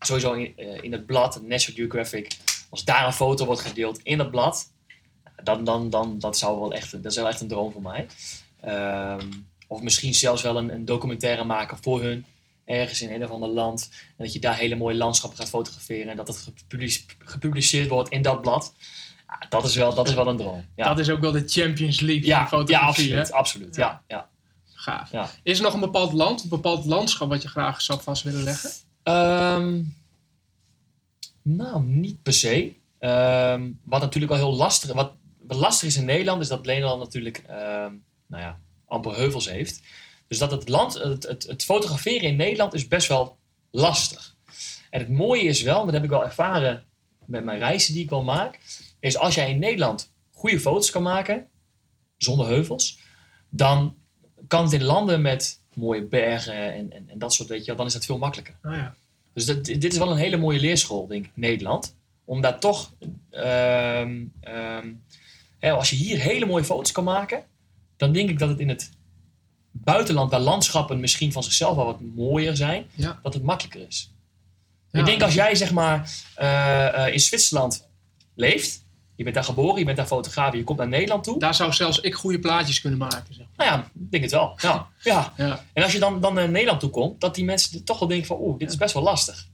sowieso 0.00 0.32
in, 0.32 0.56
in 0.82 0.92
het 0.92 1.06
blad, 1.06 1.42
National 1.42 1.80
Geographic. 1.80 2.36
Als 2.74 2.84
daar 2.84 3.06
een 3.06 3.12
foto 3.12 3.44
wordt 3.46 3.60
gedeeld 3.60 3.98
in 4.02 4.18
dat 4.18 4.30
blad, 4.30 4.72
dan, 5.42 5.64
dan, 5.64 5.90
dan 5.90 6.18
dat 6.18 6.38
zou 6.38 6.60
wel 6.60 6.72
echt, 6.72 6.90
dat 7.02 7.12
is 7.12 7.16
wel 7.16 7.28
echt 7.28 7.40
een 7.40 7.48
droom 7.48 7.72
voor 7.72 7.82
mij. 7.82 8.06
Ehm, 8.60 9.30
of 9.66 9.82
misschien 9.82 10.14
zelfs 10.14 10.42
wel 10.42 10.56
een, 10.56 10.72
een 10.74 10.84
documentaire 10.84 11.44
maken 11.44 11.78
voor 11.80 12.02
hun, 12.02 12.24
ergens 12.64 13.02
in 13.02 13.12
een 13.12 13.24
of 13.24 13.30
ander 13.30 13.48
land. 13.48 13.90
En 14.16 14.24
dat 14.24 14.32
je 14.32 14.38
daar 14.38 14.56
hele 14.56 14.74
mooie 14.76 14.94
landschappen 14.96 15.38
gaat 15.38 15.48
fotograferen 15.48 16.10
en 16.10 16.16
dat 16.16 16.28
het 16.28 16.36
gepublice- 16.36 17.04
gepubliceerd 17.18 17.88
wordt 17.88 18.10
in 18.10 18.22
dat 18.22 18.40
blad. 18.40 18.74
Ja, 19.28 19.46
dat, 19.48 19.64
is 19.64 19.74
wel, 19.74 19.94
dat 19.94 20.08
is 20.08 20.14
wel 20.14 20.26
een 20.28 20.36
droom. 20.36 20.64
Ja. 20.76 20.84
Dat 20.88 20.98
is 20.98 21.10
ook 21.10 21.20
wel 21.20 21.32
de 21.32 21.44
Champions 21.46 22.00
League 22.00 22.26
Ja, 22.26 22.48
van 22.48 22.58
ja, 22.58 22.64
fotografie. 22.64 22.88
absoluut. 22.88 23.28
hè? 23.28 23.34
absoluut 23.34 23.76
ja. 23.76 24.02
Ja. 24.08 24.28
Gaaf. 24.74 25.10
Ja. 25.10 25.30
Is 25.42 25.58
er 25.58 25.64
nog 25.64 25.74
een 25.74 25.80
bepaald 25.80 26.12
land, 26.12 26.42
een 26.42 26.48
bepaald 26.48 26.84
landschap 26.84 27.28
wat 27.28 27.42
je 27.42 27.48
graag 27.48 27.82
zou 27.82 28.00
vast 28.02 28.22
willen 28.22 28.42
leggen? 28.42 28.70
Ehm, 29.02 29.80
nou, 31.44 31.84
niet 31.84 32.22
per 32.22 32.32
se. 32.32 32.74
Ehm, 32.98 33.70
wat 33.84 34.00
natuurlijk 34.00 34.32
wel 34.32 34.48
heel 34.48 34.56
lastig, 34.56 34.92
wat, 34.92 35.12
wat 35.38 35.56
lastig 35.56 35.88
is 35.88 35.96
in 35.96 36.04
Nederland, 36.04 36.42
is 36.42 36.48
dat 36.48 36.66
Nederland 36.66 37.00
natuurlijk 37.00 37.38
ehm, 37.38 37.92
nou 38.26 38.42
ja, 38.42 38.60
amper 38.86 39.14
heuvels 39.14 39.50
heeft. 39.50 39.82
Dus 40.28 40.38
dat 40.38 40.50
het, 40.50 40.68
land, 40.68 40.94
het, 40.94 41.46
het, 41.46 41.64
fotograferen 41.64 42.28
in 42.28 42.36
Nederland 42.36 42.74
is 42.74 42.88
best 42.88 43.08
wel 43.08 43.38
lastig. 43.70 44.36
En 44.90 45.00
het 45.00 45.08
mooie 45.08 45.42
is 45.42 45.62
wel, 45.62 45.84
dat 45.84 45.94
heb 45.94 46.04
ik 46.04 46.10
wel 46.10 46.24
ervaren 46.24 46.84
met 47.26 47.44
mijn 47.44 47.58
reizen 47.58 47.94
die 47.94 48.02
ik 48.02 48.10
wel 48.10 48.22
maak, 48.22 48.58
is 49.00 49.16
als 49.16 49.34
jij 49.34 49.50
in 49.50 49.58
Nederland 49.58 50.12
goede 50.30 50.60
foto's 50.60 50.90
kan 50.90 51.02
maken, 51.02 51.48
zonder 52.16 52.46
heuvels, 52.46 52.98
dan 53.48 53.96
kan 54.46 54.64
het 54.64 54.72
in 54.72 54.82
landen 54.82 55.22
met 55.22 55.62
mooie 55.74 56.06
bergen 56.06 56.72
en, 56.72 56.92
en, 56.92 57.08
en 57.08 57.18
dat 57.18 57.32
soort, 57.32 57.48
weet 57.48 57.64
je, 57.64 57.74
dan 57.74 57.86
is 57.86 57.92
dat 57.92 58.04
veel 58.04 58.18
makkelijker. 58.18 58.58
Nou 58.62 58.76
ja. 58.76 58.96
Dus 59.34 59.44
dat, 59.46 59.64
dit 59.64 59.84
is 59.92 59.98
wel 59.98 60.10
een 60.10 60.16
hele 60.16 60.36
mooie 60.36 60.60
leerschool, 60.60 61.06
denk 61.06 61.24
ik, 61.24 61.30
Nederland. 61.34 61.96
Om 62.24 62.40
daar 62.40 62.60
toch, 62.60 62.92
ehm, 63.30 64.24
ehm, 64.40 64.92
hè, 65.58 65.70
als 65.70 65.90
je 65.90 65.96
hier 65.96 66.18
hele 66.18 66.46
mooie 66.46 66.64
foto's 66.64 66.92
kan 66.92 67.04
maken, 67.04 67.44
dan 67.96 68.12
denk 68.12 68.28
ik 68.28 68.38
dat 68.38 68.48
het 68.48 68.58
in 68.58 68.68
het 68.68 68.90
buitenland, 69.70 70.30
waar 70.30 70.40
landschappen 70.40 71.00
misschien 71.00 71.32
van 71.32 71.42
zichzelf 71.42 71.76
wel 71.76 71.84
wat 71.84 72.00
mooier 72.00 72.56
zijn, 72.56 72.86
Ja. 72.94 73.18
dat 73.22 73.34
het 73.34 73.42
makkelijker 73.42 73.86
is. 73.88 74.12
Ja. 74.90 75.00
Ik 75.00 75.06
denk 75.06 75.22
als 75.22 75.34
jij 75.34 75.54
zeg 75.54 75.72
maar 75.72 76.10
eh, 76.34 77.06
eh, 77.06 77.12
in 77.12 77.20
Zwitserland 77.20 77.88
leeft, 78.34 78.83
je 79.16 79.22
bent 79.22 79.34
daar 79.34 79.44
geboren, 79.44 79.78
je 79.78 79.84
bent 79.84 79.96
daar 79.96 80.06
fotograaf, 80.06 80.54
je 80.54 80.64
komt 80.64 80.78
naar 80.78 80.88
Nederland 80.88 81.24
toe. 81.24 81.38
Daar 81.38 81.54
zou 81.54 81.72
zelfs 81.72 82.00
ik 82.00 82.14
goede 82.14 82.38
plaatjes 82.38 82.80
kunnen 82.80 82.98
maken. 82.98 83.34
Zeg. 83.34 83.46
Nou 83.56 83.70
ja, 83.70 83.78
ik 83.94 84.10
denk 84.10 84.22
het 84.22 84.32
wel. 84.32 84.58
Ja, 84.62 84.86
ja. 85.02 85.32
Ja. 85.36 85.64
En 85.72 85.82
als 85.82 85.92
je 85.92 85.98
dan, 85.98 86.20
dan 86.20 86.34
naar 86.34 86.48
Nederland 86.50 86.80
toe 86.80 86.90
komt, 86.90 87.20
dat 87.20 87.34
die 87.34 87.44
mensen 87.44 87.84
toch 87.84 87.98
wel 87.98 88.08
denken 88.08 88.26
van, 88.26 88.36
oeh, 88.40 88.58
dit 88.58 88.70
is 88.70 88.76
best 88.76 88.94
wel 88.94 89.02
lastig. 89.02 89.46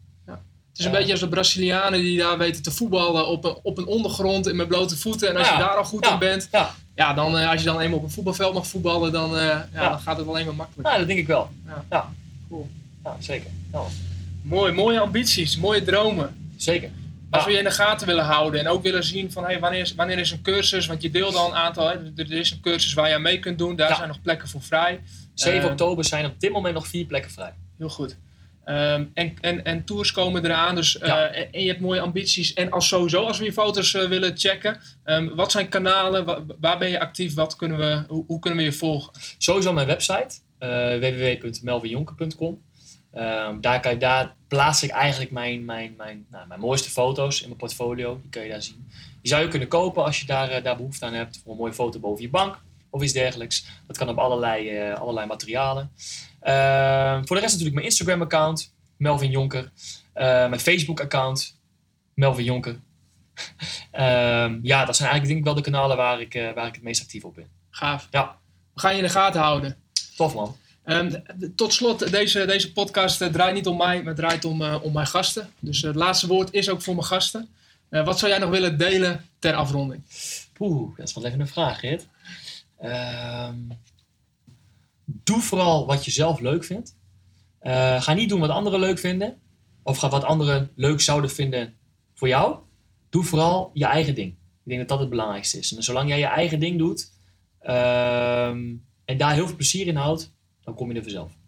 Het 0.70 0.78
is 0.78 0.84
een 0.84 0.98
beetje 0.98 1.10
als 1.12 1.20
de 1.20 1.28
Brazilianen 1.28 2.00
die 2.00 2.18
daar 2.18 2.38
weten 2.38 2.62
te 2.62 2.70
voetballen 2.70 3.26
op 3.28 3.44
een, 3.44 3.56
op 3.62 3.78
een 3.78 3.86
ondergrond 3.86 4.46
en 4.46 4.56
met 4.56 4.68
blote 4.68 4.96
voeten. 4.96 5.28
En 5.28 5.36
als 5.36 5.48
je 5.48 5.56
daar 5.56 5.76
al 5.76 5.84
goed 5.84 6.06
in 6.06 6.18
bent, 6.18 6.48
Ja. 6.52 6.74
ja, 6.94 7.14
dan, 7.14 7.38
eh, 7.38 7.50
als 7.50 7.58
je 7.60 7.66
dan 7.66 7.80
eenmaal 7.80 7.98
op 7.98 8.04
een 8.04 8.10
voetbalveld 8.10 8.54
mag 8.54 8.66
voetballen, 8.66 9.12
dan, 9.12 9.36
eh, 9.38 9.58
ja, 9.72 9.88
dan 9.88 10.00
gaat 10.00 10.16
het 10.16 10.26
alleen 10.28 10.44
maar 10.46 10.54
makkelijk. 10.54 10.88
Ja, 10.88 10.98
dat 10.98 11.06
denk 11.06 11.18
ik 11.18 11.26
wel. 11.26 11.50
Ja. 11.66 11.84
Ja, 11.90 12.12
Cool. 12.48 12.68
ja 13.04 13.16
zeker. 13.18 13.50
Ja, 13.72 13.80
Mooi, 14.42 14.72
mooie 14.72 15.00
ambities, 15.00 15.56
mooie 15.58 15.82
dromen. 15.82 16.52
zeker. 16.56 16.90
Als 17.30 17.44
we 17.44 17.50
je 17.50 17.58
in 17.58 17.64
de 17.64 17.70
gaten 17.70 18.06
willen 18.06 18.24
houden 18.24 18.60
en 18.60 18.68
ook 18.68 18.82
willen 18.82 19.04
zien 19.04 19.32
van 19.32 19.44
hey, 19.44 19.60
wanneer, 19.60 19.80
is, 19.80 19.94
wanneer 19.94 20.18
is 20.18 20.30
een 20.30 20.42
cursus, 20.42 20.86
want 20.86 21.02
je 21.02 21.10
deelt 21.10 21.34
al 21.34 21.48
een 21.48 21.54
aantal, 21.56 21.88
hè, 21.88 21.94
er 22.16 22.32
is 22.32 22.50
een 22.50 22.60
cursus 22.60 22.92
waar 22.94 23.08
je 23.08 23.14
aan 23.14 23.22
mee 23.22 23.38
kunt 23.38 23.58
doen, 23.58 23.76
daar 23.76 23.88
Ja. 23.88 23.94
zijn 23.96 24.08
nog 24.08 24.22
plekken 24.22 24.48
voor 24.48 24.62
vrij. 24.62 25.00
7 25.34 25.62
Eh, 25.62 25.70
oktober 25.70 26.04
zijn 26.04 26.26
op 26.26 26.40
dit 26.40 26.52
moment 26.52 26.74
nog 26.74 26.86
vier 26.86 27.04
plekken 27.04 27.30
vrij. 27.30 27.54
Heel 27.78 27.88
goed. 27.88 28.16
Ehm, 28.64 29.04
en, 29.14 29.34
en, 29.40 29.64
en 29.64 29.84
tours 29.84 30.12
komen 30.12 30.44
eraan, 30.44 30.74
dus, 30.74 30.98
eh, 30.98 31.08
Ja. 31.08 31.26
en, 31.26 31.52
en 31.52 31.60
je 31.62 31.68
hebt 31.68 31.80
mooie 31.80 32.00
ambities. 32.00 32.52
En 32.52 32.70
als 32.70 32.88
sowieso, 32.88 33.24
als 33.24 33.38
we 33.38 33.44
je 33.44 33.52
foto's 33.52 33.94
eh, 33.94 34.08
willen 34.08 34.36
checken, 34.38 34.80
ehm, 35.04 35.28
wat 35.34 35.50
zijn 35.50 35.68
kanalen, 35.68 36.24
Wa- 36.24 36.42
waar 36.60 36.78
ben 36.78 36.88
je 36.90 37.00
actief, 37.00 37.34
wat 37.34 37.56
kunnen 37.56 37.78
we, 37.78 38.02
hoe, 38.08 38.24
hoe 38.26 38.38
kunnen 38.38 38.58
we 38.58 38.64
je 38.64 38.72
volgen? 38.72 39.12
Sowieso 39.38 39.72
mijn 39.72 39.86
website, 39.86 40.28
eh 40.58 40.68
www.melvinjonker.com. 40.98 42.62
Ehm, 43.12 43.60
daar, 43.60 43.80
kan 43.80 43.92
je, 43.92 43.98
daar 43.98 44.34
plaats 44.48 44.82
ik 44.82 44.90
eigenlijk 44.90 45.30
mijn, 45.30 45.64
mijn, 45.64 45.94
mijn, 45.96 46.26
nou, 46.30 46.46
mijn 46.46 46.60
mooiste 46.60 46.90
foto's 46.90 47.40
in 47.40 47.46
mijn 47.46 47.58
portfolio. 47.58 48.18
Die 48.20 48.30
kun 48.30 48.42
je 48.42 48.50
daar 48.50 48.62
zien. 48.62 48.88
Die 49.22 49.30
zou 49.30 49.42
je 49.42 49.48
kunnen 49.48 49.68
kopen 49.68 50.04
als 50.04 50.20
je 50.20 50.26
daar, 50.26 50.48
eh, 50.48 50.64
daar 50.64 50.76
behoefte 50.76 51.04
aan 51.04 51.14
hebt. 51.14 51.40
Voor 51.42 51.52
een 51.52 51.58
mooie 51.58 51.72
foto 51.72 51.98
boven 51.98 52.22
je 52.22 52.30
bank 52.30 52.58
of 52.90 53.02
iets 53.02 53.12
dergelijks. 53.12 53.66
Dat 53.86 53.98
kan 53.98 54.08
op 54.08 54.18
allerlei, 54.18 54.68
eh, 54.68 55.00
allerlei 55.00 55.26
materialen. 55.26 55.90
Ehm, 56.40 57.24
voor 57.24 57.36
de 57.36 57.42
rest 57.42 57.52
natuurlijk 57.52 57.74
mijn 57.74 57.86
Instagram-account, 57.86 58.74
Melvin 58.96 59.30
Jonker. 59.30 59.70
Eh, 60.12 60.24
mijn 60.24 60.60
Facebook-account, 60.60 61.58
Melvin 62.14 62.44
Jonker. 62.44 62.80
Ehm, 63.90 64.58
ja, 64.62 64.84
dat 64.84 64.96
zijn 64.96 65.08
eigenlijk 65.08 65.26
denk 65.26 65.38
ik 65.38 65.44
wel 65.44 65.54
de 65.54 65.60
kanalen 65.60 65.96
waar 65.96 66.20
ik, 66.20 66.34
eh, 66.34 66.52
waar 66.52 66.66
ik 66.66 66.74
het 66.74 66.82
meest 66.82 67.02
actief 67.02 67.24
op 67.24 67.34
ben. 67.34 67.48
Gaaf. 67.70 68.08
Ja. 68.10 68.38
We 68.74 68.80
gaan 68.80 68.90
je 68.92 68.98
in 68.98 69.04
de 69.04 69.10
gaten 69.10 69.40
houden. 69.40 69.76
Tof 70.16 70.34
man. 70.34 70.56
D- 70.90 71.56
tot 71.56 71.72
slot, 71.72 72.10
deze, 72.10 72.44
deze 72.46 72.72
podcast 72.72 73.20
eh, 73.20 73.28
draait 73.28 73.54
niet 73.54 73.66
om 73.66 73.76
mij, 73.76 74.02
maar 74.02 74.14
draait 74.14 74.44
om, 74.44 74.62
eh, 74.62 74.76
om 74.82 74.92
mijn 74.92 75.06
gasten. 75.06 75.50
Dus 75.58 75.82
eh, 75.82 75.88
het 75.88 75.96
laatste 75.98 76.26
woord 76.26 76.52
is 76.52 76.68
ook 76.68 76.82
voor 76.82 76.94
mijn 76.94 77.06
gasten. 77.06 77.48
Wat 77.88 78.18
zou 78.18 78.30
jij 78.30 78.40
nog 78.40 78.50
willen 78.50 78.78
delen 78.78 79.24
ter 79.38 79.54
afronding? 79.54 80.02
Oeh, 80.58 80.96
dat 80.96 81.08
is 81.08 81.14
wel 81.14 81.24
even 81.24 81.40
een 81.40 81.48
vraag, 81.48 81.80
Rit. 81.80 82.06
Ehm, 82.78 83.54
doe 85.04 85.40
vooral 85.40 85.86
wat 85.86 86.04
je 86.04 86.10
zelf 86.10 86.40
leuk 86.40 86.64
vindt. 86.64 86.94
Ga 87.98 88.12
niet 88.12 88.28
doen 88.28 88.40
wat 88.40 88.50
anderen 88.50 88.80
leuk 88.80 88.98
vinden. 88.98 89.36
Of 89.82 89.98
ga 89.98 90.08
wat 90.08 90.24
anderen 90.24 90.70
leuk 90.74 91.00
zouden 91.00 91.30
vinden 91.30 91.74
voor 92.14 92.28
jou. 92.28 92.56
Doe 93.08 93.24
vooral 93.24 93.70
je 93.74 93.84
eigen 93.84 94.14
ding. 94.14 94.30
Ik 94.30 94.36
denk 94.64 94.78
dat 94.78 94.88
dat 94.88 95.00
het 95.00 95.08
belangrijkste 95.08 95.58
is. 95.58 95.74
En 95.76 95.82
zolang 95.82 96.08
jij 96.08 96.18
je 96.18 96.26
eigen 96.26 96.60
ding 96.60 96.78
doet 96.78 97.12
ehm, 97.60 98.74
en 99.04 99.16
daar 99.16 99.34
heel 99.34 99.46
veel 99.46 99.56
plezier 99.56 99.86
in 99.86 99.96
houdt, 99.96 100.32
dan 100.70 100.78
kom 100.78 100.92
je. 100.92 101.39